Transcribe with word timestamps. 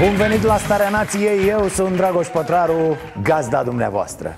Bun 0.00 0.16
venit 0.16 0.42
la 0.42 0.56
Starea 0.56 0.88
Nației, 0.88 1.48
eu 1.48 1.68
sunt 1.68 1.96
Dragoș 1.96 2.26
Pătraru, 2.26 2.96
gazda 3.22 3.62
dumneavoastră. 3.62 4.36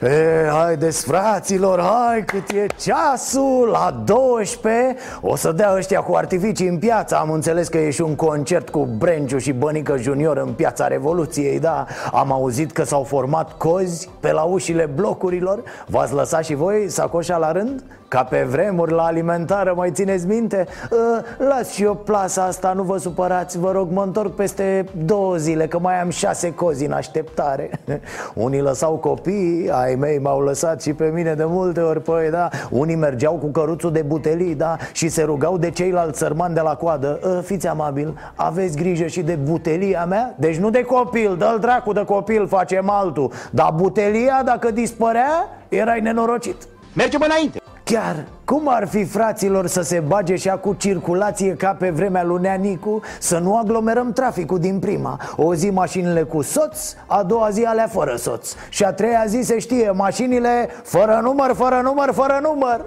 E, 0.00 0.48
haideți 0.50 1.04
fraților, 1.04 1.80
hai 1.80 2.24
cât 2.24 2.50
e 2.50 2.66
ceasul, 2.80 3.68
la 3.72 4.02
12 4.04 4.96
O 5.20 5.36
să 5.36 5.52
dea 5.52 5.74
ăștia 5.76 6.00
cu 6.00 6.14
artificii 6.14 6.68
în 6.68 6.78
piață. 6.78 7.16
Am 7.16 7.30
înțeles 7.30 7.68
că 7.68 7.78
e 7.78 7.90
și 7.90 8.00
un 8.00 8.14
concert 8.14 8.68
cu 8.68 8.88
Brenciu 8.98 9.38
și 9.38 9.52
Bănică 9.52 9.96
Junior 9.96 10.36
în 10.36 10.52
piața 10.52 10.86
Revoluției 10.86 11.60
Da, 11.60 11.86
am 12.12 12.32
auzit 12.32 12.72
că 12.72 12.84
s-au 12.84 13.02
format 13.02 13.52
cozi 13.56 14.08
pe 14.20 14.32
la 14.32 14.42
ușile 14.42 14.86
blocurilor. 14.94 15.62
V-ați 15.86 16.12
lăsat 16.12 16.44
și 16.44 16.54
voi 16.54 16.88
sacoșa 16.88 17.36
la 17.36 17.52
rând? 17.52 17.82
Ca 18.12 18.24
pe 18.24 18.46
vremuri 18.50 18.92
la 18.92 19.02
alimentară, 19.02 19.72
mai 19.76 19.90
țineți 19.90 20.26
minte? 20.26 20.66
Uh, 20.90 21.46
las 21.48 21.70
și 21.70 21.82
eu 21.82 21.94
plasa 21.94 22.44
asta, 22.44 22.72
nu 22.72 22.82
vă 22.82 22.98
supărați 22.98 23.58
Vă 23.58 23.70
rog, 23.70 23.90
mă 23.90 24.02
întorc 24.02 24.34
peste 24.34 24.84
două 25.04 25.36
zile 25.36 25.66
Că 25.66 25.78
mai 25.78 26.00
am 26.00 26.10
șase 26.10 26.54
cozi 26.54 26.84
în 26.84 26.92
așteptare. 26.92 27.70
Unii 28.34 28.60
lăsau 28.60 28.96
copii, 28.96 29.70
ai 29.70 29.94
mei 29.94 30.18
m-au 30.18 30.40
lăsat 30.40 30.82
și 30.82 30.92
pe 30.92 31.10
mine 31.14 31.34
de 31.34 31.44
multe 31.46 31.80
ori 31.80 32.02
Păi 32.02 32.30
da, 32.30 32.48
unii 32.70 32.96
mergeau 32.96 33.34
cu 33.34 33.46
căruțul 33.46 33.92
de 33.92 34.02
butelii, 34.02 34.54
da 34.54 34.76
Și 34.92 35.08
se 35.08 35.22
rugau 35.22 35.58
de 35.58 35.70
ceilalți 35.70 36.18
sărmani 36.18 36.54
de 36.54 36.60
la 36.60 36.74
coadă. 36.74 37.20
Uh, 37.24 37.38
Fiți 37.44 37.66
amabil, 37.66 38.18
aveți 38.34 38.76
grijă 38.76 39.06
și 39.06 39.22
de 39.22 39.34
butelia 39.34 40.04
mea? 40.04 40.34
Deci 40.38 40.56
nu 40.56 40.70
de 40.70 40.82
copil, 40.82 41.36
dă-l 41.36 41.58
dracu 41.60 41.92
de 41.92 42.04
copil, 42.04 42.46
facem 42.46 42.90
altul. 42.90 43.32
Dar 43.50 43.72
butelia, 43.76 44.42
dacă 44.44 44.70
dispărea, 44.70 45.48
erai 45.68 46.00
nenorocit. 46.00 46.56
Mergem 46.94 47.20
înainte 47.24 47.60
Chiar, 47.84 48.24
cum 48.44 48.62
ar 48.68 48.88
fi 48.88 49.04
fraților 49.04 49.66
să 49.66 49.82
se 49.82 50.02
bage 50.06 50.36
și 50.36 50.50
cu 50.60 50.74
circulație 50.78 51.54
ca 51.54 51.76
pe 51.78 51.90
vremea 51.90 52.24
lui 52.24 52.40
Neanicu 52.40 53.00
Să 53.20 53.38
nu 53.38 53.56
aglomerăm 53.56 54.12
traficul 54.12 54.58
din 54.58 54.78
prima? 54.78 55.20
O 55.36 55.54
zi 55.54 55.70
mașinile 55.70 56.22
cu 56.22 56.42
soț, 56.42 56.94
a 57.06 57.22
doua 57.22 57.50
zi 57.50 57.64
alea 57.64 57.86
fără 57.86 58.16
soț. 58.16 58.54
Și 58.68 58.84
a 58.84 58.92
treia 58.92 59.24
zi 59.26 59.40
se 59.40 59.58
știe, 59.58 59.90
mașinile 59.90 60.68
fără 60.82 61.20
număr, 61.22 61.54
fără 61.54 61.80
număr, 61.84 62.12
fără 62.12 62.38
număr 62.42 62.84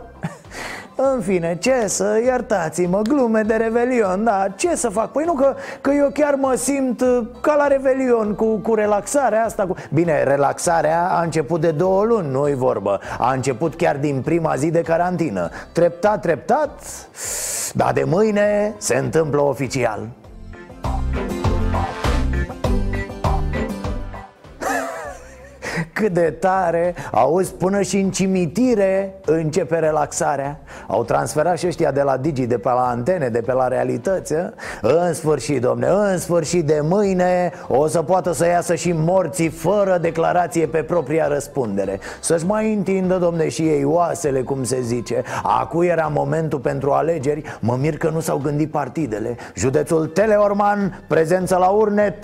în 0.95 1.21
fine, 1.21 1.57
ce 1.59 1.87
să, 1.87 2.21
iertați-mă, 2.25 3.01
glume 3.01 3.41
de 3.41 3.55
revelion, 3.55 4.23
da, 4.23 4.47
ce 4.55 4.75
să 4.75 4.89
fac? 4.89 5.11
Păi 5.11 5.23
nu 5.25 5.33
că, 5.33 5.55
că 5.81 5.91
eu 5.91 6.09
chiar 6.13 6.33
mă 6.33 6.53
simt 6.55 7.01
uh, 7.01 7.21
ca 7.41 7.55
la 7.55 7.67
revelion 7.67 8.33
cu, 8.33 8.45
cu 8.45 8.73
relaxarea 8.73 9.45
asta 9.45 9.65
cu... 9.65 9.75
Bine, 9.93 10.23
relaxarea 10.23 11.07
a 11.09 11.21
început 11.21 11.61
de 11.61 11.71
două 11.71 12.03
luni, 12.03 12.31
nu-i 12.31 12.55
vorbă. 12.55 12.99
A 13.19 13.33
început 13.33 13.75
chiar 13.75 13.97
din 13.97 14.21
prima 14.21 14.55
zi 14.55 14.71
de 14.71 14.81
carantină. 14.81 15.49
Treptat, 15.71 16.21
treptat, 16.21 16.81
dar 17.73 17.93
de 17.93 18.03
mâine 18.03 18.73
se 18.77 18.95
întâmplă 18.95 19.41
oficial 19.41 20.07
Cât 25.95 26.13
de 26.13 26.35
tare, 26.39 26.95
auzi, 27.11 27.53
până 27.53 27.81
și 27.81 27.97
în 27.97 28.11
cimitire 28.11 29.13
începe 29.25 29.79
relaxarea. 29.79 30.59
Au 30.87 31.03
transferat 31.03 31.57
și 31.57 31.67
ăștia 31.67 31.91
de 31.91 32.01
la 32.01 32.17
Digi, 32.17 32.45
de 32.45 32.57
pe 32.57 32.69
la 32.69 32.87
antene, 32.87 33.27
de 33.29 33.41
pe 33.41 33.53
la 33.53 33.67
realități 33.67 34.33
a? 34.35 34.53
În 34.81 35.13
sfârșit, 35.13 35.61
domne, 35.61 35.87
în 35.87 36.17
sfârșit 36.17 36.65
de 36.65 36.79
mâine 36.83 37.51
o 37.67 37.87
să 37.87 38.01
poată 38.01 38.33
să 38.33 38.47
iasă 38.47 38.75
și 38.75 38.91
morții 38.91 39.49
fără 39.49 39.97
declarație 40.01 40.67
pe 40.67 40.83
propria 40.83 41.27
răspundere. 41.27 41.99
Să-și 42.19 42.45
mai 42.45 42.73
întindă, 42.73 43.17
domne, 43.17 43.49
și 43.49 43.61
ei 43.61 43.83
oasele, 43.83 44.41
cum 44.41 44.63
se 44.63 44.81
zice. 44.81 45.23
Acu 45.43 45.83
era 45.83 46.11
momentul 46.13 46.59
pentru 46.59 46.91
alegeri, 46.91 47.41
mă 47.59 47.77
mir 47.79 47.97
că 47.97 48.09
nu 48.09 48.19
s-au 48.19 48.37
gândit 48.37 48.71
partidele. 48.71 49.35
Județul 49.55 50.05
Teleorman, 50.05 51.03
prezență 51.07 51.57
la 51.57 51.67
urne 51.67 52.19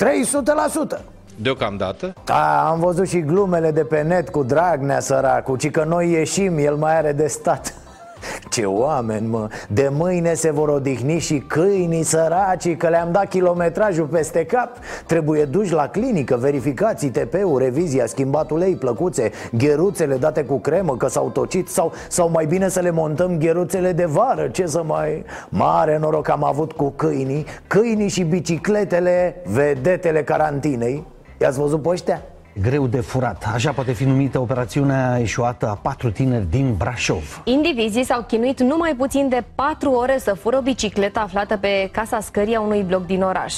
300% 0.98 1.02
Deocamdată? 1.36 2.14
Da, 2.25 2.69
am 2.69 2.80
văzut 2.80 3.08
și 3.08 3.19
glumele 3.19 3.72
de 3.72 3.84
pe 3.84 4.02
net 4.02 4.30
cu 4.30 4.44
Dragnea 4.44 5.00
săracu 5.00 5.56
Ci 5.56 5.72
că 5.72 5.84
noi 5.88 6.12
ieșim, 6.12 6.58
el 6.58 6.75
mai 6.75 6.97
are 6.97 7.12
de 7.12 7.28
stat. 7.28 7.74
Ce 8.50 8.66
oameni, 8.66 9.28
mă! 9.28 9.47
De 9.69 9.90
mâine 9.92 10.34
se 10.34 10.52
vor 10.52 10.69
odihni 10.69 11.19
și 11.19 11.38
câinii 11.38 12.03
săraci 12.03 12.78
Că 12.78 12.88
le-am 12.88 13.12
dat 13.12 13.28
kilometrajul 13.28 14.06
peste 14.06 14.46
cap. 14.46 14.69
Trebuie 15.06 15.46
duși 15.46 15.74
la 15.74 15.88
clinică 15.88 16.38
Verificații, 16.38 17.09
TP-ul, 17.09 17.59
revizia, 17.59 18.06
schimbat 18.06 18.52
ulei, 18.52 18.75
plăcuțe 18.75 19.31
Gheruțele 19.52 20.16
date 20.16 20.44
cu 20.44 20.59
cremă 20.59 20.98
că 20.98 21.08
s-au 21.08 21.30
tocit 21.30 21.69
sau, 21.69 21.94
sau 22.09 22.30
mai 22.30 22.46
bine 22.46 22.69
să 22.69 22.80
le 22.80 22.92
montăm 22.92 23.38
gheruțele 23.38 23.92
de 23.92 24.06
vară 24.06 24.48
Ce 24.48 24.66
să 24.66 24.84
mai... 24.84 25.24
Mare 25.50 25.98
noroc 25.98 26.30
am 26.30 26.44
avut 26.44 26.72
cu 26.72 26.90
câinii 26.96 27.46
Câinii 27.68 28.09
și 28.09 28.24
bicicletele 28.24 29.36
Vedetele 29.46 30.24
carantinei 30.24 31.06
I-ați 31.41 31.59
văzut 31.59 31.81
pe 31.81 31.90
ăștia? 31.90 32.22
Greu 32.62 32.88
de 32.88 33.00
furat. 33.00 33.50
Așa 33.53 33.72
poate 33.72 33.91
fi 33.91 34.03
numită 34.03 34.40
operațiunea 34.40 35.19
eșuată 35.19 35.68
a 35.68 35.79
patru 35.81 36.12
tineri 36.12 36.50
din 36.50 36.75
Brașov. 36.78 37.41
Indivizii 37.46 38.03
s-au 38.03 38.24
chinuit 38.28 38.59
numai 38.62 38.96
puțin 38.97 39.29
de 39.29 39.44
4 39.56 39.91
ore 39.91 40.18
să 40.18 40.34
fură 40.34 40.57
o 40.57 40.62
bicicletă 40.62 41.19
aflată 41.19 41.57
pe 41.57 41.90
casa 41.91 42.19
scării 42.19 42.56
a 42.56 42.62
unui 42.62 42.84
bloc 42.84 43.06
din 43.06 43.22
oraș. 43.22 43.53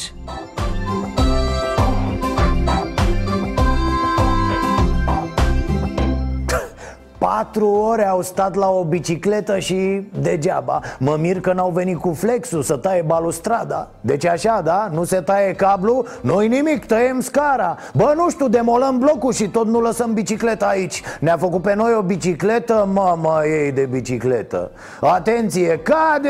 Patru 7.24 7.68
ore 7.68 8.08
au 8.08 8.22
stat 8.22 8.56
la 8.56 8.70
o 8.70 8.84
bicicletă 8.84 9.60
și 9.60 10.02
degeaba 10.20 10.80
Mă 11.00 11.16
mir 11.20 11.40
că 11.40 11.54
n-au 11.54 11.70
venit 11.70 11.98
cu 11.98 12.14
flexul 12.14 12.62
să 12.62 12.78
taie 12.78 13.02
balustrada 13.02 13.90
Deci 14.02 14.26
așa, 14.26 14.62
da? 14.64 14.90
Nu 14.92 15.04
se 15.04 15.22
taie 15.22 15.54
cablu, 15.54 16.06
noi 16.22 16.48
nimic, 16.48 16.86
tăiem 16.86 17.20
scara 17.20 17.78
Bă, 17.94 18.14
nu 18.16 18.30
știu, 18.30 18.48
demolăm 18.48 19.00
blocul 19.00 19.34
și 19.34 19.48
tot 19.48 19.68
nu 19.68 19.80
lăsăm 19.82 20.14
bicicleta 20.14 20.66
aici 20.66 21.02
Ne-a 21.20 21.38
făcut 21.38 21.62
pe 21.62 21.74
noi 21.74 21.94
o 21.98 22.02
bicicletă, 22.02 22.90
mama 22.94 23.46
ei 23.46 23.72
de 23.72 23.86
bicicletă 23.92 24.72
Atenție, 25.02 25.80
cade! 25.80 26.30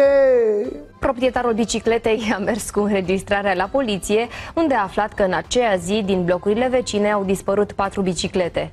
Proprietarul 0.99 1.53
bicicletei 1.53 2.33
a 2.35 2.37
mers 2.37 2.69
cu 2.69 2.79
înregistrarea 2.79 3.53
la 3.53 3.69
poliție, 3.71 4.27
unde 4.53 4.73
a 4.73 4.83
aflat 4.83 5.13
că 5.13 5.23
în 5.23 5.33
aceea 5.33 5.75
zi, 5.75 6.03
din 6.05 6.23
blocurile 6.23 6.67
vecine, 6.67 7.11
au 7.11 7.23
dispărut 7.23 7.71
patru 7.71 8.01
biciclete. 8.01 8.71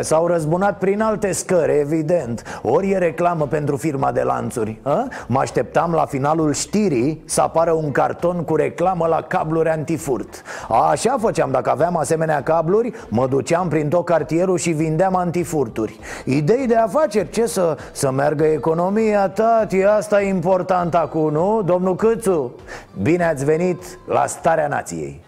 S-au 0.00 0.26
răzbunat 0.26 0.78
prin 0.78 1.00
alte 1.00 1.32
scări, 1.32 1.78
evident. 1.78 2.60
Ori 2.62 2.90
e 2.90 2.98
reclamă 2.98 3.46
pentru 3.46 3.76
firma 3.76 4.12
de 4.12 4.22
lanțuri 4.22 4.78
a? 4.82 5.08
Mă 5.26 5.38
așteptam 5.38 5.92
la 5.92 6.04
finalul 6.04 6.52
știrii 6.52 7.22
Să 7.24 7.40
apară 7.40 7.72
un 7.72 7.90
carton 7.90 8.44
cu 8.44 8.56
reclamă 8.56 9.06
la 9.06 9.22
cabluri 9.22 9.68
antifurt. 9.68 10.42
Așa 10.90 11.16
făceam, 11.20 11.50
dacă 11.50 11.70
aveam 11.70 11.96
asemenea 11.96 12.42
cabluri 12.42 12.92
Mă 13.08 13.26
duceam 13.26 13.68
prin 13.68 13.88
tot 13.88 14.04
cartierul 14.04 14.58
și 14.58 14.70
vindeam 14.70 15.16
antifurturi. 15.16 15.98
Idei 16.24 16.66
de 16.66 16.76
afaceri, 16.76 17.30
ce 17.30 17.46
să, 17.46 17.76
să 17.92 18.10
meargă 18.10 18.44
economia, 18.44 19.28
tati 19.28 19.84
Asta 19.84 20.22
e 20.22 20.28
important 20.28 20.94
acum, 20.94 21.32
nu? 21.32 21.62
Domnul 21.64 21.96
Câțu, 21.96 22.54
bine 23.02 23.24
ați 23.24 23.44
venit 23.44 23.82
la 24.06 24.26
Starea 24.26 24.68
Nației 24.68 25.26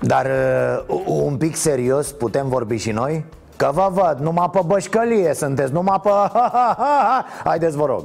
dar 0.00 0.26
uh, 0.86 1.00
un 1.06 1.36
pic 1.36 1.56
serios 1.56 2.12
putem 2.12 2.48
vorbi 2.48 2.76
și 2.76 2.90
noi? 2.90 3.24
Că 3.56 3.70
vă 3.72 3.90
văd, 3.92 4.18
numai 4.18 4.50
pe 4.50 4.60
bășcălie 4.66 5.34
sunteți, 5.34 5.72
numai 5.72 6.00
pe... 6.02 6.10
Haideți 7.48 7.76
vă 7.76 7.86
rog 7.86 8.04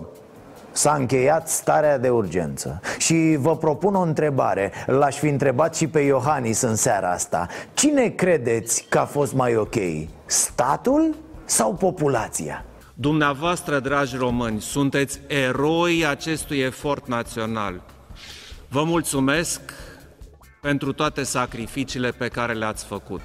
S-a 0.72 0.94
încheiat 0.94 1.50
starea 1.50 1.98
de 1.98 2.10
urgență 2.10 2.82
Și 2.98 3.36
vă 3.40 3.58
propun 3.58 3.96
o 3.96 4.02
întrebare 4.02 4.72
L-aș 4.86 5.18
fi 5.18 5.28
întrebat 5.28 5.76
și 5.76 5.88
pe 5.88 6.00
Iohannis 6.00 6.62
în 6.62 6.76
seara 6.76 7.12
asta 7.12 7.48
Cine 7.74 8.08
credeți 8.08 8.86
că 8.90 9.00
a 9.00 9.06
fost 9.06 9.34
mai 9.34 9.56
ok? 9.56 9.76
Statul 10.26 11.16
sau 11.46 11.74
populația? 11.74 12.66
Dumneavoastră, 12.94 13.80
dragi 13.80 14.16
români, 14.18 14.62
sunteți 14.62 15.20
eroi 15.28 16.06
acestui 16.10 16.60
efort 16.60 17.08
național. 17.08 17.82
Vă 18.68 18.84
mulțumesc 18.84 19.62
pentru 20.64 20.94
toate 20.94 21.24
sacrificiile 21.24 22.12
pe 22.12 22.28
care 22.28 22.54
le-ați 22.54 22.86
făcut. 22.86 23.22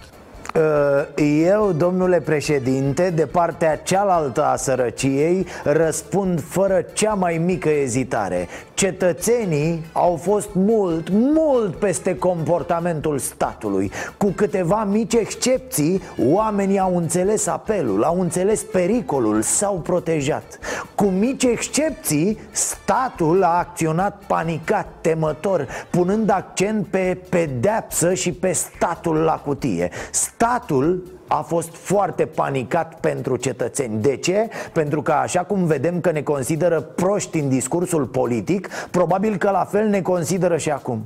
Eu, 1.44 1.72
domnule 1.72 2.20
președinte, 2.20 3.10
de 3.10 3.26
partea 3.26 3.76
cealaltă 3.76 4.44
a 4.44 4.56
sărăciei 4.56 5.46
Răspund 5.64 6.40
fără 6.40 6.84
cea 6.92 7.14
mai 7.14 7.40
mică 7.44 7.68
ezitare. 7.68 8.48
Cetățenii 8.74 9.84
au 9.92 10.16
fost 10.22 10.48
mult, 10.52 11.08
mult 11.10 11.76
peste 11.76 12.16
comportamentul 12.16 13.18
statului. 13.18 13.90
Cu 14.16 14.26
câteva 14.26 14.84
mici 14.90 15.14
excepții, 15.14 16.02
oamenii 16.32 16.78
au 16.78 16.96
înțeles 16.96 17.46
apelul, 17.46 18.02
au 18.02 18.20
înțeles 18.20 18.62
pericolul, 18.62 19.42
s-au 19.42 19.74
protejat. 19.74 20.58
Cu 20.94 21.04
mici 21.04 21.42
excepții, 21.42 22.38
statul 22.50 23.42
a 23.42 23.58
acționat 23.58 24.22
panicat, 24.26 24.86
temător 25.00 25.66
Punând 25.90 26.30
accent 26.30 26.86
pe 26.86 27.18
pedeapsă 27.28 28.14
și 28.14 28.32
pe 28.32 28.52
statul 28.52 29.16
la 29.16 29.32
cutie 29.32 29.90
Statul 30.40 31.02
a 31.26 31.40
fost 31.40 31.74
foarte 31.76 32.26
panicat 32.26 33.00
pentru 33.00 33.36
cetățeni 33.36 34.02
De 34.02 34.16
ce? 34.16 34.48
Pentru 34.72 35.02
că 35.02 35.12
așa 35.12 35.40
cum 35.40 35.64
vedem 35.64 36.00
că 36.00 36.10
ne 36.10 36.22
consideră 36.22 36.80
proști 36.80 37.38
în 37.38 37.48
discursul 37.48 38.04
politic 38.04 38.68
Probabil 38.90 39.36
că 39.36 39.50
la 39.50 39.64
fel 39.64 39.88
ne 39.88 40.02
consideră 40.02 40.56
și 40.56 40.70
acum 40.70 41.02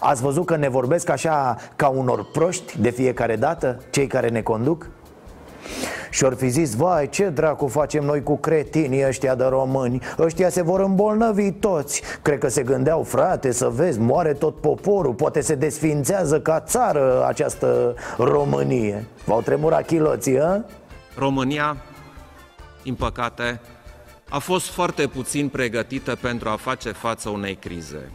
Ați 0.00 0.22
văzut 0.22 0.46
că 0.46 0.56
ne 0.56 0.68
vorbesc 0.68 1.08
așa 1.08 1.56
ca 1.76 1.88
unor 1.88 2.30
proști 2.32 2.80
de 2.80 2.90
fiecare 2.90 3.36
dată, 3.36 3.80
cei 3.90 4.06
care 4.06 4.28
ne 4.28 4.42
conduc? 4.42 4.88
Și 6.10 6.24
or 6.24 6.34
fi 6.34 6.48
zis, 6.48 6.74
vai, 6.74 7.08
ce 7.08 7.28
dracu 7.28 7.66
facem 7.66 8.04
noi 8.04 8.22
cu 8.22 8.36
cretinii 8.36 9.06
ăștia 9.06 9.34
de 9.34 9.44
români 9.44 10.02
Ăștia 10.18 10.48
se 10.48 10.62
vor 10.62 10.80
îmbolnăvi 10.80 11.52
toți 11.52 12.02
Cred 12.22 12.38
că 12.38 12.48
se 12.48 12.62
gândeau, 12.62 13.02
frate, 13.02 13.52
să 13.52 13.68
vezi, 13.68 13.98
moare 13.98 14.32
tot 14.32 14.60
poporul 14.60 15.14
Poate 15.14 15.40
se 15.40 15.54
desfințează 15.54 16.40
ca 16.40 16.60
țară 16.60 17.24
această 17.26 17.94
Românie 18.18 19.04
V-au 19.24 19.42
tremurat 19.42 19.86
chiloții, 19.86 20.40
a? 20.40 20.64
România, 21.16 21.76
din 22.82 22.94
păcate, 22.94 23.60
a 24.28 24.38
fost 24.38 24.68
foarte 24.68 25.06
puțin 25.06 25.48
pregătită 25.48 26.16
pentru 26.20 26.48
a 26.48 26.56
face 26.56 26.92
față 26.92 27.28
unei 27.28 27.54
crize. 27.54 28.10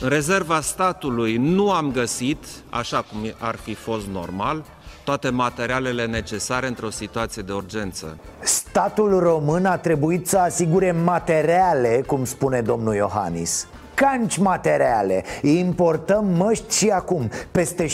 În 0.00 0.08
rezerva 0.08 0.60
statului 0.60 1.36
nu 1.36 1.70
am 1.70 1.92
găsit, 1.92 2.44
așa 2.70 3.02
cum 3.02 3.18
ar 3.38 3.56
fi 3.56 3.74
fost 3.74 4.06
normal, 4.06 4.64
toate 5.04 5.28
materialele 5.28 6.06
necesare 6.06 6.66
într-o 6.66 6.90
situație 6.90 7.42
de 7.42 7.52
urgență. 7.52 8.18
Statul 8.40 9.18
român 9.18 9.64
a 9.64 9.76
trebuit 9.76 10.28
să 10.28 10.38
asigure 10.38 10.92
materiale, 10.92 12.02
cum 12.06 12.24
spune 12.24 12.60
domnul 12.60 12.94
Iohannis. 12.94 13.66
Canci 13.94 14.36
materiale. 14.38 15.24
Importăm 15.42 16.26
măști 16.36 16.76
și 16.76 16.88
acum 16.88 17.30
Peste 17.50 17.86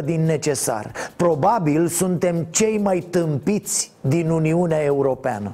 60% 0.00 0.04
din 0.04 0.24
necesar. 0.24 0.92
Probabil 1.16 1.86
suntem 1.86 2.46
cei 2.50 2.78
mai 2.78 2.98
tâmpiți 2.98 3.92
din 4.00 4.30
Uniunea 4.30 4.82
Europeană 4.82 5.52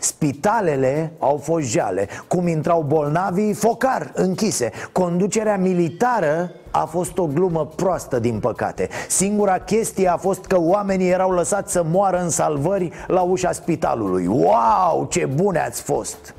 Spitalele 0.00 1.12
au 1.18 1.36
fost 1.36 1.66
jale 1.66 2.08
Cum 2.26 2.46
intrau 2.46 2.82
bolnavii, 2.82 3.52
focar, 3.52 4.10
închise. 4.14 4.70
Conducerea 4.92 5.56
militară 5.56 6.52
a 6.70 6.84
fost 6.84 7.18
o 7.18 7.26
glumă 7.26 7.66
proastă, 7.66 8.18
din 8.18 8.38
păcate. 8.40 8.88
Singura 9.08 9.58
chestie 9.58 10.08
a 10.08 10.16
fost 10.16 10.44
că 10.44 10.60
oamenii 10.60 11.10
erau 11.10 11.30
lăsați 11.30 11.72
să 11.72 11.84
moară 11.90 12.20
în 12.20 12.30
salvări 12.30 12.90
la 13.06 13.20
ușa 13.20 13.52
spitalului. 13.52 14.26
Wow, 14.26 15.06
ce 15.10 15.26
bune 15.26 15.58
ați 15.58 15.82
fost! 15.82 16.34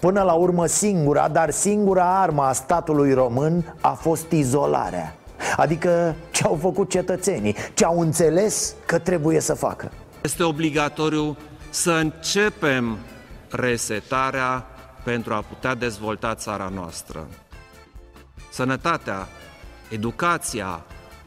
Până 0.00 0.22
la 0.22 0.32
urmă 0.32 0.66
singura, 0.66 1.28
dar 1.28 1.50
singura 1.50 2.20
armă 2.20 2.42
a 2.42 2.52
statului 2.52 3.12
român 3.12 3.74
a 3.80 3.90
fost 3.90 4.30
izolarea. 4.30 5.14
Adică 5.56 6.14
ce 6.30 6.44
au 6.44 6.58
făcut 6.60 6.90
cetățenii, 6.90 7.54
ce 7.74 7.84
au 7.84 8.00
înțeles 8.00 8.74
că 8.86 8.98
trebuie 8.98 9.40
să 9.40 9.54
facă? 9.54 9.90
Este 10.22 10.42
obligatoriu 10.42 11.36
să 11.70 11.92
începem 11.92 12.98
resetarea 13.50 14.66
pentru 15.04 15.34
a 15.34 15.42
putea 15.42 15.74
dezvolta 15.74 16.34
țara 16.34 16.68
noastră. 16.68 17.28
Sănătatea, 18.50 19.28
educația, 19.88 20.84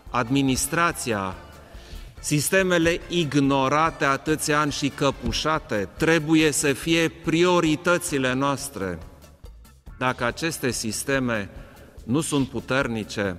administrația, 0.09 1.36
sistemele 2.19 3.00
ignorate 3.07 4.06
atâția 4.06 4.59
ani 4.59 4.71
și 4.71 4.89
căpușate 4.89 5.89
trebuie 5.97 6.51
să 6.51 6.74
fie 6.74 7.09
prioritățile 7.09 8.33
noastre. 8.33 8.97
Dacă 9.97 10.24
aceste 10.24 10.71
sisteme 10.71 11.50
nu 12.06 12.21
sunt 12.21 12.50
puternice, 12.50 13.38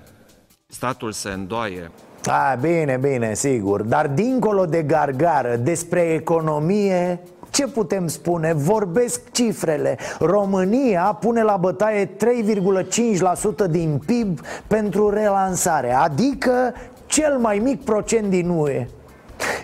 statul 0.67 1.13
se 1.13 1.31
îndoaie. 1.31 1.91
A, 2.27 2.55
bine, 2.61 2.99
bine, 3.01 3.35
sigur. 3.35 3.83
Dar 3.83 4.09
dincolo 4.09 4.67
de 4.67 4.83
gargară, 4.83 5.57
despre 5.57 6.01
economie 6.01 7.21
ce 7.51 7.67
putem 7.67 8.07
spune? 8.07 8.53
Vorbesc 8.53 9.21
cifrele. 9.33 9.97
România 10.19 11.19
pune 11.21 11.43
la 11.43 11.57
bătaie 11.57 12.11
3,5% 13.65 13.71
din 13.71 14.03
PIB 14.07 14.41
pentru 14.67 15.09
relansare 15.09 15.93
Adică 15.93 16.75
cel 17.07 17.39
mai 17.39 17.59
mic 17.59 17.85
procent 17.85 18.31
din 18.31 18.49
UE 18.49 18.87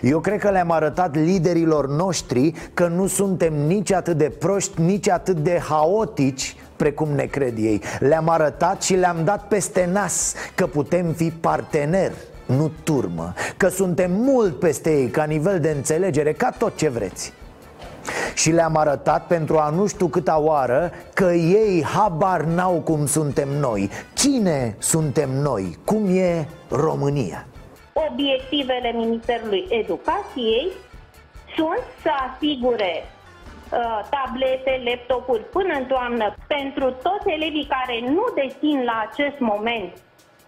eu 0.01 0.19
cred 0.19 0.39
că 0.39 0.49
le-am 0.49 0.71
arătat 0.71 1.15
liderilor 1.15 1.89
noștri 1.89 2.53
că 2.73 2.87
nu 2.87 3.07
suntem 3.07 3.53
nici 3.53 3.91
atât 3.91 4.17
de 4.17 4.31
proști, 4.39 4.81
nici 4.81 5.09
atât 5.09 5.37
de 5.37 5.61
haotici 5.69 6.55
precum 6.75 7.09
ne 7.09 7.23
cred 7.23 7.57
ei. 7.57 7.81
Le-am 7.99 8.29
arătat 8.29 8.81
și 8.81 8.95
le-am 8.95 9.17
dat 9.23 9.47
peste 9.47 9.89
nas 9.91 10.33
că 10.55 10.67
putem 10.67 11.05
fi 11.11 11.31
parteneri 11.31 12.15
nu 12.47 12.71
turmă 12.83 13.33
Că 13.57 13.67
suntem 13.67 14.11
mult 14.11 14.59
peste 14.59 14.91
ei 14.91 15.09
ca 15.09 15.23
nivel 15.23 15.59
de 15.59 15.69
înțelegere, 15.69 16.33
ca 16.33 16.49
tot 16.57 16.77
ce 16.77 16.89
vreți 16.89 17.33
și 18.35 18.51
le-am 18.51 18.75
arătat 18.75 19.27
pentru 19.27 19.57
a 19.57 19.69
nu 19.69 19.87
știu 19.87 20.07
câta 20.07 20.39
oară 20.39 20.91
că 21.13 21.31
ei 21.33 21.83
habar 21.83 22.41
n-au 22.41 22.81
cum 22.81 23.05
suntem 23.05 23.49
noi 23.49 23.89
Cine 24.13 24.75
suntem 24.79 25.29
noi? 25.29 25.77
Cum 25.85 26.17
e 26.17 26.47
România? 26.69 27.45
Obiectivele 27.93 28.91
Ministerului 28.91 29.65
Educației 29.69 30.67
sunt 31.55 31.83
să 32.01 32.09
asigure 32.27 32.93
uh, 33.03 33.99
tablete, 34.09 34.81
laptopuri 34.85 35.43
până 35.43 35.73
în 35.79 35.85
toamnă 35.85 36.35
pentru 36.47 36.85
toți 36.91 37.29
elevii 37.37 37.67
care 37.75 37.99
nu 38.15 38.25
dețin 38.35 38.83
la 38.83 39.07
acest 39.09 39.39
moment 39.39 39.91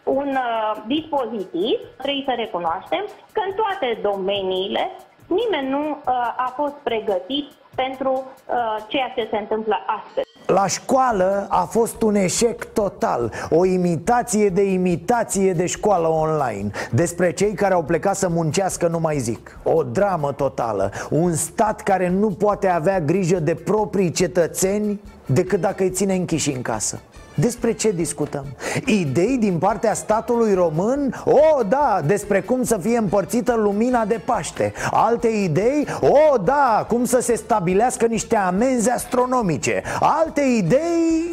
un 0.09 0.29
uh, 0.29 0.83
dispozitiv, 0.87 1.77
trebuie 2.01 2.23
să 2.25 2.33
recunoaștem 2.37 3.03
că 3.31 3.41
în 3.47 3.53
toate 3.61 3.87
domeniile 4.01 4.83
nimeni 5.27 5.69
nu 5.69 5.89
uh, 5.89 6.13
a 6.45 6.53
fost 6.55 6.73
pregătit 6.83 7.47
pentru 7.75 8.11
uh, 8.11 8.55
ceea 8.87 9.11
ce 9.15 9.27
se 9.31 9.37
întâmplă 9.37 9.75
astăzi. 9.85 10.27
La 10.45 10.67
școală 10.67 11.47
a 11.49 11.63
fost 11.63 12.01
un 12.01 12.15
eșec 12.15 12.73
total 12.73 13.31
O 13.49 13.65
imitație 13.65 14.49
de 14.49 14.63
imitație 14.63 15.53
de 15.53 15.65
școală 15.65 16.07
online. 16.07 16.69
Despre 16.91 17.31
cei 17.31 17.53
care 17.53 17.73
au 17.73 17.83
plecat 17.83 18.15
să 18.15 18.29
muncească 18.29 18.87
nu 18.87 18.99
mai 18.99 19.17
zic. 19.17 19.59
O 19.63 19.83
dramă 19.83 20.31
totală. 20.31 20.91
Un 21.09 21.33
stat 21.33 21.81
care 21.81 22.09
nu 22.09 22.29
poate 22.29 22.67
avea 22.67 22.99
grijă 22.99 23.39
de 23.39 23.55
proprii 23.55 24.11
cetățeni 24.11 24.99
Decât 25.25 25.59
dacă 25.59 25.83
îi 25.83 25.89
ține 25.89 26.13
închiși 26.13 26.51
în 26.51 26.61
casă 26.61 26.99
despre 27.33 27.73
ce 27.73 27.91
discutăm? 27.91 28.45
Idei 28.85 29.37
din 29.37 29.57
partea 29.57 29.93
statului 29.93 30.53
român? 30.53 31.21
O, 31.25 31.31
oh, 31.31 31.65
da, 31.67 32.01
despre 32.05 32.41
cum 32.41 32.63
să 32.63 32.77
fie 32.77 32.97
împărțită 32.97 33.55
lumina 33.55 34.05
de 34.05 34.21
Paște 34.25 34.73
Alte 34.91 35.27
idei? 35.27 35.87
O, 36.01 36.07
oh, 36.07 36.41
da, 36.43 36.85
cum 36.87 37.05
să 37.05 37.19
se 37.19 37.35
stabilească 37.35 38.05
niște 38.05 38.35
amenzi 38.35 38.89
astronomice 38.89 39.81
Alte 39.99 40.41
idei? 40.41 41.23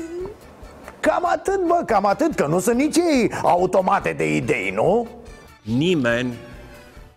Cam 1.00 1.24
atât, 1.32 1.66
bă, 1.66 1.82
cam 1.86 2.06
atât, 2.06 2.34
că 2.34 2.46
nu 2.46 2.58
sunt 2.58 2.76
nici 2.76 2.96
ei 2.96 3.30
automate 3.42 4.14
de 4.16 4.36
idei, 4.36 4.72
nu? 4.74 5.06
Nimeni 5.62 6.34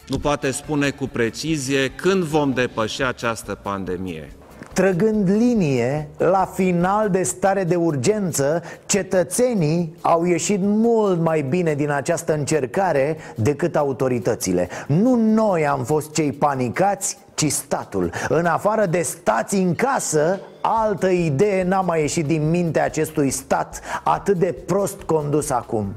nu 0.07 0.19
poate 0.19 0.51
spune 0.51 0.89
cu 0.89 1.07
precizie 1.07 1.89
când 1.89 2.23
vom 2.23 2.51
depăși 2.53 3.03
această 3.03 3.55
pandemie 3.55 4.38
Trăgând 4.79 5.29
linie, 5.29 6.09
la 6.17 6.51
final 6.53 7.09
de 7.09 7.23
stare 7.23 7.63
de 7.63 7.75
urgență, 7.75 8.63
cetățenii 8.85 9.95
au 10.01 10.25
ieșit 10.25 10.59
mult 10.61 11.21
mai 11.21 11.41
bine 11.41 11.73
din 11.73 11.89
această 11.89 12.33
încercare 12.33 13.17
decât 13.35 13.75
autoritățile. 13.75 14.69
Nu 14.87 15.15
noi 15.15 15.67
am 15.67 15.83
fost 15.83 16.13
cei 16.13 16.31
panicați, 16.31 17.17
ci 17.33 17.45
statul. 17.51 18.11
În 18.29 18.45
afară 18.45 18.85
de 18.85 19.01
stați 19.01 19.55
în 19.55 19.75
casă, 19.75 20.39
altă 20.61 21.07
idee 21.07 21.63
n-a 21.63 21.81
mai 21.81 21.99
ieșit 22.01 22.25
din 22.25 22.49
mintea 22.49 22.83
acestui 22.83 23.29
stat 23.29 23.81
atât 24.03 24.37
de 24.37 24.55
prost 24.65 25.01
condus 25.01 25.49
acum. 25.49 25.95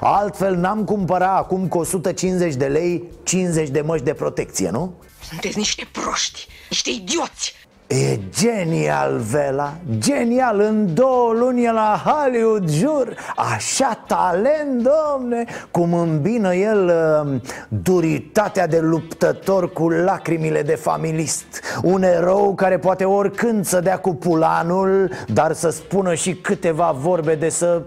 Altfel 0.00 0.56
n-am 0.56 0.84
cumpărat 0.84 1.38
acum 1.38 1.68
cu 1.68 1.78
150 1.78 2.54
de 2.54 2.66
lei 2.66 3.04
50 3.22 3.68
de 3.68 3.80
măști 3.80 4.04
de 4.04 4.14
protecție, 4.14 4.70
nu? 4.70 4.94
Sunteți 5.28 5.58
niște 5.58 5.88
proști, 5.92 6.46
niște 6.68 6.90
idioți 6.90 7.54
E 7.88 8.18
genial, 8.30 9.18
Vela. 9.18 9.72
Genial, 9.98 10.60
în 10.60 10.94
două 10.94 11.32
luni 11.32 11.64
e 11.64 11.72
la 11.72 12.02
Hollywood, 12.04 12.70
jur. 12.70 13.14
Așa 13.36 14.04
talent, 14.06 14.82
domne. 14.82 15.44
Cum 15.70 15.94
îmbină 15.94 16.54
el 16.54 16.84
uh, 16.86 17.40
duritatea 17.68 18.66
de 18.66 18.78
luptător 18.80 19.72
cu 19.72 19.88
lacrimile 19.88 20.62
de 20.62 20.74
familist. 20.74 21.60
Un 21.82 22.02
erou 22.02 22.54
care 22.54 22.78
poate 22.78 23.04
oricând 23.04 23.64
să 23.64 23.80
dea 23.80 23.98
cu 23.98 24.14
pulanul 24.14 25.10
Dar 25.26 25.52
să 25.52 25.70
spună 25.70 26.14
și 26.14 26.34
câteva 26.34 26.90
vorbe 26.90 27.34
de 27.34 27.48
să... 27.48 27.82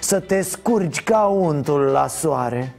Să 0.00 0.20
te 0.20 0.42
scurgi 0.42 1.02
ca 1.02 1.24
untul 1.24 1.80
la 1.80 2.06
soare 2.06 2.74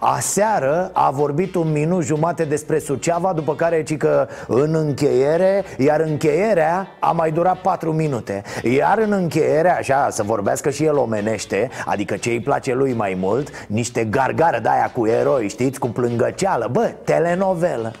Aseară 0.00 0.90
a 0.92 1.10
vorbit 1.10 1.54
un 1.54 1.72
minut 1.72 2.04
jumate 2.04 2.44
despre 2.44 2.78
Suceava 2.78 3.32
După 3.32 3.54
care 3.54 3.82
ci 3.82 3.96
că 3.96 4.28
în 4.46 4.74
încheiere 4.74 5.64
Iar 5.78 6.00
încheierea 6.00 6.86
a 7.00 7.10
mai 7.10 7.30
durat 7.30 7.58
patru 7.58 7.92
minute. 7.92 8.42
Iar 8.62 8.98
în 8.98 9.12
încheiere, 9.12 9.70
așa, 9.70 10.08
să 10.10 10.22
vorbească 10.22 10.70
și 10.70 10.84
el 10.84 10.96
omenește 10.96 11.70
Adică 11.84 12.16
ce 12.16 12.30
îi 12.30 12.40
place 12.40 12.74
lui 12.74 12.92
mai 12.92 13.16
mult 13.20 13.66
Niște 13.68 14.04
gargară 14.04 14.58
de 14.58 14.68
aia 14.68 14.90
cu 14.94 15.06
eroi, 15.06 15.48
știți, 15.48 15.78
cu 15.78 15.88
plângăceală. 15.88 16.68
Bă, 16.72 16.92
telenovelă. 17.04 17.92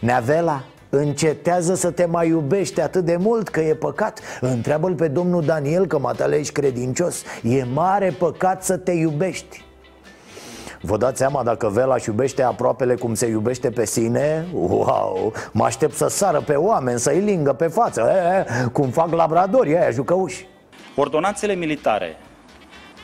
Neavela, 0.00 0.62
Încetează 0.92 1.74
să 1.74 1.90
te 1.90 2.04
mai 2.04 2.28
iubești 2.28 2.80
atât 2.80 3.04
de 3.04 3.16
mult 3.16 3.48
că 3.48 3.60
e 3.60 3.74
păcat. 3.74 4.20
Întreabă-l 4.40 4.94
pe 4.94 5.08
domnul 5.08 5.44
Daniel 5.44 5.86
că 5.86 5.98
mă 5.98 6.28
ești 6.30 6.52
credincios 6.52 7.22
E 7.42 7.64
mare 7.64 8.14
păcat 8.18 8.64
să 8.64 8.76
te 8.76 8.92
iubești 8.92 9.64
Vă 10.80 10.96
dați 10.96 11.18
seama 11.18 11.42
dacă 11.42 11.68
Velaș 11.68 11.98
își 11.98 12.08
iubește 12.08 12.42
aproapele 12.42 12.94
cum 12.94 13.14
se 13.14 13.26
iubește 13.26 13.70
pe 13.70 13.86
sine? 13.86 14.46
Wow! 14.52 15.32
Mă 15.52 15.64
aștept 15.64 15.94
să 15.94 16.08
sară 16.08 16.40
pe 16.40 16.54
oameni, 16.54 16.98
să-i 16.98 17.20
lingă 17.20 17.52
pe 17.52 17.66
față 17.66 18.00
e, 18.00 18.38
e, 18.38 18.68
Cum 18.72 18.88
fac 18.88 19.12
labradorii 19.12 19.76
aia, 19.76 19.90
jucăuși 19.90 20.46
Ordonanțele 20.94 21.54
militare 21.54 22.16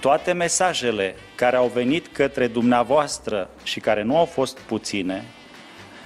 toate 0.00 0.33
mesajele 0.33 1.14
care 1.35 1.56
au 1.56 1.71
venit 1.75 2.06
către 2.06 2.47
dumneavoastră 2.47 3.50
și 3.62 3.80
care 3.80 4.02
nu 4.02 4.16
au 4.16 4.25
fost 4.25 4.59
puține, 4.59 5.25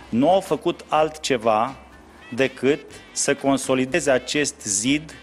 nu 0.09 0.31
au 0.31 0.41
făcut 0.41 0.85
altceva 0.89 1.75
decât 2.35 2.81
să 3.13 3.35
consolideze 3.35 4.11
acest 4.11 4.63
zid 4.63 5.15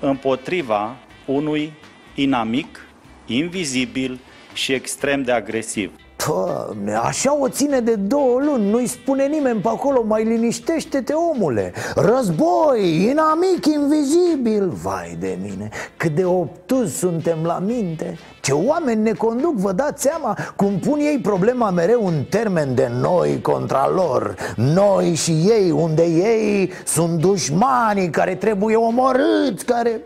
împotriva 0.00 0.96
unui 1.26 1.72
inamic, 2.14 2.86
invizibil 3.26 4.20
și 4.52 4.72
extrem 4.72 5.22
de 5.22 5.32
agresiv. 5.32 5.92
Doamne, 6.26 6.94
așa 6.94 7.36
o 7.36 7.48
ține 7.48 7.80
de 7.80 7.94
două 7.94 8.40
luni 8.44 8.70
Nu-i 8.70 8.86
spune 8.86 9.26
nimeni 9.26 9.60
pe 9.60 9.68
acolo 9.68 10.02
Mai 10.06 10.24
liniștește-te 10.24 11.12
omule. 11.12 11.72
Război, 11.94 13.08
inamic, 13.10 13.66
invizibil. 13.66 14.68
Vai 14.68 15.16
de 15.20 15.38
mine, 15.42 15.68
cât 15.96 16.14
de 16.14 16.24
obtuz 16.24 16.96
suntem 16.96 17.38
la 17.42 17.58
minte. 17.58 18.18
Ce 18.40 18.52
oameni 18.52 19.02
ne 19.02 19.12
conduc, 19.12 19.54
vă 19.54 19.72
dați 19.72 20.02
seama 20.02 20.38
Cum 20.56 20.78
pun 20.78 20.98
ei 20.98 21.18
problema 21.18 21.70
mereu 21.70 22.06
în 22.06 22.24
termen 22.28 22.74
de 22.74 22.90
noi 23.00 23.40
contra 23.42 23.88
lor. 23.88 24.34
Noi 24.56 25.14
și 25.14 25.30
ei, 25.30 25.70
unde 25.70 26.04
ei 26.04 26.70
sunt 26.84 27.18
dușmanii 27.18 28.10
Care 28.10 28.34
trebuie 28.34 28.76
omorâți, 28.76 29.64
care... 29.64 30.00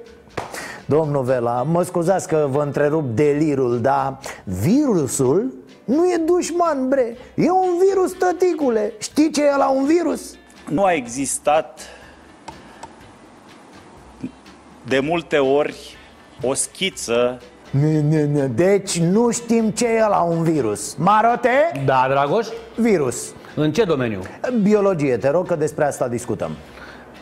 Domnul 0.86 1.22
Vela, 1.22 1.62
mă 1.62 1.82
scuzați 1.82 2.28
că 2.28 2.46
vă 2.50 2.62
întrerup 2.62 3.04
delirul, 3.14 3.80
dar 3.80 4.18
virusul 4.44 5.52
nu 5.84 6.04
e 6.04 6.16
dușman, 6.16 6.88
bre 6.88 7.16
E 7.34 7.50
un 7.50 7.70
virus, 7.88 8.12
tăticule 8.12 8.92
Știi 8.98 9.30
ce 9.30 9.42
e 9.44 9.56
la 9.56 9.68
un 9.68 9.86
virus? 9.86 10.34
Nu 10.70 10.84
a 10.84 10.92
existat 10.92 11.80
de 14.86 14.98
multe 14.98 15.38
ori 15.38 15.96
o 16.42 16.54
schiță 16.54 17.38
Deci 18.54 18.98
nu 18.98 19.30
știm 19.30 19.70
ce 19.70 19.86
e 19.86 20.00
la 20.00 20.20
un 20.20 20.42
virus 20.42 20.94
Marote? 20.94 21.82
Da, 21.84 22.06
Dragoș? 22.08 22.46
Virus 22.76 23.32
În 23.54 23.72
ce 23.72 23.84
domeniu? 23.84 24.20
Biologie, 24.62 25.16
te 25.16 25.28
rog 25.28 25.46
că 25.46 25.56
despre 25.56 25.84
asta 25.84 26.08
discutăm 26.08 26.50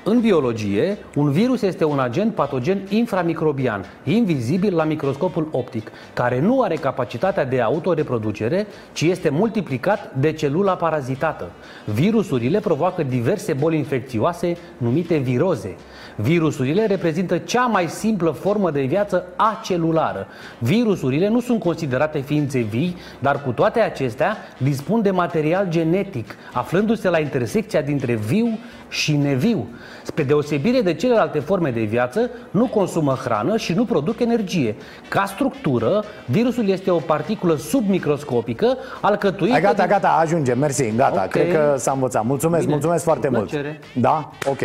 în 0.05 0.21
biologie, 0.21 0.99
un 1.15 1.31
virus 1.31 1.63
este 1.63 1.85
un 1.85 1.99
agent 1.99 2.35
patogen 2.35 2.81
inframicrobian, 2.89 3.85
invizibil 4.05 4.75
la 4.75 4.85
microscopul 4.85 5.49
optic, 5.51 5.91
care 6.15 6.41
nu 6.41 6.61
are 6.61 6.75
capacitatea 6.75 7.45
de 7.45 7.61
autoreproducere, 7.61 8.67
ci 8.93 9.03
este 9.03 9.29
multiplicat 9.29 10.15
de 10.15 10.33
celula 10.33 10.77
parazitată. 10.77 11.51
Virusurile 11.85 12.61
provoacă 12.61 13.03
diverse 13.03 13.53
boli 13.53 13.77
infecțioase 13.77 14.57
numite 14.77 15.17
viroze. 15.17 15.77
Virusurile 16.23 16.87
reprezintă 16.87 17.39
cea 17.39 17.67
mai 17.67 17.89
simplă 17.89 18.31
formă 18.31 18.71
de 18.71 18.83
viață 18.83 19.25
acelulară. 19.37 20.27
Virusurile 20.59 21.29
nu 21.29 21.41
sunt 21.41 21.61
considerate 21.61 22.19
ființe 22.19 22.59
vii, 22.59 22.97
dar 23.19 23.43
cu 23.43 23.51
toate 23.51 23.81
acestea 23.81 24.37
dispun 24.59 25.03
de 25.03 25.11
material 25.11 25.67
genetic, 25.69 26.35
aflându-se 26.53 27.09
la 27.09 27.19
intersecția 27.19 27.81
dintre 27.81 28.15
viu 28.15 28.59
și 28.89 29.17
neviu. 29.17 29.67
Spre 30.03 30.23
deosebire 30.23 30.81
de 30.81 30.95
celelalte 30.95 31.39
forme 31.39 31.71
de 31.71 31.83
viață, 31.83 32.31
nu 32.51 32.67
consumă 32.67 33.13
hrană 33.13 33.57
și 33.57 33.73
nu 33.73 33.85
produc 33.85 34.21
energie. 34.21 34.77
Ca 35.09 35.25
structură, 35.25 36.05
virusul 36.27 36.69
este 36.69 36.91
o 36.91 36.99
particulă 36.99 37.57
submicroscopică 37.57 38.77
alcătuită... 39.01 39.53
Hai, 39.53 39.61
gata, 39.61 39.87
gata, 39.87 40.19
ajungem, 40.21 40.59
mersi, 40.59 40.97
gata, 40.97 41.13
okay. 41.13 41.29
cred 41.29 41.53
că 41.53 41.75
s-a 41.77 41.93
învățat. 41.93 42.25
Mulțumesc, 42.25 42.63
Bine. 42.63 42.73
mulțumesc 42.73 43.05
foarte 43.05 43.29
mult. 43.29 43.51
Da? 43.95 44.31
Ok. 44.45 44.61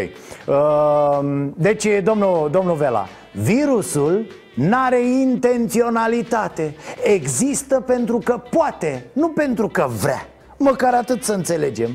Uh, 0.45 1.46
deci, 1.55 1.87
domnul, 2.03 2.49
domnul 2.51 2.75
Vela, 2.75 3.07
virusul 3.31 4.25
N-are 4.57 5.07
intenționalitate. 5.07 6.75
Există 7.03 7.79
pentru 7.79 8.19
că 8.23 8.41
poate, 8.49 9.05
nu 9.13 9.29
pentru 9.29 9.67
că 9.67 9.87
vrea. 10.01 10.27
Măcar 10.57 10.93
atât 10.93 11.23
să 11.23 11.33
înțelegem. 11.33 11.89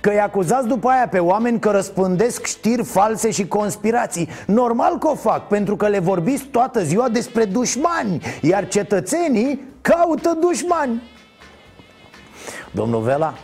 Că 0.00 0.10
îi 0.10 0.20
acuzați 0.20 0.66
după 0.66 0.88
aia 0.88 1.08
pe 1.08 1.18
oameni 1.18 1.58
că 1.58 1.70
răspândesc 1.70 2.44
știri 2.44 2.84
false 2.84 3.30
și 3.30 3.48
conspirații. 3.48 4.28
Normal 4.46 4.98
că 4.98 5.08
o 5.08 5.14
fac, 5.14 5.48
pentru 5.48 5.76
că 5.76 5.88
le 5.88 5.98
vorbiți 5.98 6.44
toată 6.44 6.82
ziua 6.82 7.08
despre 7.08 7.44
dușmani 7.44 8.22
Iar 8.42 8.68
cetățenii 8.68 9.64
caută 9.80 10.36
dușmani. 10.40 11.02
Domnul 12.70 13.00
Vela, 13.00 13.34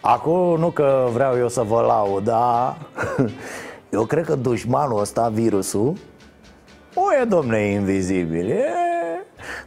acum 0.00 0.58
nu 0.58 0.70
că 0.70 1.08
vreau 1.12 1.36
eu 1.36 1.48
să 1.48 1.62
vă 1.62 1.80
laud, 1.80 2.24
dar 2.24 2.76
eu 3.90 4.04
cred 4.04 4.24
că 4.24 4.34
dușmanul 4.34 5.00
ăsta, 5.00 5.28
virusul, 5.28 5.96
o 6.94 7.02
e, 7.20 7.24
domne, 7.24 7.60
invizibil. 7.60 8.50
E 8.50 8.97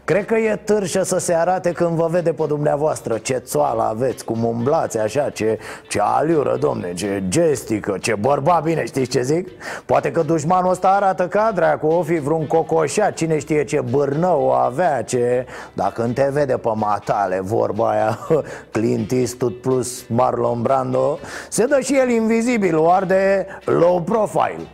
Cred 0.04 0.26
că 0.26 0.36
e 0.36 0.56
târșă 0.56 1.04
să 1.04 1.20
se 1.20 1.34
arate 1.34 1.72
când 1.72 1.90
vă 1.90 2.08
vede 2.10 2.34
pe 2.34 2.44
dumneavoastră. 2.48 3.18
Ce 3.18 3.34
țoală 3.34 3.82
aveți, 3.82 4.26
cum 4.26 4.44
umblați 4.44 4.98
așa 4.98 5.30
Ce, 5.30 5.60
ce 5.88 6.00
aliură, 6.02 6.58
domne, 6.60 6.94
ce 6.94 7.24
gestică, 7.28 7.98
ce 8.02 8.16
bărba 8.16 8.62
bine, 8.64 8.86
știți 8.86 9.10
ce 9.10 9.22
zic? 9.22 9.48
Poate 9.86 10.12
că 10.12 10.22
dușmanul 10.22 10.72
ăsta 10.72 10.90
arată 10.90 11.28
ca 11.28 11.52
dracu 11.56 11.88
O 11.88 12.02
fi 12.02 12.20
vreun 12.20 12.48
cocoșat, 12.48 13.14
cine 13.14 13.40
știe 13.40 13.64
ce 13.64 13.82
bârnău 13.82 14.52
avea 14.52 15.04
ce... 15.04 15.46
Dacă 15.74 16.02
când 16.02 16.16
te 16.16 16.30
vede 16.32 16.58
pe 16.58 16.72
matale, 16.76 17.40
vorba 17.40 17.90
aia 17.90 18.20
Clint 18.72 19.12
Eastwood 19.12 19.54
plus 19.54 20.06
Marlon 20.08 20.62
Brando 20.62 21.20
Se 21.50 21.66
dă 21.66 21.80
și 21.80 21.98
el 21.98 22.10
invizibil, 22.10 22.78
o 22.78 22.90
arde 22.90 23.48
low 23.66 24.02
profile. 24.02 24.68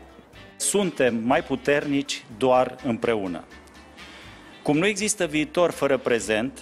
Suntem 0.57 1.15
mai 1.25 1.41
puternici 1.41 2.25
doar 2.37 2.75
împreună 2.83 3.43
cum 4.67 4.77
nu 4.77 4.85
există 4.85 5.25
viitor 5.25 5.71
fără 5.71 5.97
prezent, 5.97 6.59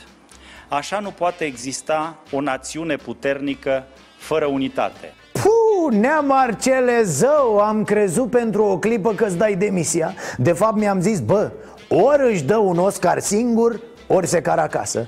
așa 0.67 0.99
nu 0.99 1.09
poate 1.09 1.43
exista 1.45 2.17
o 2.31 2.41
națiune 2.41 2.95
puternică 2.95 3.87
fără 4.17 4.45
unitate. 4.45 5.13
Puh, 5.31 5.97
nea 5.99 6.19
Marcele 6.19 7.03
zău, 7.03 7.59
am 7.59 7.83
crezut 7.83 8.29
pentru 8.29 8.63
o 8.63 8.77
clipă 8.77 9.13
că-ți 9.13 9.37
dai 9.37 9.55
demisia 9.55 10.13
De 10.37 10.51
fapt 10.51 10.75
mi-am 10.75 11.01
zis, 11.01 11.19
bă, 11.19 11.51
ori 11.89 12.31
își 12.31 12.43
dă 12.43 12.57
un 12.57 12.77
Oscar 12.77 13.19
singur, 13.19 13.79
ori 14.07 14.27
se 14.27 14.41
car 14.41 14.59
acasă 14.59 15.07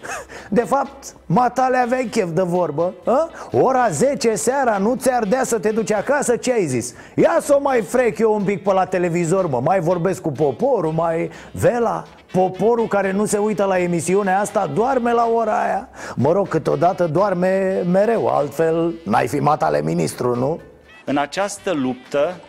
De 0.50 0.62
fapt, 0.62 1.16
matale 1.26 1.78
aveai 1.78 2.06
chef 2.12 2.30
de 2.30 2.42
vorbă 2.42 2.94
a? 3.06 3.30
Ora 3.52 3.90
10 3.90 4.36
seara 4.36 4.78
nu 4.78 4.96
ți 4.96 5.12
ardea 5.12 5.44
să 5.44 5.60
te 5.60 5.72
duci 5.72 5.92
acasă? 5.92 6.36
Ce 6.36 6.54
ai 6.54 6.66
zis? 6.66 6.94
Ia 7.16 7.38
să 7.42 7.56
o 7.56 7.62
mai 7.62 7.82
frec 7.82 8.18
eu 8.18 8.34
un 8.34 8.44
pic 8.44 8.64
pe 8.64 8.74
la 8.74 8.86
televizor, 8.86 9.48
mă 9.48 9.62
Mai 9.64 9.80
vorbesc 9.80 10.22
cu 10.22 10.32
poporul, 10.32 10.92
mai... 10.92 11.30
Vela, 11.52 12.04
Poporul 12.32 12.88
care 12.88 13.12
nu 13.12 13.26
se 13.26 13.38
uită 13.38 13.64
la 13.64 13.80
emisiunea 13.80 14.40
asta 14.40 14.68
doarme 14.68 15.12
la 15.12 15.30
ora 15.36 15.64
aia 15.64 15.90
Mă 16.16 16.32
rog, 16.32 16.48
câteodată 16.48 17.08
doarme 17.08 17.84
mereu, 17.92 18.28
altfel 18.28 18.94
n-ai 19.04 19.28
fi 19.28 19.40
matale 19.40 19.82
ministru, 19.82 20.36
nu? 20.36 20.60
În 21.06 21.18
această 21.18 21.72
luptă 21.72 22.40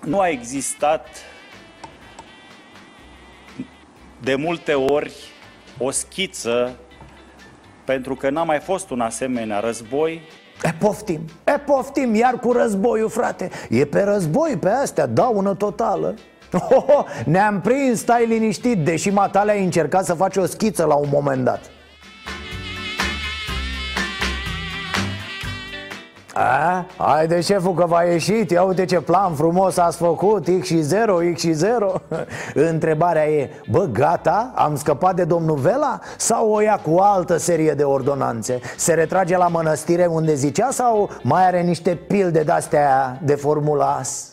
nu 0.00 0.18
a 0.20 0.28
existat 0.28 1.06
de 4.22 4.34
multe 4.34 4.74
ori 4.74 5.31
o 5.78 5.90
schiță 5.90 6.76
pentru 7.84 8.14
că 8.14 8.30
n-a 8.30 8.42
mai 8.42 8.58
fost 8.60 8.90
un 8.90 9.00
asemenea 9.00 9.60
război. 9.60 10.20
E 10.62 10.74
poftim, 10.78 11.20
e 11.44 11.58
poftim, 11.58 12.14
iar 12.14 12.38
cu 12.38 12.52
războiul, 12.52 13.08
frate. 13.08 13.50
E 13.70 13.84
pe 13.84 14.02
război, 14.02 14.56
pe 14.60 14.68
astea, 14.68 15.06
daună 15.06 15.54
totală. 15.54 16.14
Oh, 16.68 17.04
Ne-am 17.24 17.60
prins, 17.60 17.98
stai 17.98 18.26
liniștit 18.26 18.84
Deși 18.84 19.10
matale 19.10 19.50
ai 19.50 19.64
încercat 19.64 20.04
să 20.04 20.14
faci 20.14 20.36
o 20.36 20.46
schiță 20.46 20.84
la 20.84 20.94
un 20.94 21.08
moment 21.10 21.44
dat 21.44 21.70
A, 26.34 26.86
haide 26.96 27.40
șeful 27.40 27.74
că 27.74 27.86
v-a 27.86 28.02
ieșit, 28.02 28.50
ia 28.50 28.62
uite 28.62 28.84
ce 28.84 29.00
plan 29.00 29.34
frumos 29.34 29.76
ați 29.76 29.96
făcut, 29.96 30.48
X 30.60 30.66
și 30.66 30.80
0, 30.80 31.18
X 31.34 31.40
și 31.40 31.52
0 31.52 31.92
Întrebarea 32.70 33.28
e, 33.28 33.50
bă 33.70 33.88
gata, 33.92 34.52
am 34.54 34.76
scăpat 34.76 35.14
de 35.14 35.24
domnul 35.24 35.56
Vela? 35.56 36.00
Sau 36.16 36.52
o 36.52 36.60
ia 36.60 36.80
cu 36.82 36.98
altă 36.98 37.36
serie 37.36 37.72
de 37.72 37.82
ordonanțe? 37.82 38.60
Se 38.76 38.94
retrage 38.94 39.36
la 39.36 39.48
mănăstire 39.48 40.06
unde 40.06 40.34
zicea 40.34 40.70
sau 40.70 41.10
mai 41.22 41.46
are 41.46 41.60
niște 41.60 41.94
pilde 41.94 42.42
de-astea 42.42 43.18
de 43.22 43.34
formulas? 43.34 44.31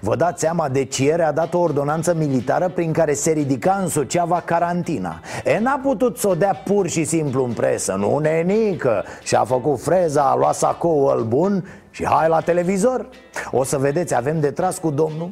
Vă 0.00 0.16
dați 0.16 0.40
seama 0.40 0.68
de 0.68 0.84
ce 0.84 1.12
a 1.12 1.32
dat 1.32 1.54
o 1.54 1.58
ordonanță 1.58 2.14
militară 2.14 2.68
prin 2.68 2.92
care 2.92 3.14
se 3.14 3.30
ridica 3.30 3.78
în 3.82 3.88
Suceava 3.88 4.40
carantina? 4.40 5.20
E 5.44 5.58
n-a 5.58 5.80
putut 5.82 6.18
să 6.18 6.28
o 6.28 6.34
dea 6.34 6.54
pur 6.64 6.88
și 6.88 7.04
simplu 7.04 7.44
în 7.44 7.52
presă, 7.52 7.92
nu 7.92 8.18
nenică. 8.18 9.04
Și-a 9.22 9.44
făcut 9.44 9.80
freza, 9.80 10.22
a 10.22 10.36
luat 10.36 10.54
sacoul 10.54 11.24
bun 11.24 11.68
și 11.90 12.06
hai 12.06 12.28
la 12.28 12.40
televizor. 12.40 13.08
O 13.50 13.64
să 13.64 13.78
vedeți, 13.78 14.14
avem 14.14 14.40
de 14.40 14.50
tras 14.50 14.78
cu 14.78 14.90
domnul. 14.90 15.28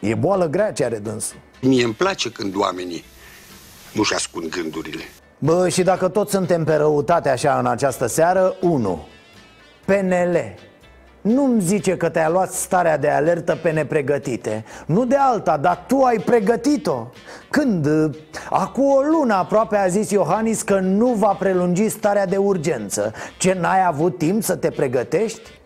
E 0.00 0.14
boală 0.14 0.46
grea 0.46 0.72
ce 0.72 0.84
are 0.84 0.98
dânsul. 0.98 1.36
Mie 1.60 1.84
îmi 1.84 1.94
place 1.94 2.30
când 2.30 2.56
oamenii 2.56 3.04
nu-și 3.92 4.14
ascund 4.14 4.50
gândurile. 4.50 5.02
Bă, 5.38 5.68
și 5.68 5.82
dacă 5.82 6.08
toți 6.08 6.30
suntem 6.30 6.64
pe 6.64 6.74
răutate 6.74 7.28
așa 7.28 7.58
în 7.58 7.66
această 7.66 8.06
seară, 8.06 8.54
1 8.60 9.06
PNL 9.84 10.54
nu-mi 11.28 11.60
zice 11.60 11.96
că 11.96 12.08
te-a 12.08 12.28
luat 12.28 12.52
starea 12.52 12.98
de 12.98 13.08
alertă 13.08 13.58
pe 13.62 13.70
nepregătite 13.70 14.64
Nu 14.86 15.04
de 15.04 15.16
alta, 15.16 15.56
dar 15.56 15.84
tu 15.86 16.02
ai 16.02 16.16
pregătit-o 16.16 17.06
Când? 17.50 17.86
Acum 18.50 18.84
o 18.84 19.00
lună 19.00 19.34
aproape 19.34 19.76
a 19.76 19.86
zis 19.86 20.10
Iohannis 20.10 20.62
că 20.62 20.78
nu 20.78 21.06
va 21.06 21.36
prelungi 21.38 21.88
starea 21.88 22.26
de 22.26 22.36
urgență 22.36 23.12
Ce, 23.38 23.56
n-ai 23.60 23.86
avut 23.86 24.18
timp 24.18 24.42
să 24.42 24.56
te 24.56 24.70
pregătești? 24.70 25.56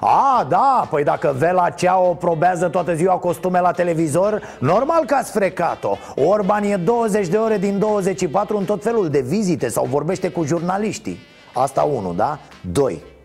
A, 0.00 0.46
da, 0.48 0.86
păi 0.90 1.04
dacă 1.04 1.34
Vela 1.38 1.70
Cea 1.70 2.00
o 2.00 2.14
probează 2.14 2.68
toată 2.68 2.94
ziua 2.94 3.14
costume 3.14 3.60
la 3.60 3.70
televizor 3.70 4.42
Normal 4.58 5.04
că 5.04 5.14
ați 5.14 5.30
frecat-o 5.30 5.96
Orban 6.14 6.62
e 6.62 6.76
20 6.76 7.28
de 7.28 7.36
ore 7.36 7.58
din 7.58 7.78
24 7.78 8.56
în 8.56 8.64
tot 8.64 8.82
felul 8.82 9.08
de 9.08 9.20
vizite 9.20 9.68
Sau 9.68 9.84
vorbește 9.84 10.28
cu 10.30 10.44
jurnaliștii 10.44 11.18
Asta 11.54 11.82
unu, 11.82 12.12
da? 12.12 12.38
Doi 12.72 13.16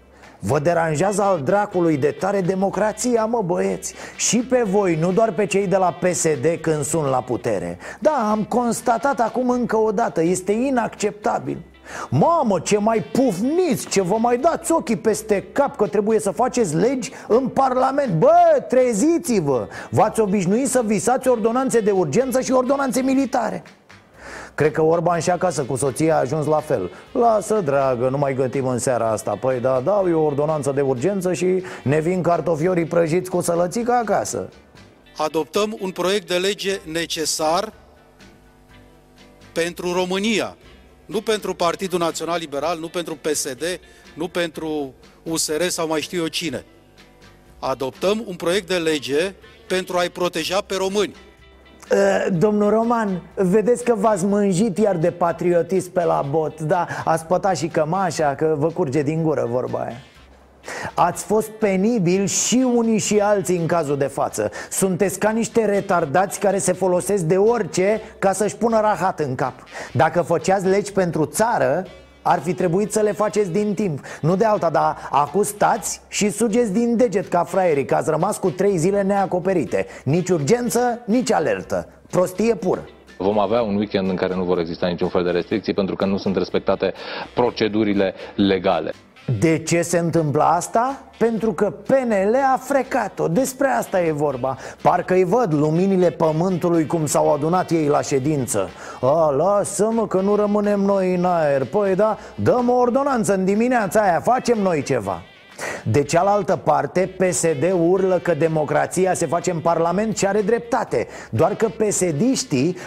Vă 0.45 0.59
deranjează 0.59 1.21
al 1.21 1.41
dracului 1.41 1.97
de 1.97 2.15
tare 2.19 2.41
democrația, 2.41 3.25
mă 3.25 3.41
băieți? 3.45 3.93
Și 4.15 4.37
pe 4.37 4.63
voi, 4.65 4.95
nu 4.95 5.11
doar 5.11 5.31
pe 5.31 5.45
cei 5.45 5.67
de 5.67 5.77
la 5.77 5.91
PSD 5.91 6.45
când 6.61 6.83
sunt 6.83 7.05
la 7.05 7.21
putere. 7.21 7.77
Da, 7.99 8.27
am 8.31 8.43
constatat 8.43 9.19
acum 9.19 9.49
încă 9.49 9.77
o 9.77 9.91
dată, 9.91 10.23
este 10.23 10.51
inacceptabil. 10.51 11.57
Mamă, 12.09 12.59
ce 12.59 12.77
mai 12.77 13.05
pufniți, 13.11 13.87
ce 13.87 14.01
vă 14.01 14.15
mai 14.19 14.37
dați 14.37 14.71
ochii 14.71 14.97
peste 14.97 15.43
cap 15.51 15.75
că 15.75 15.87
trebuie 15.87 16.19
să 16.19 16.31
faceți 16.31 16.75
legi 16.75 17.11
în 17.27 17.47
Parlament. 17.47 18.13
Bă, 18.13 18.63
treziți-vă! 18.67 19.67
V-ați 19.89 20.19
obișnuit 20.19 20.67
să 20.67 20.81
visați 20.85 21.27
ordonanțe 21.27 21.79
de 21.79 21.91
urgență 21.91 22.41
și 22.41 22.51
ordonanțe 22.51 23.01
militare 23.01 23.63
Cred 24.55 24.71
că 24.71 24.81
Orban 24.81 25.19
și 25.19 25.29
acasă 25.29 25.63
cu 25.63 25.75
soția 25.75 26.15
a 26.15 26.19
ajuns 26.19 26.45
la 26.45 26.59
fel. 26.59 26.91
Lasă, 27.11 27.61
dragă, 27.61 28.09
nu 28.09 28.17
mai 28.17 28.33
gătim 28.33 28.67
în 28.67 28.79
seara 28.79 29.11
asta. 29.11 29.35
Păi 29.35 29.59
da, 29.59 29.81
dau 29.81 30.09
eu 30.09 30.21
o 30.21 30.25
ordonanță 30.25 30.71
de 30.71 30.81
urgență 30.81 31.33
și 31.33 31.63
ne 31.83 31.99
vin 31.99 32.21
cartofiorii 32.21 32.85
prăjiți 32.85 33.29
cu 33.29 33.41
sălățica 33.41 33.97
acasă. 33.97 34.49
Adoptăm 35.17 35.77
un 35.79 35.91
proiect 35.91 36.27
de 36.27 36.37
lege 36.37 36.79
necesar 36.91 37.73
pentru 39.53 39.93
România. 39.93 40.57
Nu 41.05 41.21
pentru 41.21 41.53
Partidul 41.53 41.99
Național 41.99 42.39
Liberal, 42.39 42.79
nu 42.79 42.87
pentru 42.87 43.15
PSD, 43.15 43.79
nu 44.15 44.27
pentru 44.27 44.93
USR 45.23 45.67
sau 45.67 45.87
mai 45.87 46.01
știu 46.01 46.21
eu 46.21 46.27
cine. 46.27 46.65
Adoptăm 47.59 48.23
un 48.27 48.35
proiect 48.35 48.67
de 48.67 48.77
lege 48.77 49.33
pentru 49.67 49.97
a-i 49.97 50.09
proteja 50.09 50.61
pe 50.61 50.75
români. 50.75 51.15
Uh, 51.15 51.32
domnul 52.31 52.69
Roman, 52.69 53.21
vedeți 53.35 53.83
că 53.83 53.93
v-ați 53.95 54.25
mânjit 54.25 54.77
iar 54.77 54.95
de 54.95 55.11
patriotism 55.11 55.91
pe 55.91 56.03
la 56.03 56.25
bot 56.29 56.61
Da, 56.61 56.87
ați 57.05 57.25
pătat 57.25 57.57
și 57.57 57.67
cămașa, 57.67 58.35
că 58.35 58.55
vă 58.57 58.67
curge 58.67 59.01
din 59.01 59.23
gură 59.23 59.47
vorba 59.49 59.79
aia. 59.79 59.97
Ați 60.93 61.23
fost 61.23 61.49
penibil 61.49 62.25
și 62.25 62.65
unii 62.75 62.97
și 62.97 63.19
alții 63.19 63.57
în 63.57 63.65
cazul 63.65 63.97
de 63.97 64.05
față. 64.05 64.51
Sunteți 64.69 65.19
ca 65.19 65.29
niște 65.29 65.65
retardați 65.65 66.39
care 66.39 66.57
se 66.57 66.73
folosesc 66.73 67.23
de 67.23 67.37
orice 67.37 68.01
ca 68.19 68.31
să-și 68.31 68.55
pună 68.55 68.79
rahat 68.79 69.19
în 69.19 69.35
cap. 69.35 69.53
Dacă 69.93 70.21
făceați 70.21 70.65
legi 70.65 70.91
pentru 70.91 71.25
țară, 71.25 71.85
ar 72.23 72.39
fi 72.39 72.53
trebuit 72.53 72.91
să 72.91 72.99
le 72.99 73.11
faceți 73.11 73.51
din 73.51 73.73
timp 73.73 74.05
Nu 74.21 74.35
de 74.35 74.45
alta, 74.45 74.69
dar 74.69 74.97
acum 75.11 75.43
stați 75.43 76.01
și 76.07 76.31
sugeți 76.31 76.73
din 76.73 76.97
deget 76.97 77.27
ca 77.27 77.43
fraierii 77.43 77.85
Că 77.85 77.95
ați 77.95 78.09
rămas 78.09 78.37
cu 78.37 78.49
trei 78.49 78.77
zile 78.77 79.01
neacoperite. 79.01 79.85
Nici 80.03 80.29
urgență, 80.29 80.99
nici 81.05 81.31
alertă. 81.31 81.87
Prostie 82.09 82.55
pură. 82.55 82.85
Vom 83.17 83.39
avea 83.39 83.61
un 83.61 83.75
weekend 83.75 84.09
în 84.09 84.15
care 84.15 84.35
nu 84.35 84.43
vor 84.43 84.59
exista 84.59 84.87
niciun 84.87 85.09
fel 85.09 85.23
de 85.23 85.29
restricții 85.29 85.73
pentru 85.73 85.95
că 85.95 86.05
nu 86.05 86.17
sunt 86.17 86.35
respectate 86.35 86.93
procedurile 87.33 88.13
legale. 88.35 88.91
De 89.39 89.57
ce 89.57 89.81
se 89.81 89.97
întâmplă 89.97 90.43
asta? 90.43 90.97
Pentru 91.17 91.53
că 91.53 91.69
PNL 91.69 92.35
a 92.53 92.57
frecat-o, 92.57 93.27
despre 93.27 93.67
asta 93.67 94.01
e 94.01 94.11
vorba. 94.11 94.57
Parcă 94.81 95.13
îi 95.13 95.23
văd 95.23 95.53
luminile 95.53 96.09
pământului 96.09 96.85
cum 96.85 97.05
s-au 97.05 97.33
adunat 97.33 97.71
ei 97.71 97.87
la 97.87 98.01
ședință. 98.01 98.69
A, 99.01 99.29
lasă-mă 99.29 100.07
că 100.07 100.21
nu 100.21 100.35
rămânem 100.35 100.79
noi 100.79 101.15
în 101.15 101.25
aer. 101.25 101.65
Păi 101.65 101.95
da, 101.95 102.17
dăm 102.35 102.69
o 102.69 102.73
ordonanță 102.73 103.33
în 103.33 103.45
dimineața 103.45 104.01
aia, 104.01 104.19
facem 104.19 104.57
noi 104.61 104.83
ceva 104.83 105.21
de 105.83 106.03
cealaltă 106.03 106.55
parte, 106.55 107.15
PSD 107.17 107.73
urlă 107.89 108.19
că 108.19 108.33
democrația 108.33 109.13
se 109.13 109.25
face 109.25 109.51
în 109.51 109.59
Parlament 109.59 110.17
și 110.17 110.27
are 110.27 110.41
dreptate. 110.41 111.07
Doar 111.29 111.55
că 111.55 111.67
psd 111.67 112.21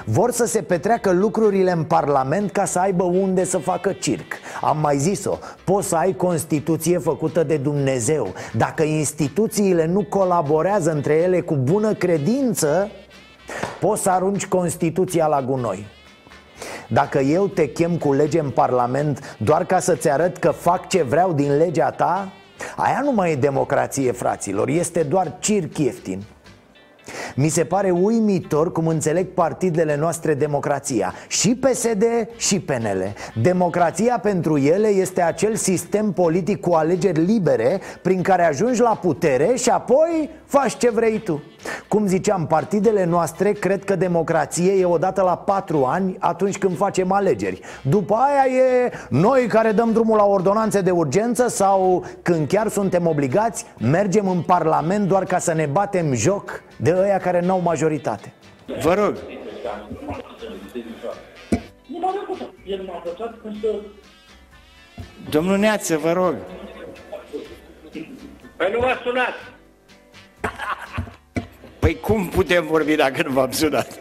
vor 0.05 0.31
să 0.31 0.47
se 0.47 0.63
petreacă 0.63 1.11
lucrurile 1.11 1.71
în 1.71 1.85
Parlament 1.85 2.51
ca 2.51 2.65
să 2.65 2.79
aibă 2.79 3.05
unde 3.05 3.45
să 3.45 3.59
facă 3.59 3.93
circ. 3.93 4.33
Am 4.61 4.79
mai 4.81 4.97
zis-o, 4.97 5.39
poți 5.65 5.89
să 5.89 5.97
ai 5.97 6.13
Constituție 6.13 6.99
făcută 6.99 7.43
de 7.43 7.57
Dumnezeu. 7.57 8.33
Dacă 8.57 8.83
instituțiile 8.83 9.87
nu 9.87 10.05
colaborează 10.05 10.91
între 10.91 11.15
ele 11.15 11.41
cu 11.41 11.55
bună 11.55 11.95
credință 11.95 12.91
Poți 13.81 14.03
să 14.03 14.11
arunci 14.11 14.47
Constituția 14.47 15.27
la 15.27 15.43
gunoi. 15.43 15.87
Dacă 16.89 17.19
eu 17.19 17.47
te 17.47 17.69
chem 17.69 17.97
cu 17.97 18.13
lege 18.13 18.41
în 18.41 18.51
Parlament 18.51 19.37
doar 19.39 19.65
ca 19.65 19.79
să-ți 19.79 20.11
arăt 20.11 20.37
că 20.37 20.51
fac 20.51 20.89
ce 20.89 21.03
vreau 21.03 21.33
din 21.33 21.57
legea 21.57 21.91
ta 21.91 22.33
Aia 22.77 23.01
nu 23.05 23.13
mai 23.13 23.33
e 23.33 23.37
democrație, 23.37 24.13
fraților, 24.13 24.69
este 24.69 25.03
doar 25.03 25.33
circ 25.39 25.79
ieftin 25.79 26.23
mi 27.37 27.49
se 27.49 27.65
pare 27.65 27.91
uimitor 27.91 28.73
cum 28.73 28.87
înțeleg 28.87 29.27
partidele 29.27 29.97
noastre 29.97 30.35
democrația. 30.35 31.15
Și 31.29 31.55
PSD 31.55 32.05
și 32.37 32.61
PNL 32.61 33.15
Democrația 33.43 34.19
pentru 34.19 34.59
ele 34.59 34.89
este 34.89 35.23
acel 35.23 35.55
sistem 35.55 36.13
politic 36.13 36.61
cu 36.61 36.73
alegeri 36.73 37.25
libere 37.25 37.81
Prin 38.03 38.23
care 38.23 38.45
ajungi 38.45 38.81
la 38.81 38.99
putere 39.01 39.55
și 39.55 39.69
apoi 39.69 40.31
faci 40.45 40.77
ce 40.77 40.91
vrei 40.91 41.19
tu. 41.19 41.43
Cum 41.89 42.07
ziceam, 42.07 42.47
partidele 42.47 43.05
noastre 43.05 43.53
cred 43.53 43.85
că 43.85 43.97
democrație 43.97 44.73
e 44.73 44.85
odată 44.85 45.23
la 45.23 45.37
patru 45.37 45.85
ani 45.85 46.17
atunci 46.19 46.59
când 46.59 46.77
facem 46.77 47.13
alegeri. 47.13 47.61
După 47.83 48.15
aia 48.15 48.57
e 48.57 48.93
noi 49.11 49.47
care 49.47 49.73
dăm 49.73 49.93
drumul 49.93 50.17
la 50.17 50.25
ordonanțe 50.25 50.81
de 50.81 50.91
urgență 50.91 51.49
Sau 51.49 52.05
când 52.23 52.49
chiar 52.49 52.69
suntem 52.69 53.07
obligați, 53.07 53.65
mergem 53.79 54.29
în 54.29 54.41
parlament 54.41 55.09
doar 55.09 55.25
ca 55.25 55.39
să 55.39 55.53
ne 55.53 55.67
batem 55.67 56.15
joc 56.15 56.63
de 56.77 56.97
ăia 57.01 57.19
care 57.27 57.41
n-au 57.41 57.61
majoritate. 57.61 58.33
Vă 58.81 58.95
rog. 58.95 59.17
Domnul 65.31 65.59
Neață, 65.59 65.97
vă 65.97 66.13
rog. 66.13 66.35
Păi 68.57 68.71
nu 68.73 68.79
m-a 68.79 69.01
sunat. 69.05 69.35
Păi 71.79 72.01
cum 72.01 72.29
putem 72.29 72.67
vorbi 72.67 72.95
dacă 72.95 73.23
nu 73.23 73.31
v-am 73.33 73.51
sunat? 73.51 73.99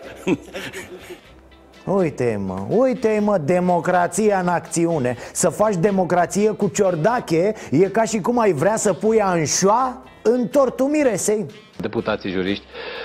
Uite 1.85 2.41
mă, 2.45 2.65
uite 2.69 3.19
mă, 3.23 3.37
democrația 3.37 4.39
în 4.39 4.47
acțiune 4.47 5.17
Să 5.31 5.49
faci 5.49 5.75
democrație 5.75 6.49
cu 6.49 6.67
ciordache 6.67 7.53
E 7.71 7.89
ca 7.89 8.03
și 8.03 8.19
cum 8.21 8.39
ai 8.39 8.51
vrea 8.51 8.75
să 8.75 8.93
pui 8.93 9.21
anșoa 9.21 10.03
în 10.21 10.47
tortul 10.47 10.87
miresei 10.87 11.45
Deputații 11.77 12.31
juriști 12.31 12.63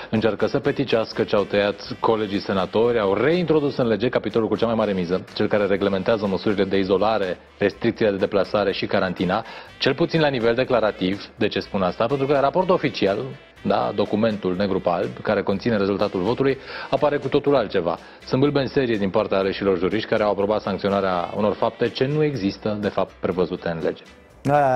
încearcă 0.09 0.45
să 0.45 0.59
peticească 0.59 1.23
ce 1.23 1.35
au 1.35 1.43
tăiat 1.43 1.97
colegii 1.99 2.39
senatori, 2.39 2.99
au 2.99 3.13
reintrodus 3.13 3.77
în 3.77 3.87
lege 3.87 4.09
capitolul 4.09 4.47
cu 4.47 4.55
cea 4.55 4.65
mai 4.65 4.75
mare 4.75 4.91
miză, 4.93 5.25
cel 5.33 5.47
care 5.47 5.65
reglementează 5.65 6.27
măsurile 6.27 6.63
de 6.63 6.77
izolare, 6.77 7.37
restricțiile 7.57 8.11
de 8.11 8.17
deplasare 8.17 8.71
și 8.71 8.85
carantina, 8.85 9.45
cel 9.79 9.93
puțin 9.93 10.19
la 10.19 10.27
nivel 10.27 10.55
declarativ. 10.55 11.29
De 11.37 11.47
ce 11.47 11.59
spun 11.59 11.81
asta? 11.81 12.05
Pentru 12.05 12.27
că 12.27 12.39
raportul 12.39 12.73
oficial, 12.73 13.17
da, 13.63 13.91
documentul 13.95 14.55
negru 14.55 14.79
pe 14.79 14.89
alb, 14.89 15.21
care 15.21 15.41
conține 15.41 15.77
rezultatul 15.77 16.21
votului, 16.21 16.57
apare 16.89 17.17
cu 17.17 17.27
totul 17.27 17.55
altceva. 17.55 17.97
Sunt 18.25 18.41
bâlbe 18.41 18.59
în 18.59 18.67
serie 18.67 18.97
din 18.97 19.09
partea 19.09 19.37
aleșilor 19.37 19.77
juriști 19.77 20.09
care 20.09 20.23
au 20.23 20.31
aprobat 20.31 20.61
sancționarea 20.61 21.33
unor 21.35 21.53
fapte 21.53 21.89
ce 21.89 22.05
nu 22.05 22.23
există, 22.23 22.77
de 22.81 22.89
fapt, 22.89 23.11
prevăzute 23.19 23.69
în 23.69 23.79
lege. 23.83 24.03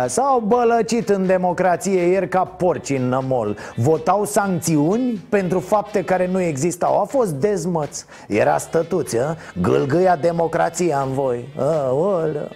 S-au 0.08 0.40
bălăcit 0.40 1.10
în 1.10 1.26
democrație 1.26 2.02
ieri 2.02 2.30
ca 2.30 2.44
porci 2.44 2.90
în 2.90 3.08
nămol. 3.08 3.58
Votau 3.76 4.26
sancțiuni 4.26 5.26
pentru 5.30 5.60
fapte 5.60 6.04
care 6.04 6.28
nu 6.28 6.42
existau. 6.42 7.02
A 7.02 7.04
fost 7.04 7.32
dezmăț. 7.32 8.06
Era 8.28 8.58
stătuți, 8.58 9.18
a? 9.18 9.38
gâlgâia 9.62 10.16
democrația 10.16 11.00
în 11.00 11.14
voi. 11.14 11.50
Aolea. 11.58 12.50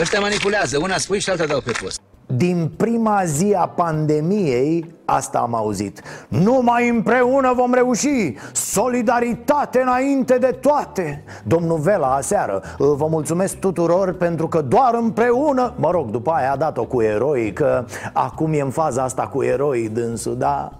Ăștia 0.00 0.20
manipulează, 0.20 0.78
una 0.78 0.96
spui 0.96 1.20
și 1.20 1.30
alta 1.30 1.46
dau 1.46 1.60
pe 1.60 1.72
post 1.82 2.00
din 2.36 2.70
prima 2.76 3.22
zi 3.24 3.54
a 3.56 3.66
pandemiei, 3.66 4.94
asta 5.04 5.38
am 5.38 5.54
auzit. 5.54 6.02
Numai 6.28 6.88
împreună 6.88 7.52
vom 7.56 7.74
reuși. 7.74 8.34
Solidaritate 8.52 9.80
înainte 9.80 10.38
de 10.38 10.58
toate. 10.60 11.24
Domnul 11.44 11.78
Vela 11.78 12.14
aseară 12.14 12.62
Vă 12.78 13.06
mulțumesc 13.10 13.56
tuturor 13.56 14.12
pentru 14.12 14.48
că 14.48 14.60
doar 14.60 14.94
împreună 14.94 15.74
Mă 15.76 15.90
rog, 15.90 16.10
după 16.10 16.30
aia 16.30 16.52
a 16.52 16.56
dat-o 16.56 16.84
cu 16.84 17.02
eroi 17.02 17.52
Că 17.52 17.84
acum 18.12 18.52
e 18.52 18.60
în 18.60 18.70
faza 18.70 19.02
asta 19.02 19.22
cu 19.22 19.42
eroi 19.42 19.88
dânsul, 19.88 20.36
da? 20.36 20.72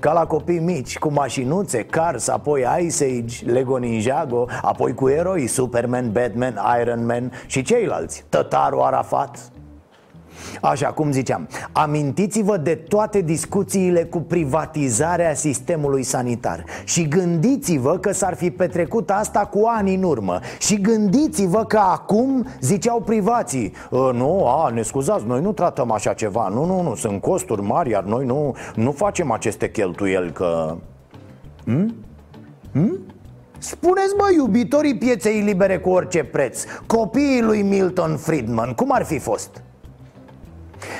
Ca 0.00 0.12
la 0.12 0.26
copii 0.26 0.58
mici, 0.58 0.98
cu 0.98 1.12
mașinuțe, 1.12 1.84
Cars, 1.84 2.28
apoi 2.28 2.64
Ice 2.80 3.04
Age, 3.04 3.44
Lego 3.44 3.76
Ninjago 3.76 4.46
Apoi 4.62 4.94
cu 4.94 5.08
eroi, 5.08 5.46
Superman, 5.46 6.12
Batman, 6.12 6.60
Iron 6.80 7.06
Man 7.06 7.32
și 7.46 7.62
ceilalți. 7.62 8.24
Tătaru 8.28 8.80
Arafat, 8.80 9.50
Așa, 10.60 10.88
cum 10.88 11.12
ziceam 11.12 11.48
Amintiți-vă 11.72 12.56
de 12.56 12.74
toate 12.74 13.20
discuțiile 13.20 14.04
cu 14.04 14.18
privatizarea 14.20 15.34
sistemului 15.34 16.02
sanitar 16.02 16.64
Și 16.84 17.08
gândiți-vă 17.08 17.98
că 17.98 18.12
s-ar 18.12 18.34
fi 18.34 18.50
petrecut 18.50 19.10
asta 19.10 19.40
cu 19.40 19.62
ani 19.66 19.94
în 19.94 20.02
urmă 20.02 20.40
Și 20.58 20.80
gândiți-vă 20.80 21.64
că 21.64 21.78
acum 21.78 22.46
ziceau 22.60 23.00
privații 23.00 23.72
ă, 23.92 24.12
Nu, 24.14 24.46
a, 24.46 24.70
ne 24.70 24.82
scuzați, 24.82 25.26
noi 25.26 25.40
nu 25.40 25.52
tratăm 25.52 25.90
așa 25.90 26.12
ceva 26.12 26.48
Nu, 26.48 26.64
nu, 26.64 26.82
nu, 26.82 26.94
sunt 26.94 27.20
costuri 27.20 27.62
mari, 27.62 27.90
iar 27.90 28.04
noi 28.04 28.26
nu, 28.26 28.54
nu 28.74 28.92
facem 28.92 29.30
aceste 29.30 29.70
cheltuieli 29.70 30.32
că... 30.32 30.76
Hm? 31.64 31.94
Hm? 32.72 33.00
Spuneți, 33.58 34.14
mă, 34.16 34.28
iubitorii 34.36 34.96
pieței 34.96 35.40
libere 35.40 35.78
cu 35.78 35.90
orice 35.90 36.24
preț 36.24 36.64
Copiii 36.86 37.42
lui 37.42 37.62
Milton 37.62 38.16
Friedman, 38.16 38.72
cum 38.72 38.92
ar 38.92 39.04
fi 39.04 39.18
fost? 39.18 39.62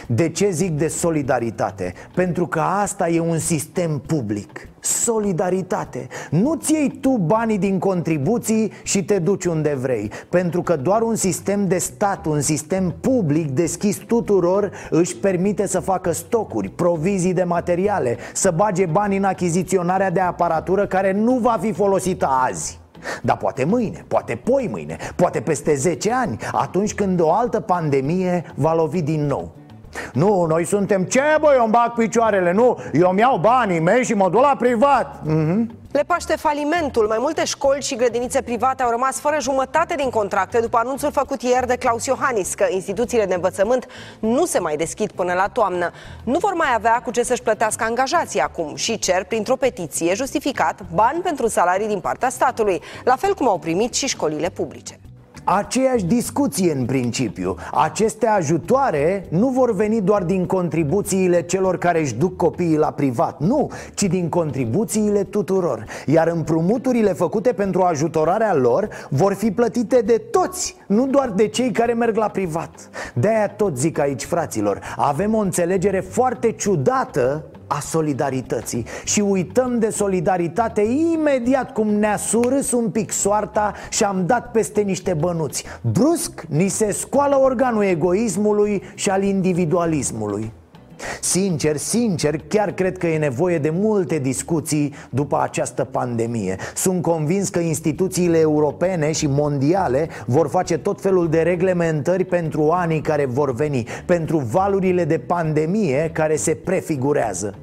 De 0.06 0.28
ce 0.28 0.50
zic 0.50 0.70
de 0.70 0.88
solidaritate? 0.88 1.94
Pentru 2.14 2.46
că 2.46 2.60
asta 2.60 3.08
e 3.08 3.20
un 3.20 3.38
sistem 3.38 4.02
public. 4.06 4.68
Solidaritate. 4.80 6.08
Nu-ți 6.30 6.72
iei 6.72 6.98
tu 7.00 7.10
banii 7.10 7.58
din 7.58 7.78
contribuții 7.78 8.72
și 8.82 9.04
te 9.04 9.18
duci 9.18 9.44
unde 9.44 9.76
vrei. 9.80 10.10
Pentru 10.28 10.62
că 10.62 10.76
doar 10.76 11.02
un 11.02 11.14
sistem 11.14 11.68
de 11.68 11.78
stat, 11.78 12.26
un 12.26 12.40
sistem 12.40 12.94
public 13.00 13.50
deschis 13.50 13.96
tuturor 13.96 14.70
Își 14.90 15.16
permite 15.16 15.66
să 15.66 15.80
facă 15.80 16.12
stocuri, 16.12 16.68
provizii 16.68 17.34
de 17.34 17.44
materiale 17.44 18.16
Să 18.32 18.50
bage 18.56 18.86
bani 18.86 19.16
în 19.16 19.24
achiziționarea 19.24 20.10
de 20.10 20.20
aparatură 20.20 20.86
care 20.86 21.12
nu 21.12 21.38
va 21.38 21.58
fi 21.60 21.72
folosită 21.72 22.28
azi. 22.48 22.78
Dar 23.22 23.36
poate 23.36 23.64
mâine, 23.64 24.04
poate 24.08 24.34
poi 24.34 24.68
mâine, 24.70 24.96
poate 25.16 25.40
peste 25.40 25.74
10 25.74 26.12
ani 26.12 26.38
Atunci 26.52 26.94
când 26.94 27.20
o 27.20 27.32
altă 27.32 27.60
pandemie 27.60 28.44
va 28.54 28.74
lovi 28.74 29.02
din 29.02 29.26
nou 29.26 29.54
nu, 30.12 30.44
noi 30.44 30.64
suntem 30.64 31.04
ce 31.04 31.22
băi, 31.40 31.54
eu 31.56 31.62
îmi 31.62 31.72
bag 31.72 31.92
picioarele 31.92 32.52
Nu, 32.52 32.78
eu 32.92 33.10
îmi 33.10 33.20
iau 33.20 33.38
banii 33.38 33.80
mei 33.80 34.04
și 34.04 34.14
mă 34.14 34.28
duc 34.28 34.40
la 34.40 34.56
privat 34.58 35.22
mm-hmm. 35.28 35.84
Le 35.96 36.02
paște 36.02 36.36
falimentul. 36.36 37.06
Mai 37.06 37.16
multe 37.20 37.44
școli 37.44 37.82
și 37.82 37.96
grădinițe 37.96 38.42
private 38.42 38.82
au 38.82 38.90
rămas 38.90 39.20
fără 39.20 39.36
jumătate 39.40 39.94
din 39.94 40.10
contracte 40.10 40.60
după 40.60 40.76
anunțul 40.76 41.10
făcut 41.10 41.42
ieri 41.42 41.66
de 41.66 41.76
Claus 41.76 42.06
Iohannis 42.06 42.54
că 42.54 42.66
instituțiile 42.70 43.24
de 43.24 43.34
învățământ 43.34 43.86
nu 44.18 44.44
se 44.44 44.58
mai 44.58 44.76
deschid 44.76 45.10
până 45.10 45.32
la 45.32 45.48
toamnă. 45.48 45.90
Nu 46.24 46.38
vor 46.38 46.54
mai 46.54 46.68
avea 46.74 47.00
cu 47.04 47.10
ce 47.10 47.22
să-și 47.22 47.42
plătească 47.42 47.84
angajații 47.84 48.40
acum 48.40 48.74
și 48.74 48.98
cer 48.98 49.24
printr-o 49.24 49.56
petiție 49.56 50.14
justificat 50.14 50.80
bani 50.94 51.20
pentru 51.20 51.46
salarii 51.46 51.86
din 51.86 52.00
partea 52.00 52.28
statului, 52.28 52.82
la 53.04 53.16
fel 53.16 53.34
cum 53.34 53.48
au 53.48 53.58
primit 53.58 53.94
și 53.94 54.06
școlile 54.06 54.48
publice. 54.48 54.98
Aceeași 55.48 56.04
discuție 56.04 56.72
în 56.72 56.84
principiu. 56.84 57.56
Aceste 57.72 58.26
ajutoare 58.26 59.26
nu 59.28 59.48
vor 59.48 59.74
veni 59.74 60.00
doar 60.00 60.22
din 60.22 60.46
contribuțiile 60.46 61.42
celor 61.42 61.78
care 61.78 62.00
își 62.00 62.14
duc 62.14 62.36
copiii 62.36 62.76
la 62.76 62.90
privat 62.90 63.40
Nu, 63.40 63.70
ci 63.94 64.02
din 64.02 64.28
contribuțiile 64.28 65.22
tuturor. 65.22 65.84
Iar 66.06 66.28
împrumuturile 66.28 67.12
făcute 67.12 67.52
pentru 67.52 67.82
ajutorarea 67.82 68.54
lor 68.54 68.88
vor 69.10 69.34
fi 69.34 69.50
plătite 69.50 70.00
de 70.00 70.22
toți 70.30 70.76
Nu 70.86 71.06
doar 71.06 71.30
de 71.30 71.48
cei 71.48 71.70
care 71.70 71.92
merg 71.92 72.16
la 72.16 72.28
privat. 72.28 72.90
De-aia 73.14 73.48
tot 73.48 73.78
zic 73.78 73.98
aici, 73.98 74.24
fraților 74.24 74.80
Avem 74.96 75.34
o 75.34 75.38
înțelegere 75.38 76.00
foarte 76.00 76.52
ciudată 76.52 77.44
a 77.66 77.80
solidarității. 77.80 78.84
Și 79.04 79.20
uităm 79.20 79.78
de 79.78 79.90
solidaritate 79.90 80.80
imediat 81.14 81.72
cum 81.72 81.88
ne-a 81.88 82.16
surâs 82.16 82.72
un 82.72 82.90
pic 82.90 83.10
soarta 83.10 83.72
și 83.90 84.04
am 84.04 84.26
dat 84.26 84.50
peste 84.50 84.80
niște 84.80 85.14
bănuți. 85.14 85.64
Brusc 85.80 86.44
ni 86.48 86.68
se 86.68 86.92
scoală 86.92 87.36
organul 87.36 87.82
egoismului 87.82 88.82
și 88.94 89.10
al 89.10 89.22
individualismului 89.22 90.52
Sincer, 91.20 91.76
sincer, 91.76 92.40
chiar 92.48 92.72
cred 92.72 92.98
că 92.98 93.06
e 93.06 93.18
nevoie 93.18 93.58
de 93.58 93.70
multe 93.70 94.18
discuții 94.18 94.94
după 95.10 95.40
această 95.42 95.84
pandemie. 95.84 96.56
Sunt 96.74 97.02
convins 97.02 97.48
că 97.48 97.58
instituțiile 97.58 98.38
europene 98.38 99.12
și 99.12 99.26
mondiale 99.26 100.08
vor 100.26 100.48
face 100.48 100.78
tot 100.78 101.00
felul 101.00 101.28
de 101.28 101.42
reglementări 101.42 102.24
pentru 102.24 102.70
anii 102.70 103.00
care 103.00 103.26
vor 103.26 103.54
veni 103.54 103.86
Pentru 104.06 104.38
valurile 104.38 105.04
de 105.04 105.18
pandemie 105.18 106.10
care 106.12 106.36
se 106.36 106.54
prefigurează. 106.54 107.54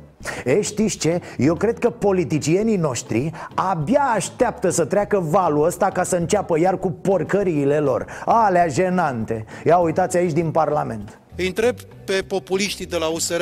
E, 0.45 0.61
știți 0.61 0.97
ce? 0.97 1.21
Eu 1.37 1.55
cred 1.55 1.79
că 1.79 1.89
politicienii 1.89 2.77
noștri 2.77 3.31
abia 3.55 4.11
așteaptă 4.15 4.69
să 4.69 4.85
treacă 4.85 5.19
valul 5.19 5.65
ăsta 5.65 5.85
ca 5.85 6.03
să 6.03 6.15
înceapă 6.15 6.59
iar 6.59 6.77
cu 6.77 6.91
porcăriile 6.91 7.79
lor. 7.79 8.05
Alea 8.25 8.67
jenante. 8.67 9.45
Ia 9.65 9.77
uitați 9.77 10.17
aici 10.17 10.31
din 10.31 10.51
Parlament 10.51 11.17
îi 11.35 11.47
întreb 11.47 11.81
pe 11.81 12.23
populiștii 12.23 12.85
de 12.85 12.97
la 12.97 13.07
USR, 13.07 13.41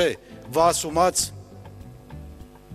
vă 0.50 0.60
asumați 0.60 1.32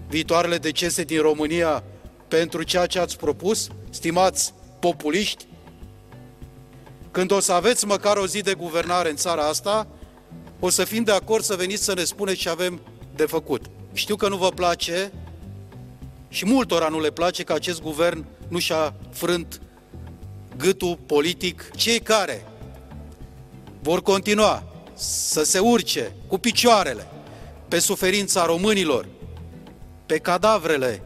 viitoarele 0.08 0.58
decese 0.58 1.04
din 1.04 1.22
România 1.22 1.84
pentru 2.28 2.64
ceea 2.64 2.86
ce 2.86 3.00
ați 3.00 3.18
propus, 3.18 3.68
stimați 3.90 4.54
populiști? 4.80 5.46
Când 7.12 7.32
o 7.32 7.40
să 7.40 7.54
aveți 7.54 7.86
măcar 7.86 8.18
o 8.18 8.28
zi 8.28 8.42
de 8.42 8.54
guvernare 8.54 9.10
în 9.10 9.16
țara 9.16 9.48
asta, 9.48 9.88
o 10.60 10.70
să 10.70 10.84
fim 10.84 11.04
de 11.04 11.12
acord 11.12 11.44
să 11.44 11.56
veniți 11.56 11.84
să 11.84 11.94
ne 11.94 12.04
spuneți 12.04 12.40
ce 12.40 12.50
avem 12.50 12.82
de 13.16 13.26
făcut. 13.26 13.66
Știu 13.94 14.16
că 14.16 14.28
nu 14.28 14.38
vă 14.38 14.50
place 14.50 15.12
și 16.30 16.46
multora 16.46 16.88
nu 16.88 17.00
le 17.00 17.12
place 17.12 17.44
că 17.44 17.54
acest 17.54 17.82
guvern 17.82 18.26
nu 18.48 18.60
și-a 18.60 18.96
frânt 19.12 19.62
gâtul 20.58 20.98
politic. 21.06 21.72
Cei 21.76 22.00
care 22.00 22.46
vor 23.82 24.02
continua 24.02 24.67
să 24.98 25.44
se 25.44 25.60
urce 25.60 26.16
cu 26.28 26.38
picioarele 26.38 27.08
pe 27.68 27.80
suferința 27.80 28.46
românilor, 28.46 29.08
pe 30.06 30.18
cadavrele 30.18 31.02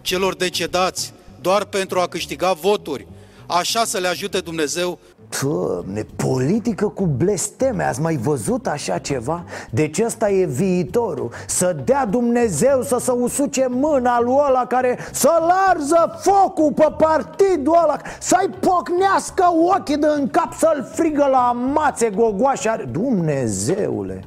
celor 0.00 0.34
decedați 0.34 1.12
doar 1.40 1.64
pentru 1.64 2.00
a 2.00 2.06
câștiga 2.06 2.52
voturi, 2.52 3.06
așa 3.46 3.84
să 3.84 3.98
le 3.98 4.08
ajute 4.08 4.40
Dumnezeu 4.40 4.98
Doamne, 5.42 6.06
politică 6.16 6.88
cu 6.88 7.04
blesteme, 7.04 7.84
ați 7.84 8.00
mai 8.00 8.16
văzut 8.16 8.66
așa 8.66 8.98
ceva? 8.98 9.44
Deci 9.70 9.98
ăsta 9.98 10.30
e 10.30 10.44
viitorul. 10.44 11.30
Să 11.46 11.76
dea 11.84 12.06
Dumnezeu 12.06 12.82
să 12.82 12.96
se 13.00 13.10
usuce 13.10 13.66
mâna 13.70 14.20
lui 14.20 14.36
ăla 14.48 14.66
care 14.66 14.98
să 15.12 15.30
larză 15.40 16.18
focul 16.20 16.72
pe 16.72 16.94
partidul 16.98 17.78
ăla 17.82 17.96
Să-i 18.20 18.50
pocnească 18.60 19.44
ochii 19.76 19.96
de 19.96 20.06
în 20.06 20.28
cap 20.28 20.52
să-l 20.52 20.90
frigă 20.92 21.28
la 21.30 21.52
mațe 21.52 22.10
gogoașa 22.10 22.76
Dumnezeule! 22.90 24.24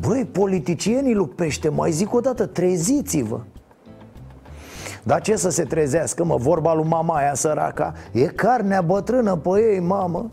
Băi, 0.00 0.24
politicienii 0.32 1.14
lupește, 1.14 1.68
mai 1.68 1.90
zic 1.90 2.14
o 2.14 2.20
dată, 2.20 2.46
treziți-vă 2.46 3.40
dar 5.02 5.20
ce 5.20 5.36
să 5.36 5.50
se 5.50 5.64
trezească, 5.64 6.24
mă, 6.24 6.36
vorba 6.36 6.74
lui 6.74 6.86
mama 6.88 7.16
aia 7.16 7.34
săraca? 7.34 7.92
E 8.12 8.20
carnea 8.20 8.80
bătrână 8.80 9.36
pe 9.36 9.72
ei, 9.72 9.80
mamă. 9.80 10.30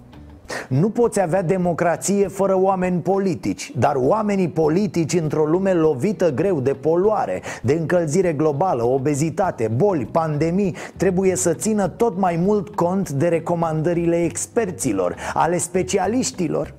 Nu 0.68 0.90
poți 0.90 1.22
avea 1.22 1.42
democrație 1.42 2.28
fără 2.28 2.58
oameni 2.58 3.00
politici 3.00 3.72
Dar 3.78 3.96
oamenii 3.96 4.50
politici 4.50 5.14
într-o 5.14 5.46
lume 5.46 5.74
lovită 5.74 6.32
greu 6.32 6.60
de 6.60 6.74
poluare 6.74 7.42
De 7.62 7.74
încălzire 7.74 8.34
globală, 8.34 8.84
obezitate, 8.84 9.72
boli, 9.76 10.06
pandemii 10.06 10.76
Trebuie 10.98 11.36
să 11.36 11.54
țină 11.54 11.88
tot 11.88 12.18
mai 12.18 12.40
mult 12.46 12.76
cont 12.76 13.10
de 13.10 13.28
recomandările 13.28 14.24
experților 14.24 15.16
Ale 15.34 15.58
specialiștilor 15.58 16.74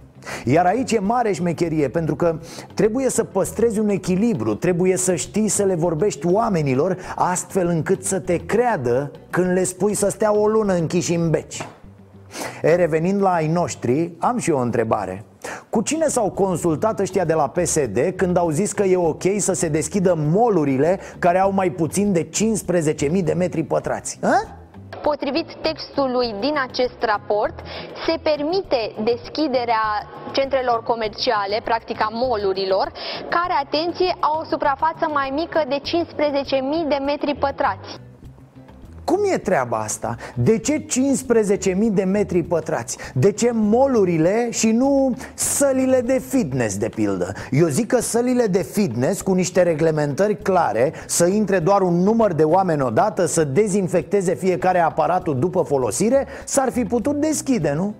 iar 0.45 0.67
aici 0.67 0.93
e 0.93 0.99
mare 0.99 1.33
șmecherie 1.33 1.89
pentru 1.89 2.17
că 2.17 2.39
trebuie 2.75 3.11
să 3.11 3.25
păstrezi 3.25 3.79
un 3.79 3.89
echilibru 3.89 4.55
Trebuie 4.55 4.97
să 4.97 5.15
știi 5.15 5.49
să 5.49 5.63
le 5.63 5.75
vorbești 5.75 6.27
oamenilor 6.27 6.97
Astfel 7.17 7.67
încât 7.67 8.05
să 8.05 8.19
te 8.19 8.37
creadă 8.37 9.11
când 9.31 9.53
le 9.53 9.65
spui 9.65 9.95
să 9.95 10.09
stea 10.09 10.37
o 10.37 10.47
lună 10.47 10.75
închiși 10.75 11.15
în 11.15 11.31
beci 11.31 11.69
E, 12.63 12.75
revenind 12.75 13.21
la 13.23 13.33
ai 13.33 13.49
noștri, 13.49 14.13
am 14.19 14.39
și 14.39 14.51
eu 14.51 14.57
o 14.57 14.61
întrebare 14.61 15.25
cu 15.71 15.81
cine 15.81 16.07
s-au 16.07 16.31
consultat 16.31 17.01
ăștia 17.01 17.25
de 17.25 17.33
la 17.33 17.49
PSD 17.49 18.13
când 18.17 18.37
au 18.37 18.51
zis 18.51 18.73
că 18.73 18.83
e 18.83 18.97
ok 18.97 19.23
să 19.39 19.53
se 19.53 19.69
deschidă 19.69 20.15
molurile 20.19 20.99
care 21.19 21.39
au 21.39 21.53
mai 21.53 21.71
puțin 21.71 22.13
de 22.13 22.29
15.000 23.09 23.25
de 23.25 23.33
metri 23.33 23.63
pătrați? 23.63 24.19
A? 24.23 24.60
Potrivit 25.03 25.55
textului 25.55 26.35
din 26.41 26.59
acest 26.69 27.03
raport, 27.03 27.55
se 28.07 28.19
permite 28.23 28.95
deschiderea 29.03 30.09
centrelor 30.33 30.83
comerciale, 30.83 31.61
practic 31.65 32.01
a 32.01 32.09
molurilor, 32.13 32.93
care, 33.29 33.53
atenție, 33.53 34.17
au 34.21 34.41
o 34.41 34.45
suprafață 34.45 35.09
mai 35.13 35.31
mică 35.31 35.63
de 35.69 35.81
15.000 35.81 36.89
de 36.89 36.99
metri 37.05 37.35
pătrați. 37.35 38.10
Cum 39.11 39.21
e 39.33 39.39
treaba 39.39 39.77
asta? 39.77 40.17
De 40.35 40.59
ce 40.59 40.85
15.000 40.85 41.75
de 41.93 42.03
metri 42.03 42.43
pătrați? 42.43 42.97
De 43.15 43.33
ce 43.33 43.51
molurile 43.55 44.49
și 44.51 44.71
nu 44.71 45.15
sălile 45.35 46.01
de 46.01 46.23
fitness, 46.29 46.77
de 46.77 46.89
pildă? 46.89 47.33
Eu 47.51 47.67
zic 47.67 47.87
că 47.87 48.01
sălile 48.01 48.47
de 48.47 48.63
fitness, 48.63 49.21
cu 49.21 49.33
niște 49.33 49.63
reglementări 49.63 50.43
clare 50.43 50.93
Să 51.07 51.27
intre 51.27 51.59
doar 51.59 51.81
un 51.81 51.95
număr 51.95 52.33
de 52.33 52.45
oameni 52.45 52.83
odată 52.83 53.27
Să 53.27 53.45
dezinfecteze 53.45 54.35
fiecare 54.35 54.79
aparatul 54.79 55.39
după 55.39 55.63
folosire 55.63 56.27
S-ar 56.45 56.71
fi 56.71 56.85
putut 56.85 57.21
deschide, 57.21 57.73
nu? 57.77 57.95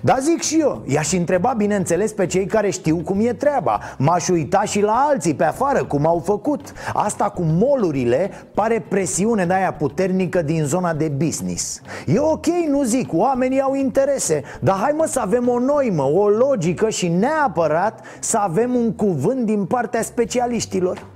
Da, 0.00 0.16
zic 0.20 0.42
și 0.42 0.60
eu 0.60 0.82
I-aș 0.86 1.12
întreba, 1.12 1.54
bineînțeles, 1.56 2.12
pe 2.12 2.26
cei 2.26 2.46
care 2.46 2.70
știu 2.70 2.96
cum 2.96 3.20
e 3.20 3.32
treaba. 3.32 3.80
M-aș 3.98 4.28
uita 4.28 4.62
și 4.62 4.80
la 4.80 5.06
alții 5.08 5.34
pe 5.34 5.44
afară, 5.44 5.84
cum 5.84 6.06
au 6.06 6.22
făcut. 6.24 6.72
Asta 6.94 7.24
cu 7.24 7.42
molurile 7.44 8.30
pare 8.54 8.84
presiune 8.88 9.44
de 9.46 9.54
aia 9.54 9.72
puternică 9.72 10.42
din 10.42 10.64
zona 10.64 10.94
de 10.94 11.08
business. 11.08 11.80
E 12.06 12.18
ok, 12.18 12.46
nu 12.46 12.82
zic, 12.82 13.12
oamenii 13.12 13.60
au 13.60 13.74
interese 13.74 14.42
Dar 14.60 14.76
hai 14.76 14.94
mă 14.96 15.06
să 15.06 15.20
avem 15.20 15.48
o 15.48 15.58
noimă, 15.58 16.02
o 16.02 16.28
logică 16.28 16.88
și 16.88 17.08
neapărat 17.08 18.04
să 18.20 18.38
avem 18.38 18.74
un 18.74 18.92
cuvânt 18.92 19.46
din 19.46 19.64
partea 19.64 20.02
specialiștilor. 20.02 21.06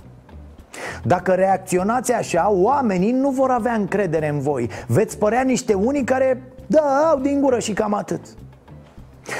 Dacă 1.02 1.32
reacționați 1.32 2.12
așa, 2.12 2.50
oamenii 2.50 3.12
nu 3.12 3.30
vor 3.30 3.50
avea 3.50 3.72
încredere 3.72 4.28
în 4.28 4.40
voi. 4.40 4.70
Veți 4.86 5.18
părea 5.18 5.42
niște 5.42 5.74
unii 5.74 6.04
care, 6.04 6.42
da, 6.66 7.10
au 7.10 7.18
din 7.18 7.40
gură 7.40 7.58
și 7.58 7.72
cam 7.72 7.94
atât 7.94 8.20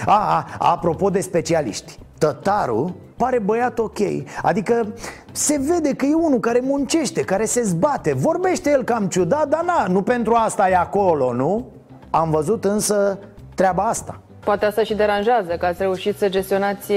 a, 0.07 0.13
a, 0.13 0.47
apropo 0.59 1.11
de 1.11 1.21
specialiști 1.21 1.99
Tătaru 2.19 2.97
pare 3.17 3.39
băiat 3.39 3.79
ok 3.79 3.99
Adică 4.43 4.87
se 5.33 5.61
vede 5.69 5.95
că 5.95 6.05
e 6.05 6.15
unul 6.15 6.41
care 6.41 6.61
muncește, 6.63 7.21
care 7.21 7.45
se 7.45 7.63
zbate. 7.63 8.13
Vorbește 8.15 8.71
el 8.71 8.85
cam 8.85 9.07
ciudat, 9.07 9.49
dar 9.49 9.65
na, 9.65 9.87
nu 9.89 10.03
pentru 10.03 10.35
asta 10.35 10.69
e 10.69 10.77
acolo, 10.77 11.33
nu? 11.33 11.67
Am 12.11 12.31
văzut 12.31 12.65
însă 12.65 13.19
treaba 13.55 13.83
asta. 13.83 14.21
Poate 14.45 14.65
asta 14.65 14.83
și 14.83 14.95
deranjează, 14.95 15.57
că 15.57 15.67
ați 15.67 15.83
reușit 15.83 16.19
să 16.19 16.29
gestionați 16.29 16.93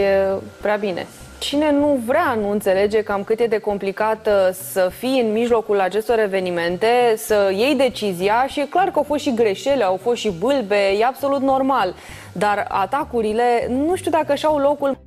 prea 0.61 0.75
bine 0.75 1.07
Cine 1.41 1.71
nu 1.71 1.99
vrea, 2.05 2.37
nu 2.41 2.49
înțelege 2.51 3.03
cam 3.03 3.23
cât 3.23 3.39
e 3.39 3.45
de 3.45 3.57
complicat 3.57 4.29
să 4.51 4.91
fii 4.97 5.21
în 5.21 5.31
mijlocul 5.31 5.79
acestor 5.79 6.19
evenimente, 6.19 6.87
să 7.17 7.49
iei 7.53 7.75
decizia 7.75 8.45
și 8.47 8.59
e 8.59 8.65
clar 8.69 8.85
că 8.85 8.91
au 8.95 9.03
fost 9.03 9.23
și 9.23 9.33
greșeli, 9.33 9.83
au 9.83 9.99
fost 10.01 10.19
și 10.19 10.31
bâlbe, 10.39 10.75
e 10.99 11.05
absolut 11.05 11.41
normal. 11.41 11.93
Dar 12.31 12.65
atacurile, 12.69 13.43
nu 13.69 13.95
știu 13.95 14.11
dacă 14.11 14.35
și-au 14.35 14.57
locul 14.57 14.97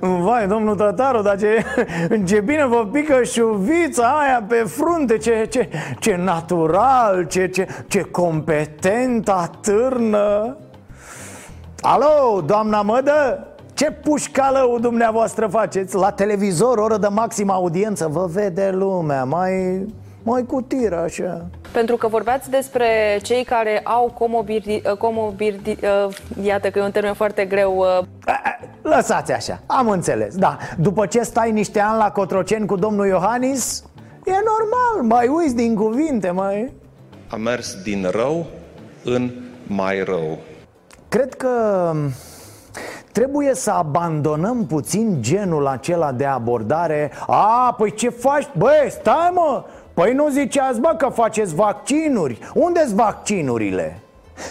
Vai, 0.24 0.46
domnul 0.46 0.76
Tătaru, 0.76 1.22
dar 1.22 1.38
ce, 1.38 1.64
ce 2.26 2.40
bine 2.40 2.66
vă 2.66 2.86
pică 2.92 3.22
șuvița 3.22 4.18
aia 4.20 4.44
pe 4.48 4.54
frunte 4.54 5.18
Ce, 5.18 5.46
ce, 5.50 5.68
ce 5.98 6.16
natural, 6.16 7.26
ce, 7.28 7.48
ce, 7.48 7.66
ce 7.88 8.00
competent 8.00 9.28
atârnă 9.28 10.56
Alo, 11.80 12.40
doamna 12.46 12.82
Mădă? 12.82 13.49
Ce 13.80 13.90
pușcalău 13.90 14.78
dumneavoastră 14.78 15.46
faceți? 15.46 15.94
La 15.94 16.10
televizor, 16.10 16.78
oră 16.78 16.96
de 16.96 17.06
maximă 17.06 17.52
audiență 17.52 18.08
Vă 18.08 18.26
vede 18.26 18.70
lumea, 18.72 19.24
mai, 19.24 19.86
mai 20.22 20.44
cu 20.46 20.60
tir 20.60 20.92
așa 20.92 21.46
pentru 21.72 21.96
că 21.96 22.08
vorbeați 22.08 22.50
despre 22.50 23.18
cei 23.22 23.44
care 23.44 23.80
au 23.84 24.14
comobirdi, 24.18 24.82
comobirdi, 24.98 25.70
uh, 25.70 26.16
iată 26.42 26.70
că 26.70 26.78
e 26.78 26.82
un 26.82 26.90
termen 26.90 27.14
foarte 27.14 27.44
greu. 27.44 27.76
Uh. 27.76 28.06
Lăsați 28.82 29.32
așa, 29.32 29.60
am 29.66 29.88
înțeles, 29.88 30.36
da 30.36 30.56
După 30.78 31.06
ce 31.06 31.22
stai 31.22 31.52
niște 31.52 31.80
ani 31.80 31.98
la 31.98 32.10
Cotroceni 32.10 32.66
cu 32.66 32.76
domnul 32.76 33.06
Iohannis 33.06 33.84
E 34.24 34.30
normal, 34.30 35.08
mai 35.08 35.28
uiți 35.28 35.54
din 35.54 35.74
cuvinte, 35.74 36.30
mai... 36.30 36.72
A 37.28 37.36
mers 37.36 37.82
din 37.82 38.08
rău 38.10 38.46
în 39.04 39.30
mai 39.66 40.02
rău 40.04 40.38
Cred 41.08 41.34
că 41.34 41.48
Trebuie 43.12 43.54
să 43.54 43.70
abandonăm 43.70 44.66
puțin 44.66 45.16
genul 45.20 45.66
acela 45.66 46.12
de 46.12 46.24
abordare 46.24 47.10
A, 47.26 47.74
păi 47.78 47.94
ce 47.94 48.08
faci? 48.08 48.48
Băi, 48.56 48.86
stai 49.00 49.30
mă! 49.34 49.64
Păi 49.94 50.12
nu 50.12 50.28
ziceați, 50.28 50.80
bă, 50.80 50.94
că 50.98 51.08
faceți 51.08 51.54
vaccinuri 51.54 52.38
Unde-s 52.54 52.92
vaccinurile? 52.94 54.00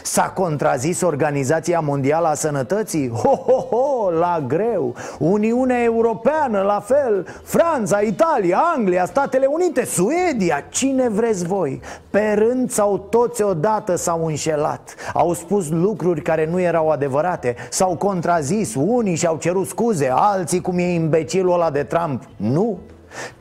S-a 0.04 0.30
contrazis 0.36 1.02
Organizația 1.02 1.80
Mondială 1.80 2.28
a 2.28 2.34
Sănătății? 2.34 3.10
Ho, 3.10 3.36
ho, 3.36 3.68
ho, 3.70 4.10
la 4.10 4.44
greu. 4.48 4.96
Uniunea 5.20 5.84
Europeană, 5.84 6.62
la 6.62 6.80
fel. 6.80 7.28
Franța, 7.44 8.00
Italia, 8.00 8.62
Anglia, 8.76 9.06
Statele 9.06 9.46
Unite, 9.46 9.86
Suedia. 9.86 10.64
Cine 10.70 11.10
vreți 11.10 11.46
voi? 11.46 11.82
Pe 12.10 12.34
rând 12.38 12.72
sau 12.72 12.98
toți 12.98 13.42
odată 13.42 13.96
s-au 13.96 14.26
înșelat. 14.26 14.96
Au 15.14 15.34
spus 15.34 15.70
lucruri 15.70 16.22
care 16.22 16.48
nu 16.52 16.60
erau 16.60 16.90
adevărate. 16.90 17.56
S-au 17.70 17.96
contrazis, 17.96 18.76
unii 18.76 19.16
și-au 19.16 19.38
cerut 19.38 19.68
scuze 19.68 20.12
Alții, 20.14 20.62
cum 20.62 20.78
e 20.78 20.94
imbecilul 20.94 21.54
ăla 21.54 21.70
de 21.70 21.84
Trump. 21.84 22.24
Nu. 22.36 22.78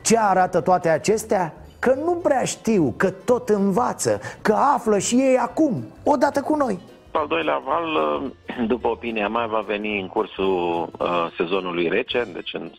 Ce 0.01 0.17
arată 0.19 0.59
toate 0.59 0.89
acestea? 0.89 1.53
Că 1.79 1.93
nu 1.93 2.11
prea 2.11 2.43
știu, 2.43 2.93
că 2.97 3.09
tot 3.11 3.49
învață 3.49 4.19
Că 4.41 4.53
află 4.53 4.97
și 4.97 5.15
ei 5.15 5.37
acum, 5.37 5.83
odată 6.03 6.41
cu 6.41 6.55
noi 6.55 6.79
al 7.11 7.27
doilea 7.27 7.61
val, 7.65 7.87
după 8.73 8.87
opinia 8.87 9.29
mea, 9.29 9.45
va 9.45 9.63
veni 9.67 9.99
în 9.99 10.07
cursul 10.07 10.89
uh, 10.99 11.07
sezonului 11.37 11.87
rece, 11.87 12.27
deci 12.33 12.53
în 12.53 12.71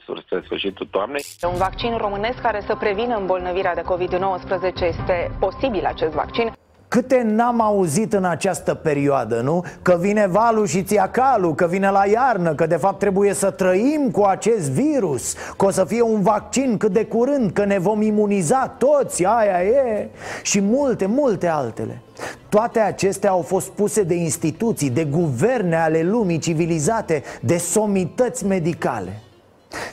sfârșitul 0.45 0.89
toamnei. 0.91 1.23
Un 1.53 1.59
vaccin 1.59 1.97
românesc 1.97 2.41
care 2.41 2.63
să 2.67 2.75
prevină 2.75 3.17
îmbolnăvirea 3.17 3.75
de 3.75 3.83
COVID-19 3.83 4.75
este 4.81 5.31
posibil 5.39 5.85
acest 5.85 6.13
vaccin. 6.13 6.53
Câte 6.91 7.23
n-am 7.27 7.61
auzit 7.61 8.13
în 8.13 8.25
această 8.25 8.75
perioadă, 8.75 9.41
nu? 9.41 9.65
Că 9.83 9.97
vine 10.01 10.27
valul 10.27 10.67
și 10.67 10.83
ți 10.83 10.95
calul, 11.11 11.55
că 11.55 11.67
vine 11.67 11.91
la 11.91 12.07
iarnă 12.07 12.55
Că 12.55 12.67
de 12.67 12.77
fapt 12.77 12.99
trebuie 12.99 13.35
să 13.35 13.51
trăim 13.51 14.11
cu 14.13 14.23
acest 14.23 14.71
virus 14.71 15.35
Că 15.57 15.65
o 15.65 15.71
să 15.71 15.85
fie 15.85 16.03
un 16.03 16.23
vaccin 16.23 16.77
cât 16.77 16.93
de 16.93 17.05
curând 17.05 17.51
Că 17.51 17.65
ne 17.65 17.79
vom 17.79 18.03
imuniza 18.03 18.75
toți, 18.79 19.25
aia 19.25 19.63
e 19.63 20.09
Și 20.43 20.61
multe, 20.61 21.07
multe 21.07 21.47
altele 21.47 22.01
toate 22.49 22.79
acestea 22.79 23.31
au 23.31 23.41
fost 23.41 23.69
puse 23.69 24.03
de 24.03 24.15
instituții, 24.15 24.91
de 24.91 25.05
guverne 25.05 25.77
ale 25.77 26.03
lumii 26.03 26.39
civilizate, 26.39 27.23
de 27.41 27.57
somități 27.57 28.47
medicale 28.47 29.23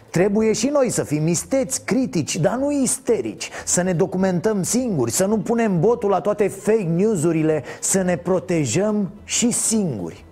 Trebuie 0.10 0.54
și 0.54 0.68
noi 0.68 0.90
să 0.90 1.04
fim 1.04 1.28
isteți, 1.28 1.86
critici, 1.86 2.38
dar 2.38 2.56
nu 2.56 2.72
isterici. 2.72 3.50
Să 3.66 3.82
ne 3.82 3.94
documentăm 3.94 4.64
singuri, 4.64 5.12
să 5.12 5.26
nu 5.26 5.38
punem 5.38 5.80
botul 5.80 6.10
la 6.10 6.22
toate 6.22 6.48
fake 6.48 6.84
news-urile 6.96 7.64
Să 7.80 8.02
ne 8.02 8.18
protejăm 8.18 9.12
și 9.24 9.52
singuri 9.52 10.26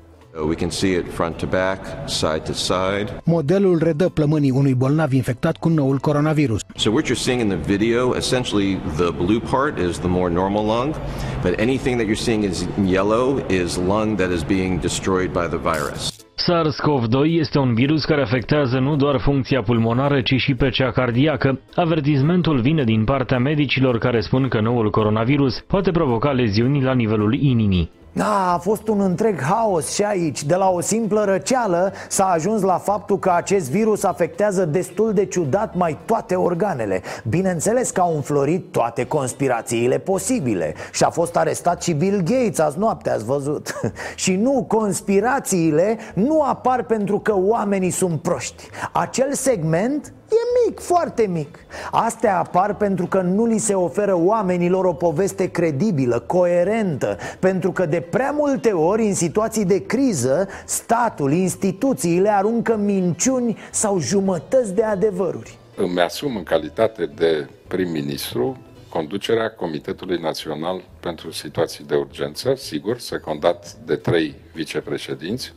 We 0.43 0.55
can 0.55 0.69
see 0.69 0.91
it 0.91 1.13
front 1.13 1.37
to 1.37 1.45
back, 1.45 2.09
side 2.09 2.41
to 2.45 2.53
side. 2.53 3.21
Modelul 3.23 3.77
redă 3.83 4.09
plămânii 4.09 4.51
unui 4.51 4.73
bolnav 4.73 5.11
infectat 5.11 5.57
cu 5.57 5.69
noul 5.69 5.97
coronavirus. 5.97 6.61
So 6.75 6.91
what 6.91 7.05
you're 7.05 7.21
seeing 7.21 7.41
in 7.41 7.47
the 7.47 7.57
video, 7.75 8.15
essentially 8.15 8.79
the 8.95 9.11
blue 9.11 9.39
part 9.39 9.79
is 9.79 9.97
the 9.97 10.07
more 10.07 10.33
normal 10.33 10.65
lung, 10.65 10.95
but 11.41 11.59
anything 11.59 11.95
that 11.97 12.07
you're 12.07 12.23
seeing 12.23 12.43
is 12.43 12.67
yellow 12.85 13.45
is 13.49 13.77
lung 13.77 14.17
that 14.17 14.31
is 14.31 14.43
being 14.43 14.79
destroyed 14.79 15.31
by 15.31 15.47
the 15.47 15.57
virus. 15.57 16.11
SARS-CoV-2 16.37 17.39
este 17.39 17.59
un 17.59 17.73
virus 17.73 18.05
care 18.05 18.21
afectează 18.21 18.79
nu 18.79 18.95
doar 18.95 19.19
funcția 19.19 19.61
pulmonară, 19.61 20.21
ci 20.21 20.33
și 20.37 20.53
pe 20.53 20.69
cea 20.69 20.91
cardiacă. 20.91 21.59
Avertizmentul 21.75 22.59
vine 22.59 22.83
din 22.83 23.03
partea 23.03 23.39
medicilor 23.39 23.97
care 23.97 24.19
spun 24.19 24.47
că 24.47 24.59
noul 24.61 24.89
coronavirus 24.89 25.59
poate 25.67 25.91
provoca 25.91 26.31
leziuni 26.31 26.83
la 26.83 26.93
nivelul 26.93 27.33
inimii. 27.33 27.91
Da, 28.17 28.53
a 28.53 28.57
fost 28.57 28.87
un 28.87 28.99
întreg 29.01 29.41
haos 29.41 29.93
și 29.93 30.03
aici. 30.03 30.43
De 30.43 30.55
la 30.55 30.69
o 30.69 30.81
simplă 30.81 31.23
răceală 31.23 31.93
s-a 32.07 32.25
ajuns 32.25 32.61
la 32.61 32.77
faptul 32.77 33.19
că 33.19 33.31
acest 33.35 33.69
virus 33.69 34.03
afectează 34.03 34.65
destul 34.65 35.13
de 35.13 35.25
ciudat 35.25 35.75
mai 35.75 35.97
toate 36.05 36.35
organele. 36.35 37.01
Bineînțeles 37.29 37.89
că 37.89 38.01
au 38.01 38.15
înflorit 38.15 38.71
toate 38.71 39.05
conspirațiile 39.05 39.97
posibile. 39.97 40.73
Și 40.91 41.03
a 41.03 41.09
fost 41.09 41.35
arestat 41.35 41.81
și 41.81 41.93
Bill 41.93 42.17
Gates 42.17 42.59
azi 42.59 42.79
noapte, 42.79 43.09
ați 43.09 43.25
văzut. 43.25 43.73
Și 44.15 44.35
nu, 44.35 44.65
conspirațiile 44.67 45.97
nu 46.13 46.41
apar 46.41 46.83
pentru 46.83 47.19
că 47.19 47.33
oamenii 47.35 47.89
sunt 47.89 48.21
proști. 48.21 48.69
Acel 48.91 49.33
segment 49.33 50.13
E 50.29 50.67
mic, 50.67 50.79
foarte 50.79 51.27
mic. 51.27 51.59
Astea 51.91 52.37
apar 52.37 52.75
pentru 52.75 53.05
că 53.05 53.21
nu 53.21 53.45
li 53.45 53.57
se 53.57 53.73
oferă 53.73 54.17
oamenilor 54.17 54.85
o 54.85 54.93
poveste 54.93 55.45
credibilă, 55.51 56.19
coerentă 56.19 57.17
Pentru 57.39 57.71
că 57.71 57.85
de 57.85 57.99
prea 58.09 58.31
multe 58.31 58.71
ori, 58.71 59.03
în 59.03 59.13
situații 59.13 59.65
de 59.65 59.85
criză 59.85 60.47
Statul, 60.65 61.33
instituțiile 61.33 62.29
aruncă 62.29 62.75
minciuni 62.75 63.57
sau 63.71 63.99
jumătăți 63.99 64.73
de 64.73 64.83
adevăruri. 64.83 65.57
Îmi 65.75 65.99
asum 65.99 66.35
în 66.35 66.43
calitate 66.43 67.05
de 67.05 67.47
prim-ministru 67.67 68.57
conducerea 68.89 69.49
Comitetului 69.49 70.17
Național 70.17 70.83
pentru 70.99 71.31
Situații 71.31 71.83
de 71.83 71.95
Urgență, 71.95 72.53
sigur, 72.55 72.99
secundat 72.99 73.73
de 73.85 73.95
trei 73.95 74.35
vicepreședinți, 74.53 75.53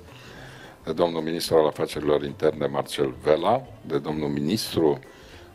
de 0.84 0.92
domnul 0.92 1.22
ministru 1.22 1.56
al 1.56 1.66
afacerilor 1.66 2.24
interne 2.24 2.66
Marcel 2.66 3.14
Vela, 3.22 3.62
de 3.86 3.98
domnul 3.98 4.28
ministru 4.28 4.98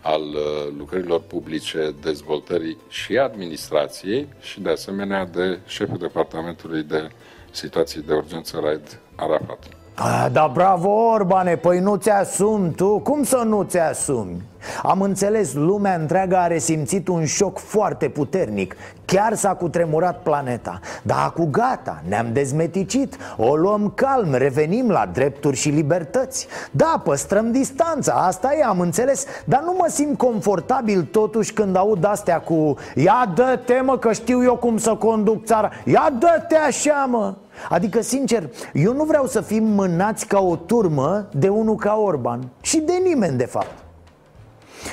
al 0.04 0.22
uh, 0.22 0.74
lucrărilor 0.78 1.22
publice, 1.22 1.96
dezvoltării 2.02 2.78
și 2.88 3.18
administrației 3.18 4.28
și 4.42 4.62
de 4.62 4.70
asemenea 4.70 5.26
de 5.26 5.60
șeful 5.66 5.98
departamentului 5.98 6.84
de 6.84 7.10
situații 7.52 8.02
de 8.02 8.14
urgență 8.14 8.60
Raed 8.64 9.00
Arafat. 9.16 9.60
A, 9.96 10.30
da, 10.30 10.48
bravo, 10.54 10.90
Orbane, 10.90 11.56
păi 11.56 11.80
nu 11.80 11.96
ți-asumi 11.96 12.74
tu? 12.74 13.00
Cum 13.00 13.24
să 13.24 13.38
nu 13.46 13.64
ți-asumi? 13.64 14.42
Am 14.84 15.02
înțeles, 15.02 15.54
lumea 15.54 15.96
întreagă 15.96 16.38
a 16.38 16.48
resimțit 16.48 17.08
un 17.08 17.26
șoc 17.26 17.58
foarte 17.58 18.10
puternic. 18.10 18.76
Chiar 19.06 19.34
s-a 19.34 19.54
cutremurat 19.54 20.22
planeta. 20.22 20.80
Dar 21.04 21.34
cu 21.34 21.48
gata, 21.52 22.02
ne-am 22.08 22.30
dezmeticit. 22.34 23.18
O 23.38 23.56
luăm 23.56 23.92
calm, 23.96 24.34
revenim 24.34 24.90
la 24.90 25.10
drepturi 25.14 25.56
și 25.56 25.70
libertăți. 25.70 26.48
Da, 26.72 27.02
păstrăm 27.04 27.52
distanța, 27.52 28.14
asta 28.14 28.54
e, 28.54 28.64
am 28.64 28.80
înțeles. 28.80 29.26
Dar 29.46 29.62
nu 29.62 29.76
mă 29.78 29.88
simt 29.90 30.18
confortabil 30.18 31.04
totuși 31.04 31.54
când 31.54 31.76
aud 31.76 32.06
astea 32.06 32.40
cu 32.40 32.76
Ia 32.96 33.32
dă-te 33.36 33.82
mă 33.84 33.98
că 33.98 34.14
știu 34.14 34.44
eu 34.44 34.56
cum 34.56 34.78
să 34.78 34.96
conduc 34.96 35.46
țara. 35.46 35.70
Ia 35.86 36.14
dă-te 36.20 36.56
așa 36.56 37.08
mă. 37.10 37.34
Adică, 37.70 38.02
sincer, 38.02 38.50
eu 38.74 38.94
nu 38.94 39.04
vreau 39.04 39.26
să 39.26 39.42
fim 39.42 39.64
mânați 39.64 40.26
ca 40.28 40.40
o 40.40 40.56
turmă 40.56 41.28
de 41.32 41.50
unul 41.50 41.76
ca 41.76 41.96
Orban. 41.96 42.50
Și 42.62 42.80
de 42.80 42.94
nimeni, 43.04 43.38
de 43.38 43.46
fapt 43.46 43.83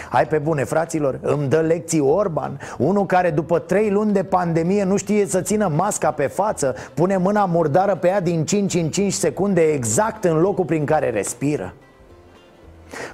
Hai 0.09 0.26
pe 0.26 0.38
bune, 0.38 0.64
fraților, 0.64 1.18
îmi 1.22 1.48
dă 1.48 1.61
lecții 1.61 2.00
Orban 2.00 2.61
Unul 2.79 3.07
care 3.07 3.31
după 3.31 3.59
trei 3.59 3.90
luni 3.90 4.12
de 4.12 4.24
pandemie 4.24 4.85
nu 4.85 4.96
știe 4.96 5.26
să 5.26 5.40
țină 5.40 5.72
masca 5.76 6.11
pe 6.11 6.26
față 6.26 6.74
Pune 6.94 7.16
mâna 7.16 7.44
murdară 7.44 7.94
pe 7.94 8.09
ea 8.09 8.20
din 8.20 8.44
5 8.44 8.74
în 8.74 8.90
5 8.90 9.12
secunde 9.12 9.61
exact 9.61 10.24
în 10.24 10.40
locul 10.40 10.64
prin 10.64 10.85
care 10.85 11.11
respiră. 11.11 11.74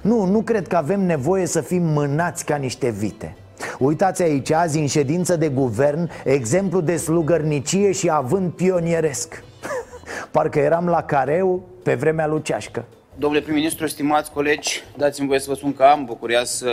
Nu, 0.01 0.25
nu 0.25 0.41
cred 0.41 0.67
că 0.67 0.75
avem 0.75 1.01
nevoie 1.05 1.45
să 1.45 1.61
fim 1.61 1.83
mânați 1.83 2.45
ca 2.45 2.55
niște 2.55 2.89
vite. 2.89 3.35
Uitați 3.79 4.21
aici, 4.21 4.51
azi 4.51 4.79
în 4.79 4.87
ședință 4.87 5.35
de 5.35 5.49
guvern 5.49 6.09
Exemplu 6.23 6.81
de 6.81 6.97
slugărnicie 6.97 7.91
și 7.91 8.09
avânt 8.09 8.55
pionieresc. 8.55 9.43
Parcă 10.31 10.59
eram 10.59 10.87
la 10.87 11.03
careu 11.03 11.63
pe 11.83 11.95
vremea 11.95 12.27
lui 12.27 12.41
Ceașcă 12.41 12.85
Domnule 13.19 13.43
prim-ministru, 13.43 13.87
stimați 13.87 14.31
colegi, 14.31 14.83
dați-mi 14.97 15.27
voie 15.27 15.39
să 15.39 15.49
vă 15.49 15.55
spun 15.55 15.73
că 15.73 15.83
am 15.83 16.05
bucuria 16.05 16.43
să 16.43 16.71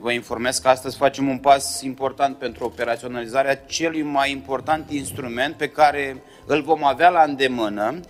vă 0.00 0.12
informez 0.12 0.58
că 0.58 0.68
astăzi 0.68 0.96
facem 0.96 1.28
un 1.28 1.38
pas 1.38 1.82
important 1.82 2.36
pentru 2.36 2.64
operaționalizarea 2.64 3.56
celui 3.56 4.02
mai 4.02 4.30
important 4.30 4.90
instrument 4.90 5.54
pe 5.54 5.68
care 5.68 6.22
îl 6.46 6.62
vom 6.62 6.84
avea 6.84 7.08
la 7.08 7.22
îndemână 7.22 8.00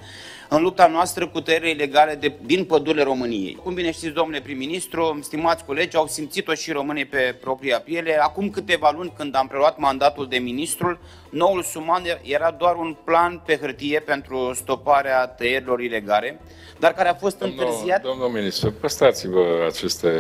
în 0.57 0.63
lupta 0.63 0.87
noastră 0.87 1.29
cu 1.29 1.41
tăierile 1.41 1.71
ilegale 1.71 2.15
de, 2.15 2.33
din 2.43 2.65
pădurile 2.65 3.03
României. 3.03 3.59
Cum 3.63 3.75
bine 3.75 3.91
știți, 3.91 4.13
domnule 4.13 4.41
prim-ministru, 4.41 5.19
stimați 5.23 5.65
colegi, 5.65 5.97
au 5.97 6.07
simțit-o 6.07 6.55
și 6.55 6.73
românii 6.73 7.05
pe 7.05 7.37
propria 7.41 7.81
piele. 7.81 8.19
Acum 8.21 8.51
câteva 8.51 8.91
luni, 8.97 9.13
când 9.17 9.37
am 9.37 9.47
preluat 9.47 9.79
mandatul 9.79 10.29
de 10.29 10.37
ministru, 10.37 10.99
noul 11.31 11.63
suman 11.63 12.03
era 12.23 12.51
doar 12.51 12.77
un 12.77 12.97
plan 13.05 13.43
pe 13.47 13.57
hârtie 13.57 14.01
pentru 14.01 14.53
stoparea 14.55 15.27
tăierilor 15.27 15.81
ilegale, 15.81 16.41
dar 16.79 16.93
care 16.93 17.09
a 17.09 17.15
fost 17.15 17.39
domnul, 17.39 17.59
întârziat. 17.61 18.03
Domnul 18.03 18.29
ministru, 18.29 18.73
păstrați-vă 18.73 19.67
aceste 19.69 20.11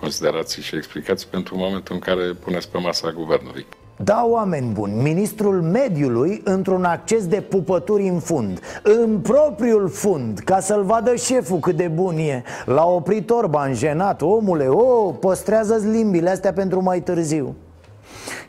considerații 0.00 0.62
și 0.62 0.76
explicații 0.76 1.28
pentru 1.30 1.56
momentul 1.56 1.94
în 1.94 2.00
care 2.00 2.32
puneți 2.32 2.70
pe 2.70 2.78
masa 2.78 3.10
guvernului. 3.10 3.66
Da, 4.04 4.26
oameni 4.28 4.72
buni, 4.72 4.92
ministrul 5.02 5.62
mediului 5.62 6.40
într-un 6.44 6.84
acces 6.84 7.26
de 7.26 7.40
pupături 7.40 8.08
în 8.08 8.18
fund 8.18 8.60
În 8.82 9.18
propriul 9.18 9.88
fund, 9.88 10.38
ca 10.38 10.60
să-l 10.60 10.82
vadă 10.82 11.14
șeful 11.14 11.58
cât 11.58 11.76
de 11.76 11.88
bun 11.94 12.16
e. 12.16 12.42
L-a 12.66 12.86
oprit 12.86 13.30
Orban 13.30 13.74
jenat, 13.74 14.22
omule, 14.22 14.66
o, 14.68 15.12
păstrează-ți 15.12 15.86
limbile 15.86 16.30
astea 16.30 16.52
pentru 16.52 16.82
mai 16.82 17.00
târziu. 17.00 17.54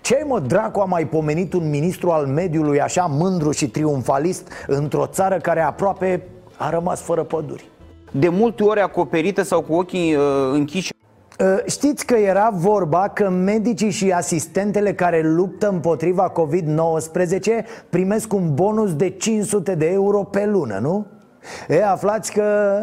Ce 0.01 0.23
mă 0.27 0.39
dracu 0.39 0.79
a 0.79 0.85
mai 0.85 1.07
pomenit 1.07 1.53
un 1.53 1.69
ministru 1.69 2.09
al 2.09 2.25
mediului 2.25 2.81
așa 2.81 3.05
mândru 3.05 3.51
și 3.51 3.69
triumfalist 3.69 4.47
Într-o 4.67 5.05
țară 5.05 5.37
care 5.37 5.61
aproape 5.61 6.27
a 6.57 6.69
rămas 6.69 7.01
fără 7.01 7.23
păduri? 7.23 7.69
De 8.11 8.29
multe 8.29 8.63
ori 8.63 8.79
acoperită 8.79 9.41
sau 9.41 9.61
cu 9.61 9.73
ochii 9.73 10.15
uh, 10.15 10.23
închiși 10.51 10.91
Știți 11.65 12.06
că 12.06 12.15
era 12.15 12.49
vorba 12.54 13.08
că 13.08 13.30
medicii 13.30 13.91
și 13.91 14.12
asistentele 14.12 14.93
care 14.93 15.21
luptă 15.21 15.69
împotriva 15.69 16.32
COVID-19 16.32 17.65
primesc 17.89 18.34
un 18.34 18.54
bonus 18.54 18.95
de 18.95 19.10
500 19.10 19.75
de 19.75 19.86
euro 19.86 20.23
pe 20.23 20.45
lună, 20.45 20.80
nu? 20.82 21.06
E, 21.67 21.86
aflați 21.86 22.32
că... 22.32 22.80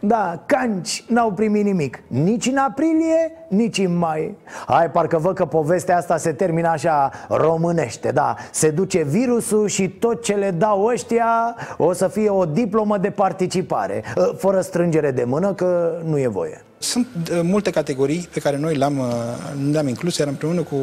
Da, 0.00 0.42
canci 0.46 1.04
n-au 1.06 1.32
primit 1.32 1.64
nimic. 1.64 2.02
Nici 2.06 2.46
în 2.46 2.56
aprilie, 2.56 3.32
nici 3.48 3.78
în 3.78 3.96
mai. 3.96 4.34
Hai, 4.66 4.90
parcă 4.90 5.18
văd 5.18 5.34
că 5.34 5.44
povestea 5.44 5.96
asta 5.96 6.16
se 6.16 6.32
termină 6.32 6.68
așa 6.68 7.10
românește 7.28 8.10
Da, 8.10 8.34
se 8.50 8.70
duce 8.70 9.02
virusul 9.02 9.68
și 9.68 9.88
tot 9.88 10.22
ce 10.22 10.34
le 10.34 10.50
dau 10.50 10.84
ăștia 10.84 11.56
O 11.76 11.92
să 11.92 12.08
fie 12.08 12.28
o 12.28 12.44
diplomă 12.44 12.98
de 12.98 13.10
participare. 13.10 14.04
Fără 14.36 14.60
strângere 14.60 15.10
de 15.10 15.24
mână, 15.24 15.52
că 15.52 16.00
nu 16.04 16.18
e 16.18 16.28
voie. 16.28 16.62
Sunt 16.78 17.06
uh, 17.30 17.40
multe 17.42 17.70
categorii 17.70 18.28
pe 18.32 18.40
care 18.40 18.58
noi 18.58 18.74
le-am, 18.74 18.98
uh, 18.98 19.06
le-am 19.72 19.88
inclus, 19.88 20.16
iar 20.16 20.28
împreună 20.28 20.62
cu 20.62 20.76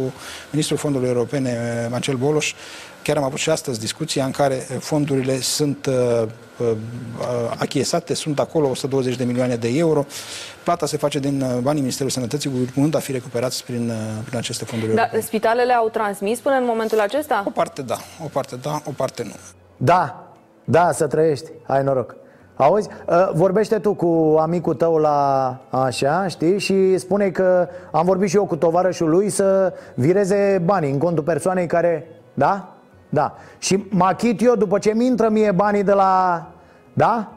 Ministrul 0.52 0.78
Fondurilor 0.78 1.16
Europene, 1.16 1.50
uh, 1.50 1.88
Marcel 1.92 2.16
Boloș, 2.16 2.54
chiar 3.04 3.18
am 3.18 3.24
avut 3.24 3.40
și 3.40 3.50
astăzi 3.50 3.80
discuția 3.80 4.26
în 4.26 4.32
care 4.32 4.56
fondurile 4.80 5.40
sunt 5.40 5.86
uh, 5.86 5.94
uh, 6.22 6.28
achiesate, 7.58 8.14
sunt 8.14 8.40
acolo 8.40 8.68
120 8.68 9.16
de 9.16 9.24
milioane 9.24 9.56
de 9.56 9.68
euro. 9.68 10.06
Plata 10.64 10.86
se 10.86 10.98
face 10.98 11.20
din 11.20 11.38
banii 11.62 11.82
Ministerului 11.82 12.12
Sănătății, 12.12 12.52
urmând 12.62 12.96
a 12.96 13.00
fi 13.00 13.12
recuperați 13.12 13.64
prin, 13.64 13.92
prin 14.26 14.38
aceste 14.38 14.66
fonduri 14.66 14.94
da, 14.94 15.00
europene. 15.00 15.24
Spitalele 15.24 15.74
au 15.74 15.90
transmis 15.90 16.40
până 16.40 16.56
în 16.56 16.66
momentul 16.66 17.00
acesta? 17.00 17.44
O 17.48 17.50
parte 17.50 17.82
da, 17.82 17.98
o 18.24 18.28
parte 18.32 18.56
da, 18.56 18.82
o 18.86 18.92
parte 18.96 19.24
nu. 19.24 19.34
Da, 19.78 20.30
da, 20.64 20.92
să 20.92 21.08
trăiești, 21.08 21.50
ai 21.68 21.84
noroc 21.84 22.16
Auzi, 22.58 22.90
uh, 23.08 23.30
vorbește 23.34 23.80
tu 23.80 23.94
cu 23.94 24.38
amicul 24.40 24.74
tău 24.74 24.98
la 24.98 25.60
așa, 25.70 26.28
știi? 26.28 26.60
Și 26.60 26.98
spune 26.98 27.30
că 27.30 27.68
am 27.92 28.06
vorbit 28.06 28.30
și 28.30 28.36
eu 28.36 28.46
cu 28.46 28.56
tovarășul 28.56 29.10
lui 29.10 29.30
să 29.30 29.74
vireze 29.96 30.62
banii 30.66 30.92
în 30.92 30.98
contul 30.98 31.24
persoanei 31.24 31.68
care... 31.68 32.08
Da? 32.34 32.75
Da. 33.16 33.36
Și 33.58 33.86
mă 33.90 34.06
achit 34.06 34.42
eu 34.42 34.56
după 34.56 34.80
ce 34.80 34.94
mi 34.94 35.06
intră 35.06 35.30
mie 35.30 35.52
banii 35.52 35.84
de 35.84 35.92
la... 35.92 36.46
Da? 36.94 37.32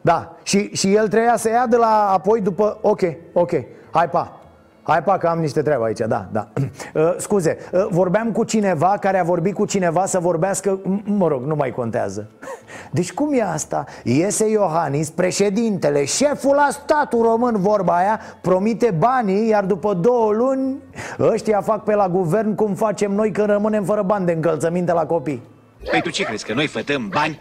Da. 0.00 0.36
Și, 0.42 0.74
și 0.74 0.94
el 0.94 1.08
treia 1.08 1.36
să 1.36 1.48
ia 1.48 1.66
de 1.66 1.76
la 1.76 2.10
apoi 2.12 2.40
după... 2.40 2.78
Ok, 2.82 3.00
ok. 3.32 3.50
Hai, 3.90 4.08
pa. 4.08 4.40
Hai 4.82 5.02
pa 5.02 5.18
că 5.18 5.26
am 5.26 5.38
niște 5.38 5.62
treabă 5.62 5.84
aici, 5.84 5.98
da, 5.98 6.28
da 6.32 6.48
uh, 6.94 7.14
Scuze, 7.18 7.56
uh, 7.72 7.86
vorbeam 7.90 8.32
cu 8.32 8.44
cineva 8.44 8.96
care 9.00 9.18
a 9.18 9.22
vorbit 9.22 9.54
cu 9.54 9.64
cineva 9.64 10.06
să 10.06 10.18
vorbească 10.18 10.80
Mă 11.04 11.28
rog, 11.28 11.44
nu 11.44 11.54
mai 11.54 11.70
contează 11.70 12.30
Deci 12.90 13.12
cum 13.12 13.32
e 13.32 13.42
asta? 13.42 13.84
Iese 14.04 14.50
Iohannis, 14.50 15.10
președintele, 15.10 16.04
șeful 16.04 16.54
la 16.54 16.68
statul 16.70 17.22
român, 17.22 17.56
vorba 17.56 17.96
aia 17.96 18.20
Promite 18.40 18.94
banii, 18.98 19.48
iar 19.48 19.64
după 19.64 19.94
două 19.94 20.32
luni 20.32 20.76
Ăștia 21.18 21.60
fac 21.60 21.84
pe 21.84 21.94
la 21.94 22.08
guvern 22.08 22.54
cum 22.54 22.74
facem 22.74 23.12
noi 23.12 23.30
când 23.30 23.48
rămânem 23.48 23.84
fără 23.84 24.02
bani 24.02 24.26
de 24.26 24.32
încălțăminte 24.32 24.92
la 24.92 25.06
copii 25.06 25.42
Păi 25.90 26.02
tu 26.02 26.10
ce 26.10 26.22
crezi, 26.24 26.44
că 26.44 26.54
noi 26.54 26.66
fătăm 26.66 27.08
bani? 27.08 27.40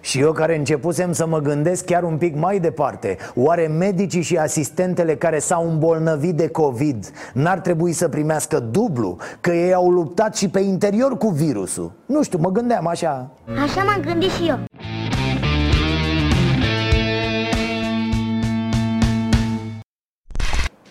Și 0.00 0.20
eu 0.20 0.32
care 0.32 0.56
începusem 0.56 1.12
să 1.12 1.26
mă 1.26 1.38
gândesc 1.38 1.84
chiar 1.84 2.02
un 2.02 2.16
pic 2.16 2.36
mai 2.36 2.58
departe 2.58 3.16
Oare 3.34 3.66
medicii 3.66 4.22
și 4.22 4.36
asistentele 4.36 5.16
care 5.16 5.38
s-au 5.38 5.70
îmbolnăvit 5.70 6.34
de 6.34 6.48
COVID 6.48 7.10
N-ar 7.32 7.58
trebui 7.58 7.92
să 7.92 8.08
primească 8.08 8.58
dublu? 8.58 9.16
Că 9.40 9.50
ei 9.50 9.74
au 9.74 9.90
luptat 9.90 10.36
și 10.36 10.48
pe 10.48 10.60
interior 10.60 11.16
cu 11.16 11.28
virusul 11.28 11.92
Nu 12.06 12.22
știu, 12.22 12.38
mă 12.38 12.50
gândeam 12.50 12.86
așa 12.86 13.30
Așa 13.62 13.82
m-am 13.84 14.00
gândit 14.00 14.30
și 14.30 14.48
eu. 14.48 14.58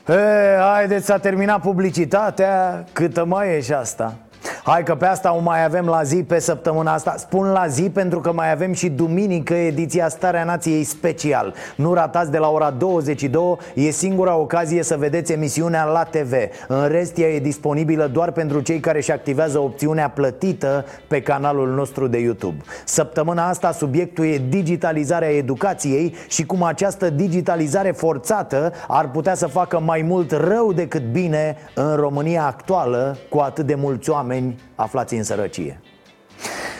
E, 0.07 0.57
haideți, 0.60 1.05
s-a 1.05 1.18
terminat 1.18 1.62
publicitatea 1.62 2.86
Câtă 2.93 3.26
mai 3.26 3.55
e 3.55 3.62
și 3.62 3.74
asta 3.74 4.18
Hai 4.64 4.84
că 4.84 4.95
pe 4.95 5.05
asta 5.05 5.36
o 5.36 5.39
mai 5.39 5.64
avem 5.64 5.86
la 5.86 6.03
zi 6.03 6.24
pe 6.24 6.39
săptămâna 6.39 6.93
asta. 6.93 7.16
Spun 7.18 7.51
la 7.51 7.68
zi 7.68 7.89
pentru 7.89 8.20
că 8.20 8.32
mai 8.34 8.51
avem 8.51 8.74
și 8.74 8.89
duminică 8.89 9.53
ediția 9.53 10.10
Starea 10.10 10.43
Nației 10.43 10.84
special. 10.84 11.53
Nu 11.76 11.93
ratați 11.93 12.32
de 12.32 12.38
la 12.38 12.49
ora 12.49 12.70
22 12.70 13.57
E 13.74 13.89
singura 13.89 14.36
ocazie 14.36 14.84
să 14.84 14.95
vedeți 14.97 15.32
emisiunea 15.32 15.84
la 15.84 16.03
TV 16.03 16.34
În 16.68 16.88
rest 16.88 17.18
ea 17.18 17.28
e 17.28 17.39
disponibilă 17.39 18.07
doar 18.07 18.32
pentru 18.32 18.60
cei 18.60 18.80
care 18.80 18.97
își 18.97 19.12
activează 19.12 19.60
opțiunea 19.60 20.10
plătită 20.10 20.86
pe 21.07 21.22
canalul 21.22 21.68
nostru 21.68 22.07
de 22.07 22.18
YouTube. 22.20 22.57
Săptămâna 22.86 23.47
asta 23.47 23.72
subiectul 23.72 24.26
e 24.26 24.41
digitalizarea 24.49 25.30
educației 25.30 26.16
Și 26.28 26.45
cum 26.45 26.64
această 26.64 27.10
digitalizare 27.10 27.91
forțată 27.91 28.74
ar 28.88 29.10
putea 29.10 29.36
să 29.36 29.47
facă 29.47 29.80
mai 29.80 30.01
mult 30.01 30.32
rău 30.32 30.74
decât 30.74 31.12
bine 31.12 31.57
În 31.76 31.95
România 31.95 32.45
actuală 32.45 33.18
cu 33.30 33.38
atât 33.38 33.66
de 33.66 33.76
mulți 33.76 34.10
oameni 34.10 34.49
aflați 34.76 35.14
în 35.14 35.24
sărăcie 35.24 35.80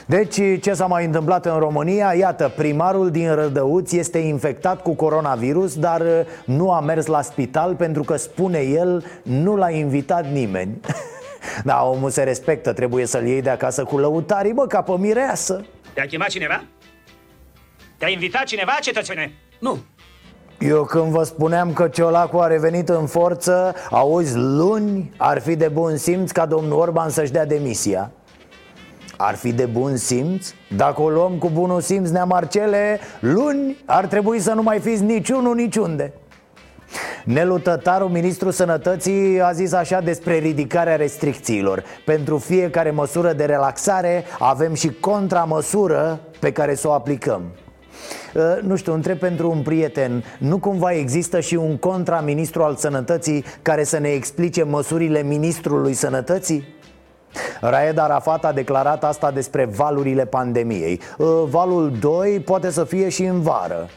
deci, 0.10 0.62
ce 0.62 0.74
s-a 0.74 0.86
mai 0.86 1.06
întâmplat 1.06 1.46
în 1.46 1.60
România? 1.60 2.14
Iată, 2.14 2.54
primarul 2.56 3.12
din 3.12 3.34
Rădăuți 3.34 3.98
este 3.98 4.18
infectat 4.18 4.82
cu 4.82 4.96
coronavirus, 4.96 5.76
dar 5.76 6.02
uh, 6.02 6.22
nu 6.46 6.72
a 6.72 6.80
mers 6.80 7.06
la 7.06 7.22
spital 7.22 7.76
pentru 7.76 8.04
că, 8.04 8.16
spune 8.16 8.60
el, 8.60 9.06
nu 9.24 9.56
l-a 9.56 9.70
invitat 9.70 10.32
nimeni 10.32 10.80
Da, 11.64 11.84
omul 11.84 12.10
se 12.10 12.24
respectă, 12.24 12.74
trebuie 12.74 13.06
să-l 13.06 13.26
iei 13.26 13.42
de 13.42 13.50
acasă 13.50 13.84
cu 13.84 13.98
lăutarii, 13.98 14.54
bă, 14.54 14.68
ca 14.68 14.82
pe 14.82 14.92
mireasă 14.98 15.66
Te-a 15.94 16.06
chemat 16.06 16.28
cineva? 16.28 16.64
Te-a 17.98 18.10
invitat 18.10 18.44
cineva, 18.44 18.78
cetățene? 18.82 19.34
Nu. 19.60 19.78
Eu 20.60 20.84
când 20.84 21.12
vă 21.12 21.24
spuneam 21.24 21.74
că 21.74 21.88
Ciolacu 21.88 22.38
a 22.38 22.48
revenit 22.48 22.90
în 22.90 23.06
forță 23.06 23.74
Auzi, 23.90 24.36
luni 24.36 25.14
ar 25.18 25.40
fi 25.40 25.56
de 25.56 25.68
bun 25.68 25.98
simț 25.98 26.32
ca 26.32 26.46
domnul 26.46 26.80
Orban 26.80 27.10
să-și 27.10 27.32
dea 27.32 27.46
demisia. 27.46 28.12
Ar 29.18 29.36
fi 29.36 29.54
de 29.54 29.66
bun 29.66 29.98
simț? 29.98 30.52
Dacă 30.76 31.02
o 31.02 31.10
luăm 31.10 31.38
cu 31.38 31.50
bunul 31.54 31.82
simț, 31.82 32.10
nea 32.10 32.24
Marcele, 32.24 33.00
luni 33.20 33.78
ar 33.86 34.06
trebui 34.06 34.40
să 34.40 34.54
nu 34.54 34.62
mai 34.62 34.80
fiți 34.80 35.04
niciunul 35.04 35.56
niciunde. 35.56 36.14
Nelu 37.24 37.58
Tătaru, 37.58 38.08
ministrul 38.08 38.52
sănătății, 38.52 39.42
a 39.42 39.52
zis 39.52 39.74
așa 39.74 40.02
despre 40.02 40.38
ridicarea 40.38 40.96
restricțiilor. 40.96 41.84
Pentru 42.06 42.38
fiecare 42.38 42.92
măsură 42.92 43.34
de 43.34 43.46
relaxare 43.46 44.24
avem 44.40 44.74
și 44.74 44.92
contramăsură 45.00 46.20
pe 46.40 46.52
care 46.52 46.76
să 46.76 46.88
o 46.88 46.92
aplicăm. 46.92 47.42
Uh, 47.42 47.69
nu 48.62 48.76
știu, 48.76 48.94
întreb 48.94 49.18
pentru 49.18 49.52
un 49.52 49.62
prieten. 49.62 50.24
Nu 50.40 50.58
cumva 50.58 50.92
există 50.92 51.40
și 51.40 51.56
un 51.56 51.78
contraministru 51.78 52.64
al 52.64 52.76
sănătății 52.76 53.44
Care 53.62 53.84
să 53.84 53.98
ne 53.98 54.10
explice 54.10 54.64
măsurile 54.64 55.22
ministrului 55.22 55.94
sănătății? 55.94 56.78
Raed 57.62 57.98
Arafat 57.98 58.46
a 58.46 58.52
declarat 58.52 59.04
asta 59.04 59.32
despre 59.32 59.66
valurile 59.66 60.26
pandemiei. 60.26 61.02
Uh, 61.18 61.28
Valul 61.50 61.92
2 62.00 62.40
poate 62.40 62.72
să 62.72 62.84
fie 62.84 63.10
și 63.10 63.24
în 63.24 63.42
vară. 63.42 63.90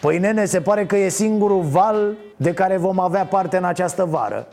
Păi 0.00 0.18
nene, 0.18 0.44
se 0.44 0.60
pare 0.60 0.86
că 0.86 0.96
e 0.96 1.08
singurul 1.08 1.60
val 1.60 2.16
de 2.36 2.52
care 2.52 2.76
vom 2.76 3.00
avea 3.00 3.24
parte 3.24 3.56
în 3.56 3.64
această 3.64 4.04
vară. 4.04 4.46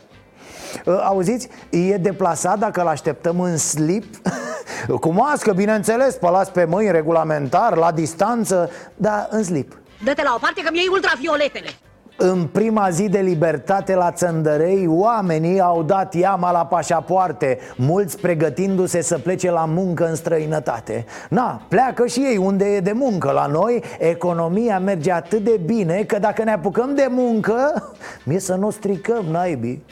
Uh, 0.86 1.00
Auziți, 1.04 1.48
e 1.70 1.96
deplasat 1.96 2.58
dacă 2.58 2.80
îl 2.80 2.86
așteptăm 2.86 3.40
în 3.40 3.56
slip? 3.56 4.04
Cu 5.00 5.12
mască, 5.12 5.52
bineînțeles, 5.52 6.14
pălați 6.14 6.52
pe 6.52 6.64
mâini, 6.64 6.90
regulamentar, 6.90 7.76
la 7.76 7.92
distanță 7.92 8.70
Dar 8.96 9.28
în 9.30 9.42
slip. 9.42 9.78
Dă-te 10.04 10.22
la 10.22 10.32
o 10.36 10.38
parte 10.40 10.62
că 10.62 10.68
mi-ai 10.72 10.88
ultravioletele. 10.90 11.68
în 12.16 12.46
prima 12.46 12.90
zi 12.90 13.08
de 13.08 13.18
libertate 13.18 13.94
la 13.94 14.10
Țăndărei, 14.10 14.86
oamenii 14.88 15.60
au 15.60 15.82
dat 15.82 16.14
iama 16.14 16.50
la 16.52 16.66
pașapoarte 16.66 17.58
Mulți 17.76 18.18
pregătindu-se 18.20 19.02
să 19.02 19.18
plece 19.18 19.50
la 19.50 19.64
muncă 19.64 20.08
în 20.08 20.14
străinătate. 20.14 21.04
Na, 21.28 21.62
pleacă 21.68 22.06
și 22.06 22.20
ei 22.20 22.36
unde 22.36 22.64
e 22.64 22.80
de 22.80 22.92
muncă. 22.92 23.30
La 23.30 23.46
noi, 23.46 23.82
economia 23.98 24.78
merge 24.78 25.12
atât 25.12 25.44
de 25.44 25.60
bine 25.64 26.02
că 26.02 26.18
dacă 26.18 26.42
ne 26.42 26.52
apucăm 26.52 26.94
de 26.94 27.06
muncă 27.10 27.92
Mie 28.26 28.38
să 28.40 28.54
nu 28.54 28.66
o 28.66 28.70
stricăm, 28.70 29.24
naibii 29.30 29.84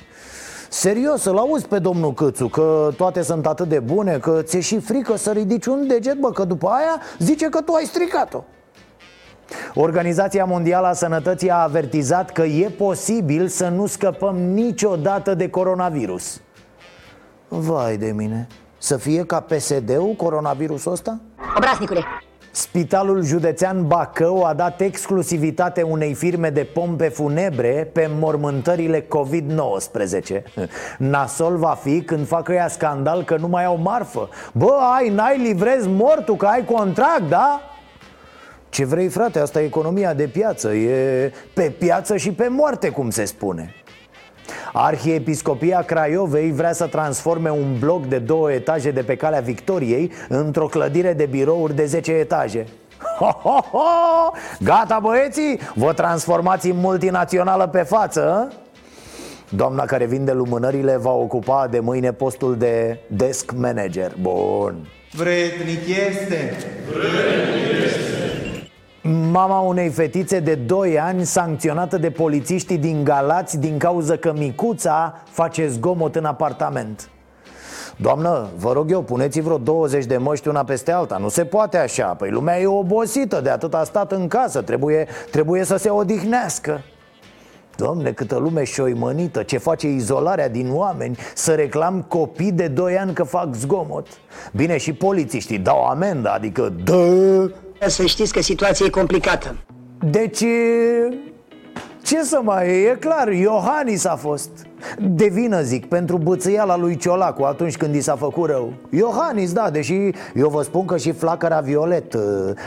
Serios, 0.73 1.21
să-l 1.21 1.37
auzi 1.37 1.67
pe 1.67 1.79
domnul 1.79 2.13
Câțu 2.15 2.49
Că 2.49 2.89
toate 2.97 3.23
sunt 3.23 3.47
atât 3.47 3.69
de 3.69 3.79
bune 3.79 4.19
Că 4.19 4.43
ți-e 4.43 4.61
și 4.61 4.79
frică 4.79 5.17
să 5.17 5.31
ridici 5.31 5.67
un 5.67 5.87
deget 5.87 6.19
Bă, 6.19 6.31
că 6.31 6.45
după 6.45 6.69
aia 6.69 7.01
zice 7.19 7.49
că 7.49 7.61
tu 7.61 7.73
ai 7.73 7.85
stricat-o. 7.85 8.45
Organizația 9.75 10.45
Mondială 10.45 10.87
a 10.87 10.93
Sănătății 10.93 11.51
a 11.51 11.57
avertizat 11.57 12.31
că 12.31 12.43
e 12.43 12.69
posibil 12.69 13.49
să 13.49 13.69
nu 13.69 13.87
scăpăm 13.87 14.37
niciodată 14.37 15.35
de 15.35 15.51
coronavirus. 15.51 16.41
Vai 17.49 17.97
de 17.97 18.13
mine. 18.13 18.47
Să 18.79 18.97
fie 18.97 19.25
ca 19.25 19.41
PSD-ul 19.41 20.15
coronavirusul 20.17 20.93
ăsta? 20.93 21.21
Obraznicule, 21.57 22.05
Spitalul 22.55 23.25
județean 23.25 23.87
Bacău 23.87 24.45
a 24.45 24.55
dat 24.55 24.81
exclusivitate 24.81 25.83
unei 25.83 26.15
firme 26.15 26.51
de 26.51 26.65
pompe 26.65 27.09
funebre 27.09 27.91
pe 27.93 28.11
mormântările 28.19 29.07
COVID-19. 29.07 30.43
Nasol 30.99 31.57
va 31.57 31.79
fi 31.83 32.03
când 32.03 32.27
fac 32.27 32.49
ăia 32.49 32.69
scandal 32.69 33.25
că 33.25 33.37
nu 33.37 33.49
mai 33.49 33.65
au 33.65 33.77
marfă. 33.77 34.29
Bă, 34.53 34.79
ai, 34.97 35.09
n-ai 35.09 35.39
livrezi 35.39 35.89
mortul, 35.89 36.37
că 36.37 36.47
ai 36.47 36.65
contract, 36.65 37.29
da? 37.29 37.61
Ce 38.69 38.85
vrei, 38.85 39.09
frate, 39.09 39.39
asta 39.39 39.61
e 39.61 39.65
economia 39.65 40.15
de 40.15 40.27
piață. 40.27 40.73
E 40.73 41.33
pe 41.55 41.71
piață 41.79 42.17
și 42.17 42.33
pe 42.33 42.49
moarte, 42.49 42.89
cum 42.89 43.11
se 43.11 43.25
spune 43.25 43.82
Arhiepiscopia 44.73 45.83
Craiovei 45.83 46.53
vrea 46.53 46.73
să 46.73 46.87
transforme 46.87 47.51
un 47.51 47.79
bloc 47.79 48.07
de 48.07 48.19
două 48.19 48.53
etaje 48.53 48.91
de 48.91 49.03
pe 49.03 49.17
calea 49.17 49.41
Victoriei 49.41 50.13
într-o 50.29 50.67
clădire 50.67 51.13
de 51.13 51.27
birouri 51.27 51.75
de 51.75 51.85
10 51.85 52.13
etaje. 52.13 52.67
Ho, 53.19 53.31
ho, 53.43 53.61
ho! 53.71 54.33
Gata 54.61 54.99
băieții? 55.03 55.59
Vă 55.75 55.93
transformați 55.93 56.69
în 56.71 56.77
multinațională 56.77 57.67
pe 57.67 57.83
față? 57.83 58.23
a? 58.23 58.53
Doamna 59.49 59.85
care 59.85 60.05
vinde 60.05 60.33
lumânările 60.33 60.97
va 60.97 61.11
ocupa 61.11 61.67
de 61.71 61.81
mâine 61.81 62.13
postul 62.13 62.57
de 62.57 62.99
desk 63.07 63.53
manager 63.57 64.13
Bun 64.21 64.75
Vrednic 65.13 65.89
este. 65.89 66.57
Mama 69.05 69.59
unei 69.59 69.89
fetițe 69.89 70.41
de 70.41 70.55
2 70.55 70.99
ani 70.99 71.25
sancționată 71.25 71.99
de 71.99 72.11
polițiștii 72.11 72.79
din 72.79 73.05
Galați 73.05 73.59
din 73.59 73.79
cauza 73.79 74.17
că 74.17 74.33
micuța 74.37 75.23
face 75.31 75.69
zgomot 75.69 76.17
în 76.17 76.25
apartament. 76.25 77.11
Doamnă, 77.97 78.49
vă 78.57 78.73
rog 78.73 78.91
eu, 78.91 79.03
puneți 79.03 79.41
vreo 79.41 79.59
20 79.59 80.05
de 80.05 80.17
măști 80.17 80.49
una 80.49 80.65
peste 80.65 80.93
alta. 80.93 81.17
Nu 81.17 81.29
se 81.29 81.45
poate 81.45 81.79
așa, 81.79 82.05
păi 82.05 82.31
lumea 82.31 82.61
e 82.61 82.67
obosită 82.67 83.41
de 83.41 83.51
atât 83.51 83.75
a 83.75 83.85
stat 83.85 84.13
în 84.13 84.29
casă. 84.29 84.63
Trebuie, 84.63 85.07
trebuie 85.31 85.65
să 85.65 85.77
se 85.77 85.91
odihnească. 85.91 86.81
Doamne, 87.77 88.13
câtă 88.13 88.37
lume 88.37 88.65
șoimănită, 88.65 89.43
ce 89.43 89.59
face 89.59 89.89
izolarea 89.89 90.49
din 90.49 90.69
oameni? 90.73 91.17
Să 91.35 91.53
reclam 91.53 92.03
copii 92.09 92.53
de 92.53 92.69
2 92.69 92.99
ani 92.99 93.13
că 93.13 93.23
fac 93.23 93.55
zgomot. 93.55 94.07
Bine, 94.53 94.77
și 94.77 94.93
polițiștii 94.93 95.59
dau 95.59 95.85
amendă, 95.85 96.31
adică 96.31 96.73
dă 96.85 97.51
să 97.89 98.07
știți 98.07 98.33
că 98.33 98.41
situația 98.41 98.87
e 98.87 98.91
complicată. 98.91 99.57
Deci, 100.11 100.45
ce 102.03 102.23
să 102.23 102.41
mai 102.43 102.69
e? 102.69 102.89
E 102.89 102.97
clar, 103.01 103.29
Iohannis 103.29 104.05
a 104.05 104.17
fost 104.17 104.51
De 105.01 105.27
vină, 105.27 105.63
zic, 105.63 105.87
pentru 105.87 106.17
bățâiala 106.17 106.77
lui 106.77 106.97
Ciolacu 106.97 107.43
atunci 107.43 107.77
când 107.77 107.95
i 107.95 108.01
s-a 108.01 108.17
făcut 108.17 108.49
rău 108.49 108.73
Iohannis, 108.91 109.53
da, 109.53 109.71
deși 109.71 110.11
eu 110.35 110.49
vă 110.49 110.63
spun 110.63 110.85
că 110.85 110.97
și 110.97 111.13
flacăra 111.13 111.61
Violet 111.61 112.15
uh, 112.15 112.23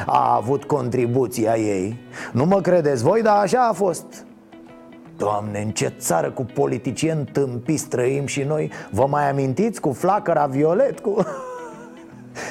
a 0.06 0.36
avut 0.36 0.64
contribuția 0.64 1.58
ei 1.58 2.00
Nu 2.32 2.46
mă 2.46 2.62
credeți 2.62 3.04
voi, 3.04 3.22
dar 3.22 3.38
așa 3.38 3.68
a 3.68 3.74
fost 3.74 4.26
Doamne, 5.18 5.62
în 5.62 5.70
ce 5.70 5.94
țară 6.00 6.32
cu 6.32 6.46
politicieni 6.54 7.30
tâmpiți 7.32 7.88
trăim 7.88 8.26
și 8.26 8.42
noi 8.42 8.72
Vă 8.92 9.06
mai 9.10 9.30
amintiți 9.30 9.82
cu 9.82 9.92
flacăra 9.92 10.46
Violet? 10.46 11.00
Cu... 11.00 11.16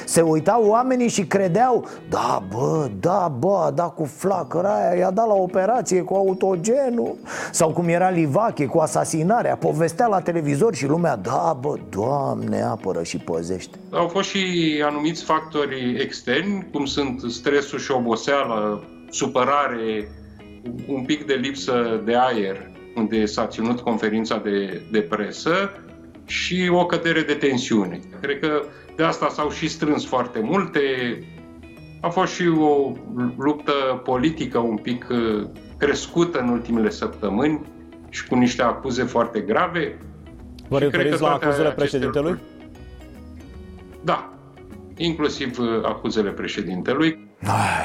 Se 0.05 0.21
uitau 0.21 0.65
oamenii 0.65 1.07
și 1.07 1.25
credeau 1.25 1.87
Da, 2.09 2.43
bă, 2.49 2.89
da, 2.99 3.35
bă, 3.39 3.63
a 3.65 3.71
dat 3.71 3.95
cu 3.95 4.03
flacăra 4.03 4.75
aia 4.75 4.97
I-a 4.97 5.11
dat 5.11 5.27
la 5.27 5.33
operație 5.33 6.01
cu 6.01 6.13
autogenul 6.13 7.15
Sau 7.51 7.69
cum 7.69 7.87
era 7.87 8.09
Livache 8.09 8.65
cu 8.65 8.77
asasinarea 8.77 9.55
Povestea 9.55 10.07
la 10.07 10.19
televizor 10.19 10.75
și 10.75 10.85
lumea 10.85 11.15
Da, 11.15 11.57
bă, 11.61 11.73
Doamne, 11.89 12.61
apără 12.61 13.03
și 13.03 13.17
păzește 13.17 13.77
Au 13.91 14.07
fost 14.07 14.29
și 14.29 14.83
anumiți 14.85 15.23
factori 15.23 15.97
externi 16.01 16.67
Cum 16.71 16.85
sunt 16.85 17.21
stresul 17.31 17.79
și 17.79 17.91
oboseala 17.91 18.83
Supărare 19.09 20.07
Un 20.87 21.03
pic 21.05 21.25
de 21.25 21.33
lipsă 21.33 22.01
de 22.05 22.15
aer 22.15 22.73
unde 22.95 23.25
s-a 23.25 23.47
ținut 23.47 23.79
conferința 23.79 24.37
de, 24.37 24.81
de 24.91 25.01
presă 25.01 25.71
și 26.25 26.69
o 26.71 26.85
cădere 26.85 27.21
de 27.21 27.33
tensiune. 27.33 27.99
Cred 28.21 28.39
că 28.39 28.61
de 28.95 29.03
asta 29.03 29.29
s-au 29.29 29.49
și 29.49 29.67
strâns 29.67 30.05
foarte 30.05 30.39
multe. 30.39 30.79
A 32.01 32.09
fost 32.09 32.33
și 32.33 32.47
o 32.47 32.91
luptă 33.37 34.01
politică 34.03 34.57
un 34.57 34.77
pic 34.77 35.07
uh, 35.09 35.47
crescută 35.77 36.39
în 36.39 36.49
ultimele 36.49 36.89
săptămâni 36.89 37.61
și 38.09 38.27
cu 38.27 38.35
niște 38.35 38.61
acuze 38.61 39.03
foarte 39.03 39.39
grave. 39.39 39.97
Vă 40.67 40.79
referiți 40.79 41.21
la 41.21 41.33
acuzele 41.33 41.71
președintelui? 41.71 42.31
Lucruri... 42.31 42.53
Da, 44.03 44.33
inclusiv 44.97 45.59
uh, 45.59 45.67
acuzele 45.83 46.29
președintelui. 46.29 47.24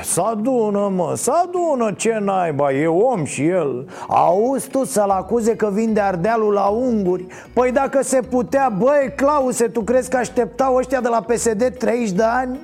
Să 0.03 0.20
adună, 0.20 0.92
mă, 0.94 1.12
să 1.16 1.32
adună, 1.44 1.92
ce 1.92 2.18
naiba, 2.20 2.72
e 2.72 2.86
om 2.86 3.24
și 3.24 3.46
el. 3.46 3.88
Auzi 4.09 4.68
tu 4.68 4.84
să-l 4.84 5.11
acuze 5.11 5.57
că 5.57 5.70
vinde 5.72 6.01
ardealul 6.01 6.53
la 6.53 6.66
unguri? 6.66 7.26
Păi 7.53 7.72
dacă 7.72 8.03
se 8.03 8.20
putea, 8.20 8.72
băi, 8.78 9.12
Clause, 9.16 9.68
tu 9.68 9.80
crezi 9.80 10.11
că 10.11 10.16
așteptau 10.16 10.74
ăștia 10.74 11.01
de 11.01 11.09
la 11.09 11.20
PSD 11.20 11.74
30 11.78 12.11
de 12.11 12.22
ani? 12.22 12.59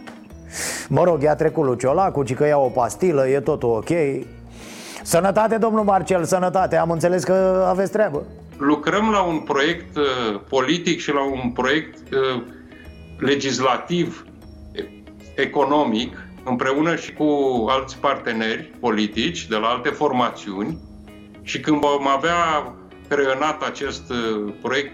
Mă 0.89 1.05
rog, 1.05 1.23
i-a 1.23 1.35
trecut 1.35 1.65
lui 1.65 1.79
Ciolacu, 1.79 2.23
ci 2.23 2.35
că 2.35 2.47
ia 2.47 2.59
o 2.59 2.69
pastilă, 2.69 3.29
e 3.29 3.41
totul 3.41 3.69
ok. 3.69 3.91
Sănătate, 5.03 5.57
domnul 5.57 5.85
Marcel, 5.85 6.25
sănătate, 6.25 6.77
am 6.77 6.91
înțeles 6.91 7.25
că 7.25 7.67
aveți 7.69 7.93
treabă. 7.93 8.23
Lucrăm 8.59 9.11
la 9.11 9.23
un 9.23 9.39
proiect 9.39 9.97
uh, 9.97 10.41
politic 10.49 11.01
și 11.01 11.13
la 11.13 11.25
un 11.25 11.51
proiect 11.51 11.99
uh, 12.13 12.43
legislativ, 13.19 14.27
economic 15.35 16.26
împreună 16.49 16.97
și 16.97 17.13
cu 17.13 17.25
alți 17.69 17.99
parteneri 17.99 18.73
politici 18.81 19.47
de 19.47 19.57
la 19.57 19.67
alte 19.67 19.89
formațiuni 19.89 20.79
și 21.43 21.61
când 21.61 21.81
vom 21.81 22.09
avea 22.09 22.75
creionat 23.09 23.63
acest 23.63 24.11
uh, 24.11 24.53
proiect 24.63 24.93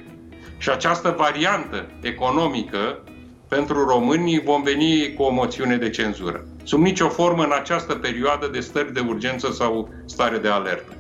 și 0.58 0.70
această 0.70 1.14
variantă 1.18 1.86
economică 2.00 3.02
pentru 3.48 3.84
românii 3.84 4.40
vom 4.40 4.62
veni 4.62 5.14
cu 5.14 5.22
o 5.22 5.32
moțiune 5.32 5.76
de 5.76 5.90
cenzură. 5.90 6.46
Sub 6.62 6.80
nicio 6.80 7.08
formă 7.08 7.44
în 7.44 7.52
această 7.52 7.94
perioadă 7.94 8.48
de 8.52 8.60
stări 8.60 8.92
de 8.92 9.00
urgență 9.00 9.50
sau 9.50 9.88
stare 10.06 10.38
de 10.38 10.48
alertă. 10.48 10.96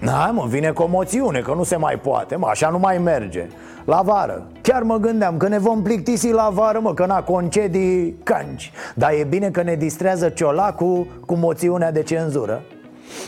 Da, 0.00 0.30
mă, 0.34 0.44
vine 0.48 0.70
cu 0.70 0.82
o 0.82 0.86
moțiune, 0.86 1.40
că 1.40 1.54
nu 1.54 1.62
se 1.62 1.76
mai 1.76 1.98
poate, 1.98 2.36
mă, 2.36 2.46
așa 2.50 2.68
nu 2.68 2.78
mai 2.78 2.98
merge 2.98 3.46
La 3.84 4.02
vară, 4.04 4.46
chiar 4.62 4.82
mă 4.82 4.96
gândeam 4.96 5.36
că 5.36 5.48
ne 5.48 5.58
vom 5.58 5.82
plictisi 5.82 6.30
la 6.30 6.50
vară, 6.52 6.80
mă, 6.80 6.94
că 6.94 7.06
n-a 7.06 7.22
concedii 7.22 8.16
canci 8.22 8.72
Dar 8.94 9.10
e 9.12 9.24
bine 9.24 9.50
că 9.50 9.62
ne 9.62 9.74
distrează 9.74 10.28
ciolacul 10.28 11.06
cu 11.26 11.34
moțiunea 11.34 11.92
de 11.92 12.02
cenzură 12.02 12.62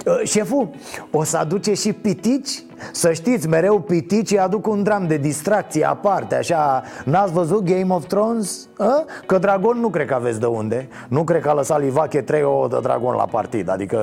uh, 0.06 0.20
Șeful, 0.24 0.70
o 1.10 1.22
să 1.24 1.36
aduce 1.36 1.74
și 1.74 1.92
pitici? 1.92 2.62
Să 2.92 3.12
știți, 3.12 3.48
mereu 3.48 3.80
piticii 3.80 4.38
aduc 4.38 4.66
un 4.66 4.82
dram 4.82 5.06
de 5.06 5.16
distracție 5.16 5.84
aparte 5.84 6.34
Așa, 6.34 6.82
n-ați 7.04 7.32
văzut 7.32 7.64
Game 7.64 7.94
of 7.94 8.06
Thrones? 8.06 8.68
A? 8.78 9.04
Că 9.26 9.38
dragon 9.38 9.78
nu 9.78 9.88
cred 9.88 10.06
că 10.06 10.14
aveți 10.14 10.40
de 10.40 10.46
unde 10.46 10.88
Nu 11.08 11.24
cred 11.24 11.40
că 11.40 11.48
a 11.48 11.54
lăsat 11.54 11.80
Livache 11.80 12.20
trei 12.20 12.42
ouă 12.42 12.68
de 12.68 12.78
dragon 12.82 13.14
la 13.14 13.24
partid 13.24 13.70
Adică 13.70 13.98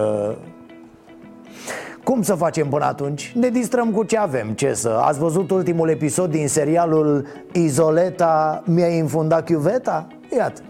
cum 2.05 2.21
să 2.21 2.35
facem 2.35 2.67
până 2.69 2.85
atunci? 2.85 3.31
Ne 3.35 3.49
distrăm 3.49 3.91
cu 3.91 4.03
ce 4.03 4.17
avem, 4.17 4.51
ce 4.51 4.73
să... 4.73 4.89
Ați 4.89 5.19
văzut 5.19 5.51
ultimul 5.51 5.89
episod 5.89 6.31
din 6.31 6.47
serialul 6.47 7.27
Izoleta 7.53 8.63
mi-a 8.65 8.87
infundat 8.87 9.45
chiuveta? 9.45 10.07
Iată 10.37 10.61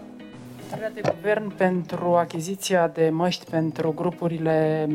de 0.94 1.00
guvern 1.14 1.56
pentru 1.56 2.14
achiziția 2.14 2.88
de 2.88 3.08
măști 3.12 3.50
pentru 3.50 3.92
grupurile 3.92 4.86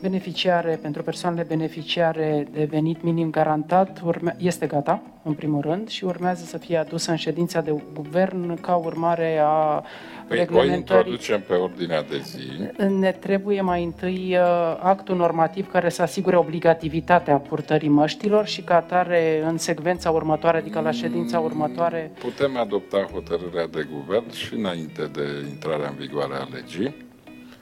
beneficiare, 0.00 0.78
pentru 0.82 1.02
persoanele 1.02 1.42
beneficiare 1.48 2.46
de 2.52 2.64
venit 2.70 3.02
minim 3.02 3.30
garantat 3.30 4.00
urme- 4.04 4.36
este 4.38 4.66
gata, 4.66 5.02
în 5.28 5.34
primul 5.34 5.60
rând, 5.60 5.88
și 5.88 6.04
urmează 6.04 6.44
să 6.44 6.58
fie 6.58 6.76
adusă 6.76 7.10
în 7.10 7.16
ședința 7.16 7.60
de 7.60 7.82
guvern 7.94 8.60
ca 8.60 8.74
urmare 8.74 9.40
a 9.42 9.82
Păi 10.28 10.48
o 10.52 10.64
introducem 10.64 11.40
pe 11.40 11.54
ordinea 11.54 12.02
de 12.02 12.18
zi. 12.18 12.86
Ne 12.88 13.12
trebuie 13.12 13.60
mai 13.60 13.84
întâi 13.84 14.36
uh, 14.36 14.78
actul 14.80 15.16
normativ 15.16 15.70
care 15.70 15.88
să 15.88 16.02
asigure 16.02 16.36
obligativitatea 16.36 17.36
purtării 17.36 17.88
măștilor 17.88 18.46
și 18.46 18.62
ca 18.62 18.76
atare 18.76 19.42
în 19.46 19.58
secvența 19.58 20.10
următoare, 20.10 20.58
adică 20.58 20.80
la 20.80 20.90
ședința 20.90 21.38
următoare. 21.38 22.10
Putem 22.18 22.56
adopta 22.56 23.08
hotărârea 23.12 23.66
de 23.66 23.86
guvern 23.92 24.30
și 24.32 24.54
înainte 24.54 25.10
de 25.12 25.22
intrarea 25.50 25.88
în 25.88 25.96
vigoare 25.98 26.34
a 26.34 26.48
legii? 26.52 26.94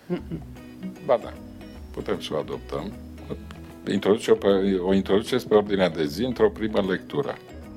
Mm-mm. 0.06 0.40
Ba 1.04 1.18
da, 1.22 1.32
putem 1.92 2.20
să 2.20 2.30
o 2.32 2.38
adoptăm. 2.38 2.92
Introduce 3.92 4.32
pe, 4.32 4.48
o 4.86 4.94
introduceți 4.94 5.48
pe 5.48 5.54
ordinea 5.54 5.88
de 5.88 6.04
zi 6.04 6.24
într-o 6.24 6.50
primă 6.50 6.84
lectură. 6.88 7.36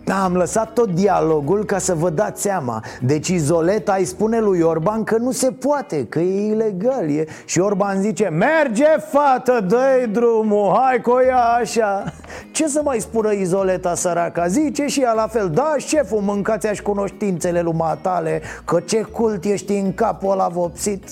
Da, 0.09 0.23
am 0.23 0.35
lăsat 0.35 0.73
tot 0.73 0.89
dialogul 0.89 1.65
ca 1.65 1.77
să 1.77 1.93
vă 1.93 2.09
dați 2.09 2.41
seama 2.41 2.83
Deci 3.01 3.27
Izoleta 3.27 3.95
îi 3.97 4.05
spune 4.05 4.39
lui 4.39 4.61
Orban 4.61 5.03
că 5.03 5.17
nu 5.17 5.31
se 5.31 5.51
poate, 5.51 6.05
că 6.05 6.19
e 6.19 6.51
ilegal 6.51 7.09
e. 7.09 7.25
Și 7.45 7.59
Orban 7.59 8.01
zice, 8.01 8.27
merge 8.27 8.85
fată, 8.85 9.65
dă 9.67 10.07
drumul, 10.11 10.73
hai 10.75 11.01
cu 11.01 11.19
ea 11.27 11.43
așa 11.43 12.03
Ce 12.51 12.67
să 12.67 12.81
mai 12.83 12.99
spună 12.99 13.31
Izoleta 13.31 13.95
săraca? 13.95 14.47
Zice 14.47 14.87
și 14.87 15.01
ea 15.01 15.13
la 15.13 15.27
fel, 15.27 15.49
da 15.49 15.75
șeful, 15.77 16.19
mâncați-aș 16.19 16.79
cunoștințele 16.79 17.61
lumea 17.61 17.97
tale 18.01 18.41
Că 18.65 18.79
ce 18.79 19.01
cult 19.01 19.43
ești 19.43 19.73
în 19.73 19.93
capul 19.93 20.31
ăla 20.31 20.47
vopsit 20.47 21.03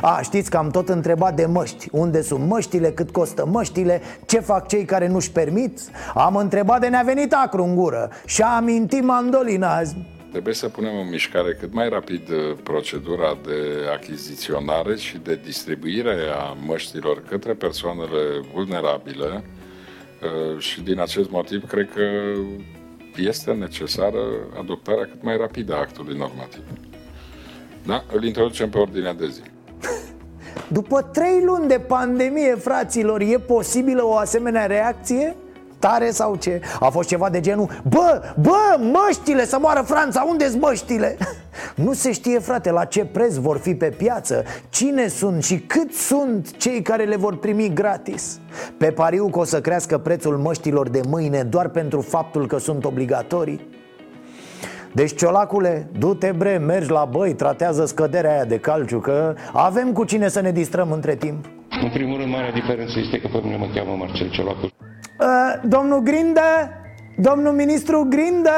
a, 0.00 0.20
știți 0.22 0.50
că 0.50 0.56
am 0.56 0.70
tot 0.70 0.88
întrebat 0.88 1.34
de 1.34 1.46
măști. 1.46 1.88
Unde 1.92 2.22
sunt 2.22 2.46
măștile, 2.46 2.90
cât 2.90 3.10
costă 3.10 3.46
măștile? 3.46 4.00
Ce 4.26 4.40
fac 4.40 4.68
cei 4.68 4.84
care 4.84 5.08
nu-și 5.08 5.30
permit? 5.30 5.80
Am 6.14 6.36
întrebat 6.36 6.80
de 6.80 6.86
ne-a 6.86 7.02
venit 7.02 7.32
acru 7.32 7.64
în 7.64 7.74
gură. 7.74 8.10
Și 8.26 8.42
a 8.42 8.56
amintit 8.56 9.02
mandolina 9.02 9.76
azi. 9.76 9.96
Trebuie 10.30 10.54
să 10.54 10.68
punem 10.68 10.98
în 10.98 11.08
mișcare 11.08 11.56
cât 11.60 11.72
mai 11.72 11.88
rapid 11.88 12.28
uh, 12.28 12.56
procedura 12.62 13.38
de 13.44 13.88
achiziționare 13.92 14.96
și 14.96 15.18
de 15.18 15.40
distribuire 15.44 16.16
a 16.38 16.56
măștilor 16.66 17.22
către 17.28 17.52
persoanele 17.52 18.40
vulnerabile. 18.54 19.44
Uh, 20.22 20.58
și 20.58 20.80
din 20.80 21.00
acest 21.00 21.30
motiv 21.30 21.68
cred 21.68 21.90
că 21.94 22.02
este 23.16 23.52
necesară 23.52 24.18
adoptarea 24.58 25.04
cât 25.04 25.22
mai 25.22 25.36
rapidă 25.36 25.74
a 25.74 25.78
actului 25.78 26.16
normativ. 26.16 26.62
Da? 27.86 28.04
Îl 28.12 28.24
introducem 28.24 28.70
pe 28.70 28.78
ordinea 28.78 29.14
de 29.14 29.28
zi. 29.28 29.42
După 30.78 31.02
trei 31.02 31.42
luni 31.44 31.68
de 31.68 31.78
pandemie, 31.86 32.54
fraților, 32.54 33.20
e 33.20 33.38
posibilă 33.38 34.04
o 34.04 34.16
asemenea 34.16 34.66
reacție? 34.66 35.36
Tare 35.78 36.10
sau 36.10 36.36
ce? 36.36 36.60
A 36.80 36.88
fost 36.88 37.08
ceva 37.08 37.30
de 37.30 37.40
genul 37.40 37.80
Bă, 37.88 38.22
bă, 38.40 38.78
măștile, 38.92 39.46
să 39.46 39.58
moară 39.60 39.80
Franța, 39.80 40.26
unde 40.28 40.48
sunt 40.48 40.60
măștile? 40.60 41.16
Nu 41.74 41.92
se 41.92 42.12
știe, 42.12 42.38
frate, 42.38 42.70
la 42.70 42.84
ce 42.84 43.04
preț 43.04 43.34
vor 43.34 43.58
fi 43.58 43.74
pe 43.74 43.88
piață 43.88 44.44
Cine 44.68 45.08
sunt 45.08 45.44
și 45.44 45.58
cât 45.58 45.92
sunt 45.94 46.56
cei 46.56 46.82
care 46.82 47.04
le 47.04 47.16
vor 47.16 47.36
primi 47.36 47.72
gratis 47.74 48.40
Pe 48.78 48.90
pariu 48.90 49.28
că 49.28 49.38
o 49.38 49.44
să 49.44 49.60
crească 49.60 49.98
prețul 49.98 50.36
măștilor 50.36 50.88
de 50.88 51.00
mâine 51.08 51.42
Doar 51.42 51.68
pentru 51.68 52.00
faptul 52.00 52.46
că 52.46 52.58
sunt 52.58 52.84
obligatorii 52.84 53.77
deci, 54.94 55.16
ciolacule, 55.16 55.88
du-te 55.98 56.32
bre, 56.36 56.56
mergi 56.56 56.90
la 56.90 57.04
băi, 57.04 57.34
tratează 57.34 57.86
scăderea 57.86 58.32
aia 58.32 58.44
de 58.44 58.58
calciu 58.58 58.98
Că 58.98 59.34
avem 59.52 59.92
cu 59.92 60.04
cine 60.04 60.28
să 60.28 60.40
ne 60.40 60.50
distrăm 60.50 60.92
între 60.92 61.14
timp. 61.14 61.44
În 61.82 61.90
primul 61.92 62.18
rând, 62.18 62.30
marea 62.30 62.52
diferență 62.52 62.98
este 62.98 63.20
că 63.20 63.28
pe 63.32 63.40
mine 63.42 63.56
mă 63.56 63.66
cheamă 63.74 63.96
Marcel 63.98 64.30
Ciolacu. 64.30 64.64
Uh, 64.64 64.68
Domnul 65.64 66.00
Grindă, 66.00 66.70
domnul 67.16 67.52
ministru 67.52 68.06
Grindă? 68.08 68.50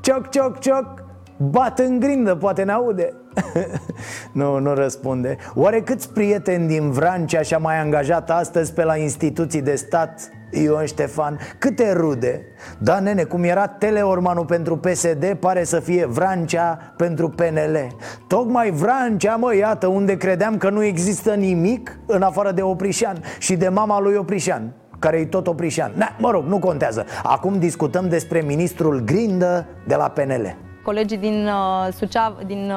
Cioc, 0.00 0.30
cioc, 0.30 0.60
cioc. 0.60 1.04
Bat 1.36 1.78
în 1.78 1.98
grindă, 1.98 2.34
poate 2.34 2.62
ne 2.62 2.72
aude. 2.72 3.12
Nu, 4.32 4.58
nu 4.58 4.74
răspunde. 4.74 5.36
Oare 5.54 5.80
câți 5.80 6.12
prieteni 6.12 6.68
din 6.68 6.90
Vrancea 6.90 7.42
și-a 7.42 7.58
mai 7.58 7.78
angajat 7.78 8.30
astăzi 8.30 8.72
pe 8.72 8.84
la 8.84 8.96
instituții 8.96 9.62
de 9.62 9.74
stat 9.74 10.30
Ion 10.50 10.84
Ștefan, 10.84 11.38
câte 11.58 11.92
rude. 11.92 12.44
Da, 12.78 13.00
nene, 13.00 13.22
cum 13.22 13.42
era 13.42 13.66
Teleormanul 13.66 14.44
pentru 14.44 14.76
PSD 14.76 15.36
Pare 15.40 15.64
să 15.64 15.80
fie 15.80 16.06
Vrancea 16.06 16.94
pentru 16.96 17.28
PNL 17.28 17.96
Tocmai 18.26 18.70
Vrancea, 18.70 19.36
mă, 19.36 19.54
iată 19.54 19.86
Unde 19.86 20.16
credeam 20.16 20.56
că 20.56 20.70
nu 20.70 20.82
există 20.82 21.34
nimic 21.34 21.98
În 22.06 22.22
afară 22.22 22.52
de 22.52 22.62
Oprișan 22.62 23.22
Și 23.38 23.56
de 23.56 23.68
mama 23.68 24.00
lui 24.00 24.14
Oprișan 24.14 24.72
care 24.98 25.16
e 25.18 25.24
tot 25.24 25.46
Oprișan. 25.46 25.92
Na, 25.94 26.08
Mă 26.18 26.30
rog, 26.30 26.44
nu 26.44 26.58
contează. 26.58 27.04
Acum 27.22 27.58
discutăm 27.58 28.08
despre 28.08 28.40
ministrul 28.40 29.00
Grindă 29.04 29.66
de 29.86 29.94
la 29.94 30.08
PNL 30.08 30.56
colegii 30.86 31.16
din 31.16 31.46
uh, 31.46 31.92
Suceava, 31.92 32.36
din 32.46 32.72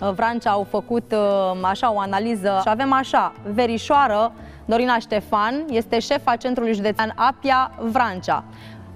uh, 0.00 0.10
Vrancea 0.14 0.50
au 0.50 0.66
făcut 0.70 1.12
uh, 1.12 1.60
așa 1.62 1.92
o 1.92 1.98
analiză 1.98 2.58
și 2.60 2.68
avem 2.68 2.92
așa, 2.92 3.32
verișoară 3.54 4.32
Dorina 4.64 4.98
Ștefan 4.98 5.64
este 5.70 5.98
șefa 5.98 6.36
Centrului 6.36 6.74
Județean 6.74 7.12
Apia 7.16 7.70
Vrancea. 7.78 8.44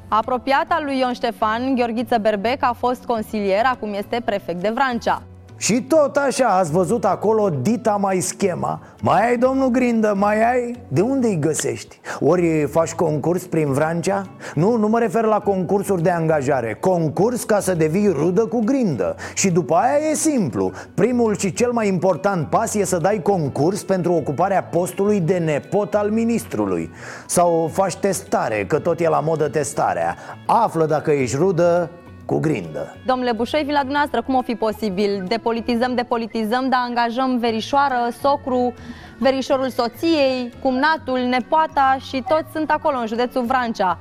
Apropiata 0.08 0.80
lui 0.84 0.98
Ion 0.98 1.12
Ștefan, 1.12 1.74
Gheorghiță 1.74 2.18
Berbec 2.18 2.62
a 2.62 2.72
fost 2.72 3.04
consilier, 3.04 3.64
acum 3.64 3.92
este 3.94 4.22
prefect 4.24 4.60
de 4.60 4.70
Vrancea. 4.74 5.22
Și 5.57 5.82
tot 5.82 6.16
așa 6.16 6.46
ați 6.46 6.70
văzut 6.70 7.04
acolo 7.04 7.50
dita 7.62 7.96
mai 8.00 8.20
schema 8.20 8.80
Mai 9.02 9.28
ai, 9.28 9.36
domnul 9.36 9.68
Grindă, 9.68 10.14
mai 10.16 10.52
ai? 10.52 10.76
De 10.88 11.00
unde 11.00 11.26
îi 11.26 11.38
găsești? 11.38 12.00
Ori 12.20 12.66
faci 12.70 12.92
concurs 12.92 13.42
prin 13.42 13.72
Vrancea? 13.72 14.26
Nu, 14.54 14.76
nu 14.76 14.88
mă 14.88 14.98
refer 14.98 15.24
la 15.24 15.38
concursuri 15.38 16.02
de 16.02 16.11
angajare 16.11 16.76
Concurs 16.80 17.44
ca 17.44 17.61
să 17.61 17.74
devii 17.74 18.09
rudă 18.09 18.46
cu 18.46 18.61
Grindă 18.64 19.16
Și 19.34 19.50
după 19.50 19.74
aia 19.74 20.11
e 20.11 20.14
simplu 20.14 20.72
Primul 20.94 21.36
și 21.36 21.52
cel 21.52 21.72
mai 21.72 21.88
important 21.88 22.46
pas 22.46 22.74
e 22.74 22.84
să 22.84 22.98
dai 22.98 23.22
concurs 23.22 23.82
pentru 23.82 24.12
ocuparea 24.12 24.62
postului 24.62 25.20
de 25.20 25.38
nepot 25.38 25.94
al 25.94 26.11
ministrului 26.11 26.90
Sau 27.26 27.70
faci 27.72 27.96
testare, 27.96 28.64
că 28.66 28.78
tot 28.78 29.00
e 29.00 29.09
la 29.09 29.20
modă 29.20 29.48
testarea 29.48 30.16
Află 30.46 30.86
dacă 30.86 31.11
ești 31.11 31.36
rudă 31.36 31.90
cu 32.27 32.39
grindă 32.39 32.97
Domnule 33.07 33.33
Bușoi, 33.33 33.62
vin 33.62 33.72
la 33.72 33.81
dumneavoastră, 33.81 34.22
cum 34.22 34.35
o 34.35 34.43
fi 34.43 34.55
posibil? 34.55 35.24
Depolitizăm, 35.29 35.95
depolitizăm, 35.95 36.68
dar 36.68 36.81
angajăm 36.89 37.39
verișoară, 37.39 38.09
socru, 38.20 38.74
verișorul 39.18 39.68
soției, 39.68 40.53
cumnatul, 40.62 41.18
nepoata 41.18 41.97
și 42.09 42.24
toți 42.29 42.51
sunt 42.53 42.70
acolo 42.70 42.99
în 42.99 43.07
județul 43.07 43.45
Vrancea 43.45 43.99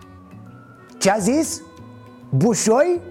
Ce 1.00 1.12
a 1.12 1.18
zis? 1.18 1.62
Bușoi? 2.30 3.02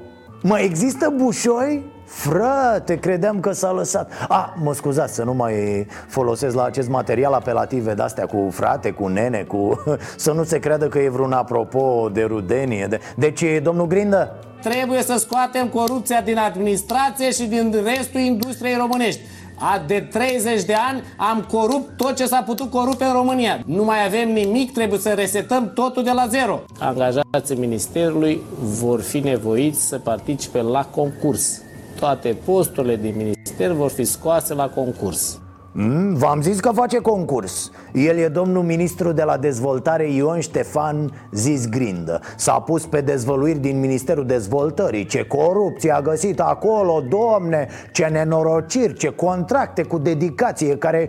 Mai 0.42 0.64
există 0.64 1.12
bușoi? 1.16 1.92
Frate, 2.06 2.98
credeam 2.98 3.40
că 3.40 3.52
s-a 3.52 3.72
lăsat 3.72 4.12
A, 4.28 4.54
mă 4.62 4.74
scuzați 4.74 5.14
să 5.14 5.24
nu 5.24 5.32
mai 5.32 5.86
folosesc 6.06 6.54
la 6.54 6.64
acest 6.64 6.88
material 6.88 7.32
apelative 7.32 7.94
de-astea 7.94 8.26
cu 8.26 8.48
frate, 8.50 8.90
cu 8.90 9.06
nene, 9.06 9.42
cu... 9.42 9.82
Să 10.16 10.32
nu 10.32 10.44
se 10.44 10.58
creadă 10.58 10.88
că 10.88 10.98
e 10.98 11.08
vreun 11.08 11.32
apropo 11.32 12.08
de 12.12 12.22
rudenie 12.22 12.86
de... 12.86 13.00
Deci, 13.16 13.44
domnul 13.62 13.86
Grindă, 13.86 14.32
Trebuie 14.64 15.02
să 15.02 15.16
scoatem 15.18 15.68
corupția 15.68 16.20
din 16.20 16.38
administrație 16.38 17.30
și 17.30 17.42
din 17.42 17.82
restul 17.84 18.20
industriei 18.20 18.76
românești. 18.76 19.20
A, 19.58 19.84
de 19.86 20.08
30 20.12 20.62
de 20.62 20.74
ani 20.88 21.02
am 21.16 21.46
corupt 21.50 21.96
tot 21.96 22.16
ce 22.16 22.26
s-a 22.26 22.42
putut 22.46 22.70
corupe 22.70 23.04
în 23.04 23.12
România. 23.12 23.60
Nu 23.66 23.84
mai 23.84 24.04
avem 24.04 24.32
nimic, 24.32 24.72
trebuie 24.72 24.98
să 24.98 25.08
resetăm 25.08 25.72
totul 25.72 26.02
de 26.02 26.10
la 26.10 26.26
zero. 26.26 26.60
Angajații 26.78 27.56
Ministerului 27.56 28.40
vor 28.60 29.00
fi 29.00 29.18
nevoiți 29.18 29.86
să 29.86 29.98
participe 29.98 30.60
la 30.60 30.84
concurs. 30.84 31.60
Toate 32.00 32.36
posturile 32.44 32.96
din 32.96 33.14
minister 33.16 33.70
vor 33.70 33.90
fi 33.90 34.04
scoase 34.04 34.54
la 34.54 34.68
concurs. 34.68 35.38
Mm, 35.76 36.14
V-am 36.14 36.42
zis 36.42 36.60
că 36.60 36.70
face 36.70 36.98
concurs. 36.98 37.70
El 37.92 38.16
e 38.16 38.28
domnul 38.28 38.62
ministru 38.62 39.12
de 39.12 39.22
la 39.22 39.36
dezvoltare 39.36 40.12
Ion 40.12 40.40
Ștefan 40.40 41.12
zis 41.32 41.68
Grindă 41.68 42.20
S-a 42.36 42.52
pus 42.52 42.86
pe 42.86 43.00
dezvăluiri 43.00 43.58
din 43.58 43.80
Ministerul 43.80 44.26
Dezvoltării. 44.26 45.06
Ce 45.06 45.22
corupție 45.22 45.90
a 45.90 46.00
găsit 46.00 46.40
acolo, 46.40 47.02
domne! 47.08 47.68
Ce 47.92 48.04
nenorociri, 48.04 48.94
ce 48.94 49.08
contracte 49.08 49.82
cu 49.82 49.98
dedicație 49.98 50.76
Care 50.76 51.08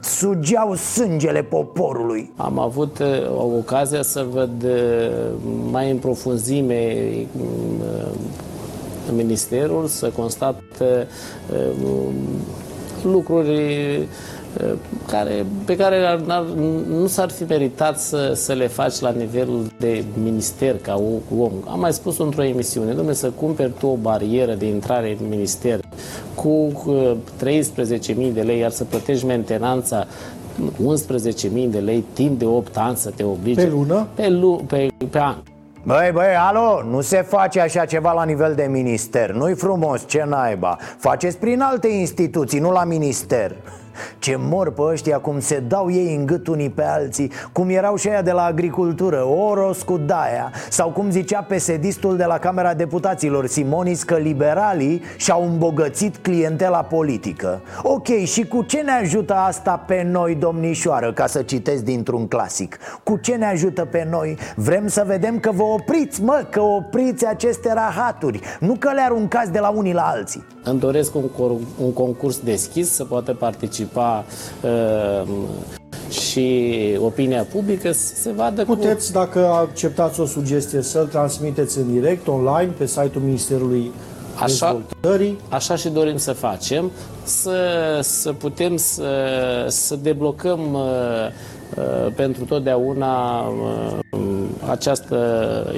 sugeau 0.00 0.74
sângele 0.74 1.42
poporului. 1.42 2.32
Am 2.36 2.58
avut 2.58 2.98
uh, 2.98 3.06
o 3.36 3.56
ocazia 3.56 4.02
să 4.02 4.26
văd 4.32 4.62
uh, 4.62 4.70
mai 5.70 5.90
în 5.90 5.96
profunzime 5.96 6.96
uh, 7.36 8.06
ministerul, 9.12 9.86
să 9.86 10.08
constat 10.16 10.62
uh, 10.80 10.86
lucruri 13.04 13.58
uh, 13.98 14.72
care, 15.06 15.46
pe 15.64 15.76
care 15.76 16.20
nu 16.88 17.06
s-ar 17.06 17.30
fi 17.30 17.44
meritat 17.44 18.00
să, 18.00 18.32
să 18.34 18.52
le 18.52 18.66
faci 18.66 18.98
la 18.98 19.10
nivelul 19.10 19.66
de 19.78 20.04
minister 20.22 20.78
ca 20.78 21.02
om. 21.38 21.52
Am 21.66 21.80
mai 21.80 21.92
spus 21.92 22.18
într-o 22.18 22.44
emisiune, 22.44 22.92
domnule, 22.92 23.14
să 23.14 23.30
cumperi 23.30 23.72
tu 23.78 23.86
o 23.86 23.94
barieră 23.94 24.54
de 24.54 24.66
intrare 24.66 25.16
în 25.20 25.28
minister 25.28 25.80
cu 26.34 26.72
13.000 27.44 28.32
de 28.32 28.40
lei, 28.40 28.58
iar 28.58 28.70
să 28.70 28.84
plătești 28.84 29.26
mentenanța 29.26 30.06
11.000 30.60 31.68
de 31.70 31.78
lei 31.78 32.04
timp 32.12 32.38
de 32.38 32.44
8 32.44 32.76
ani 32.76 32.96
să 32.96 33.10
te 33.16 33.22
oblige. 33.22 33.60
Pe 33.60 33.68
lună? 33.68 34.06
Pe, 34.14 34.28
lu- 34.28 34.64
pe, 34.66 34.88
pe 35.10 35.18
an. 35.18 35.34
Băi, 35.82 36.10
băi, 36.12 36.34
alo, 36.38 36.82
nu 36.82 37.00
se 37.00 37.22
face 37.22 37.60
așa 37.60 37.84
ceva 37.84 38.12
la 38.12 38.24
nivel 38.24 38.54
de 38.54 38.66
minister. 38.70 39.30
Nu-i 39.30 39.54
frumos, 39.54 40.06
ce 40.06 40.24
naiba. 40.28 40.78
Faceți 40.98 41.38
prin 41.38 41.60
alte 41.60 41.88
instituții, 41.88 42.58
nu 42.58 42.70
la 42.70 42.84
minister 42.84 43.56
ce 44.18 44.36
mor 44.38 44.72
pe 44.72 44.82
ăștia 44.82 45.18
cum 45.18 45.40
se 45.40 45.62
dau 45.68 45.90
ei 45.90 46.14
în 46.14 46.26
gât 46.26 46.46
unii 46.46 46.70
pe 46.70 46.84
alții 46.84 47.32
Cum 47.52 47.68
erau 47.68 47.96
și 47.96 48.08
aia 48.08 48.22
de 48.22 48.32
la 48.32 48.42
agricultură, 48.44 49.24
Oros 49.48 49.82
cu 49.82 49.96
Daia 49.96 50.52
Sau 50.70 50.90
cum 50.90 51.10
zicea 51.10 51.42
pesedistul 51.42 52.16
de 52.16 52.24
la 52.24 52.38
Camera 52.38 52.74
Deputaților 52.74 53.46
Simonis 53.46 54.02
că 54.02 54.16
liberalii 54.16 55.02
și-au 55.16 55.44
îmbogățit 55.44 56.16
clientela 56.16 56.82
politică 56.82 57.60
Ok, 57.82 58.06
și 58.24 58.46
cu 58.46 58.62
ce 58.62 58.80
ne 58.80 58.92
ajută 58.92 59.34
asta 59.34 59.84
pe 59.86 60.06
noi, 60.10 60.34
domnișoară, 60.34 61.12
ca 61.12 61.26
să 61.26 61.42
citesc 61.42 61.82
dintr-un 61.82 62.26
clasic? 62.28 62.78
Cu 63.02 63.16
ce 63.16 63.34
ne 63.34 63.46
ajută 63.46 63.84
pe 63.84 64.06
noi? 64.10 64.36
Vrem 64.56 64.86
să 64.86 65.04
vedem 65.06 65.38
că 65.38 65.50
vă 65.52 65.62
opriți, 65.62 66.22
mă, 66.22 66.46
că 66.50 66.60
opriți 66.60 67.26
aceste 67.26 67.72
rahaturi 67.72 68.40
Nu 68.60 68.76
că 68.78 68.90
le 68.92 69.00
aruncați 69.00 69.52
de 69.52 69.58
la 69.58 69.68
unii 69.68 69.92
la 69.92 70.02
alții 70.02 70.44
Îmi 70.64 70.78
doresc 70.80 71.14
un, 71.14 71.22
cor- 71.22 71.82
un 71.82 71.92
concurs 71.92 72.38
deschis 72.38 72.90
să 72.92 73.04
poată 73.04 73.34
participa 73.34 73.89
uh, 73.94 75.28
și 76.10 76.74
opinia 77.00 77.46
publică 77.52 77.92
să 77.92 78.14
se 78.14 78.32
vadă 78.32 78.64
Puteți, 78.64 79.12
dacă 79.12 79.46
acceptați 79.46 80.20
o 80.20 80.26
sugestie, 80.26 80.82
să-l 80.82 81.06
transmiteți 81.06 81.78
în 81.78 81.92
direct, 81.92 82.26
online, 82.26 82.72
pe 82.78 82.86
site-ul 82.86 83.24
Ministerului 83.24 83.92
Așa, 84.34 84.46
Dezvoltării. 84.46 85.38
așa 85.48 85.76
și 85.76 85.88
dorim 85.88 86.16
să 86.16 86.32
facem, 86.32 86.90
să, 87.22 87.58
să 88.02 88.32
putem 88.32 88.76
să, 88.76 89.04
să 89.68 89.96
deblocăm 89.96 90.72
uh, 90.72 90.80
uh, 91.76 92.12
pentru 92.14 92.44
totdeauna 92.44 93.40
uh, 93.40 93.98
această 94.70 95.16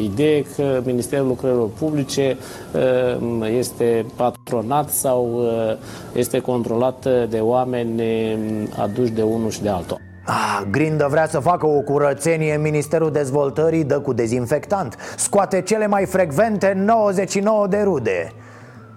idee 0.03 0.43
că 0.43 0.81
Ministerul 0.85 1.27
Lucrărilor 1.27 1.69
Publice 1.79 2.37
uh, 2.73 3.49
este 3.57 4.07
patronat 4.17 4.91
sau 4.91 5.31
uh, 5.35 5.77
este 6.13 6.39
controlat 6.39 7.07
de 7.29 7.39
oameni 7.39 8.01
uh, 8.01 8.69
aduși 8.79 9.11
de 9.11 9.23
unul 9.23 9.51
și 9.51 9.63
de 9.63 9.69
altul. 9.69 10.01
Ah, 10.25 10.63
Grindă 10.71 11.07
vrea 11.11 11.27
să 11.27 11.39
facă 11.39 11.67
o 11.67 11.81
curățenie 11.81 12.55
în 12.55 12.61
Ministerul 12.61 13.11
Dezvoltării 13.11 13.85
Dă 13.85 14.01
cu 14.01 14.13
dezinfectant. 14.13 14.97
Scoate 15.17 15.63
cele 15.63 15.87
mai 15.87 16.05
frecvente 16.05 16.73
99 16.77 17.67
de 17.67 17.81
rude. 17.83 18.33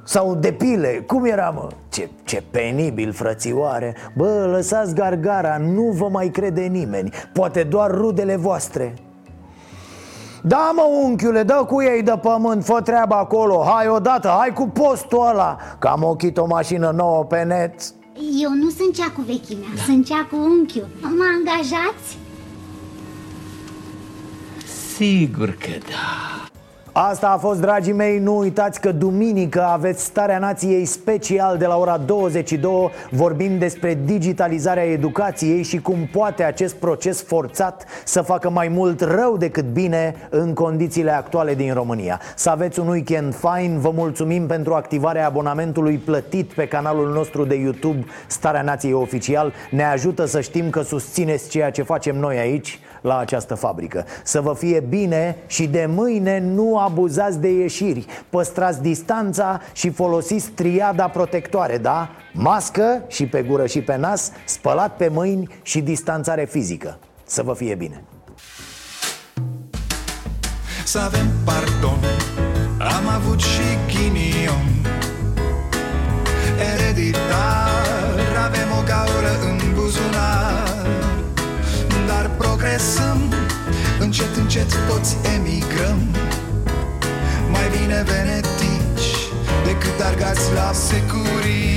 Sau 0.03 0.35
de 0.35 0.51
pile, 0.51 1.03
cum 1.07 1.25
era 1.25 1.49
mă? 1.49 1.67
Ce, 1.89 2.09
ce 2.23 2.43
penibil 2.51 3.11
frățioare. 3.11 3.95
Bă, 4.15 4.47
lăsați 4.51 4.95
gargara, 4.95 5.57
nu 5.57 5.83
vă 5.83 6.07
mai 6.11 6.27
crede 6.27 6.61
nimeni. 6.61 7.09
Poate 7.33 7.63
doar 7.63 7.91
rudele 7.91 8.35
voastre 8.35 8.93
Da 10.47 10.71
mă 10.75 10.81
unchiule, 11.03 11.43
dă 11.43 11.65
cu 11.67 11.81
ei 11.81 12.03
de 12.03 12.17
pământ, 12.21 12.63
fă 12.63 12.81
treaba 12.81 13.17
acolo 13.17 13.63
Hai 13.63 13.87
odată, 13.87 14.35
hai 14.39 14.53
cu 14.53 14.67
postul 14.67 15.27
ăla 15.27 15.57
Că 15.79 15.87
am 15.87 16.03
ochit 16.03 16.37
o 16.37 16.45
mașină 16.45 16.91
nouă 16.95 17.23
pe 17.23 17.43
net 17.43 17.81
Eu 18.41 18.49
nu 18.49 18.69
sunt 18.69 18.95
cea 18.95 19.09
cu 19.15 19.21
vechimea, 19.21 19.67
sunt 19.85 20.05
cea 20.05 20.27
cu 20.31 20.35
unchiul 20.35 20.87
Mă 21.01 21.23
angajați? 21.37 22.17
Sigur 24.95 25.49
că 25.49 25.71
da. 25.89 26.45
Asta 26.97 27.29
a 27.29 27.37
fost, 27.37 27.61
dragii 27.61 27.93
mei, 27.93 28.19
nu 28.19 28.37
uitați 28.37 28.79
că 28.79 28.91
duminică 28.91 29.63
aveți 29.63 30.03
Starea 30.03 30.39
Nației 30.39 30.85
special 30.85 31.57
de 31.57 31.65
la 31.65 31.77
ora 31.77 31.97
22 31.97 32.89
Vorbim 33.09 33.57
despre 33.57 33.97
digitalizarea 34.05 34.83
educației 34.83 35.63
și 35.63 35.81
cum 35.81 36.09
poate 36.11 36.43
acest 36.43 36.75
proces 36.75 37.23
forțat 37.23 37.85
să 38.05 38.21
facă 38.21 38.49
mai 38.49 38.67
mult 38.67 39.01
rău 39.01 39.37
decât 39.37 39.65
bine 39.65 40.15
în 40.29 40.53
condițiile 40.53 41.11
actuale 41.11 41.55
din 41.55 41.73
România. 41.73 42.19
Să 42.35 42.49
aveți 42.49 42.79
un 42.79 42.87
weekend 42.87 43.35
fain, 43.35 43.79
vă 43.79 43.91
mulțumim 43.93 44.47
pentru 44.47 44.73
activarea 44.73 45.27
abonamentului 45.27 45.97
plătit 45.97 46.53
pe 46.53 46.67
canalul 46.67 47.13
nostru 47.13 47.45
de 47.45 47.55
YouTube 47.55 48.05
Starea 48.27 48.61
Nației 48.61 48.93
Oficial. 48.93 49.53
Ne 49.71 49.83
ajută 49.83 50.25
să 50.25 50.41
știm 50.41 50.69
că 50.69 50.81
susțineți 50.81 51.49
ceea 51.49 51.71
ce 51.71 51.83
facem 51.83 52.15
noi 52.19 52.37
aici 52.37 52.79
la 53.05 53.17
această 53.17 53.55
fabrică. 53.55 54.05
Să 54.23 54.41
vă 54.41 54.53
fie 54.53 54.79
bine 54.79 55.37
și 55.47 55.67
de 55.67 55.89
mâine 55.89 56.39
nu 56.39 56.77
abuzați 56.85 57.39
de 57.39 57.49
ieșiri, 57.49 58.05
păstrați 58.29 58.81
distanța 58.81 59.61
și 59.73 59.89
folosiți 59.89 60.49
triada 60.49 61.07
protectoare, 61.07 61.77
da? 61.77 62.09
Mască 62.33 63.03
și 63.07 63.25
pe 63.25 63.43
gură 63.43 63.65
și 63.65 63.81
pe 63.81 63.97
nas, 63.97 64.31
spălat 64.45 64.95
pe 64.95 65.07
mâini 65.07 65.47
și 65.61 65.81
distanțare 65.81 66.45
fizică. 66.45 66.97
Să 67.25 67.43
vă 67.43 67.53
fie 67.53 67.75
bine! 67.75 68.03
Să 70.85 70.99
avem 70.99 71.27
pardon, 71.45 71.99
am 72.79 73.07
avut 73.15 73.39
și 73.39 73.67
ghinion 73.87 74.67
Ereditar, 76.73 78.19
avem 78.45 78.69
o 78.79 78.83
gaură 78.85 79.33
în 79.49 79.73
buzunar 79.73 80.87
Dar 82.07 82.29
progresăm, 82.37 83.33
încet, 83.99 84.35
încet 84.35 84.69
toți 84.87 85.15
emigrăm 85.35 85.99
mai 87.55 87.67
bine 87.77 88.03
venetici 88.03 89.11
decât 89.65 89.99
argați 90.09 90.53
la 90.53 90.71
securie 90.73 91.74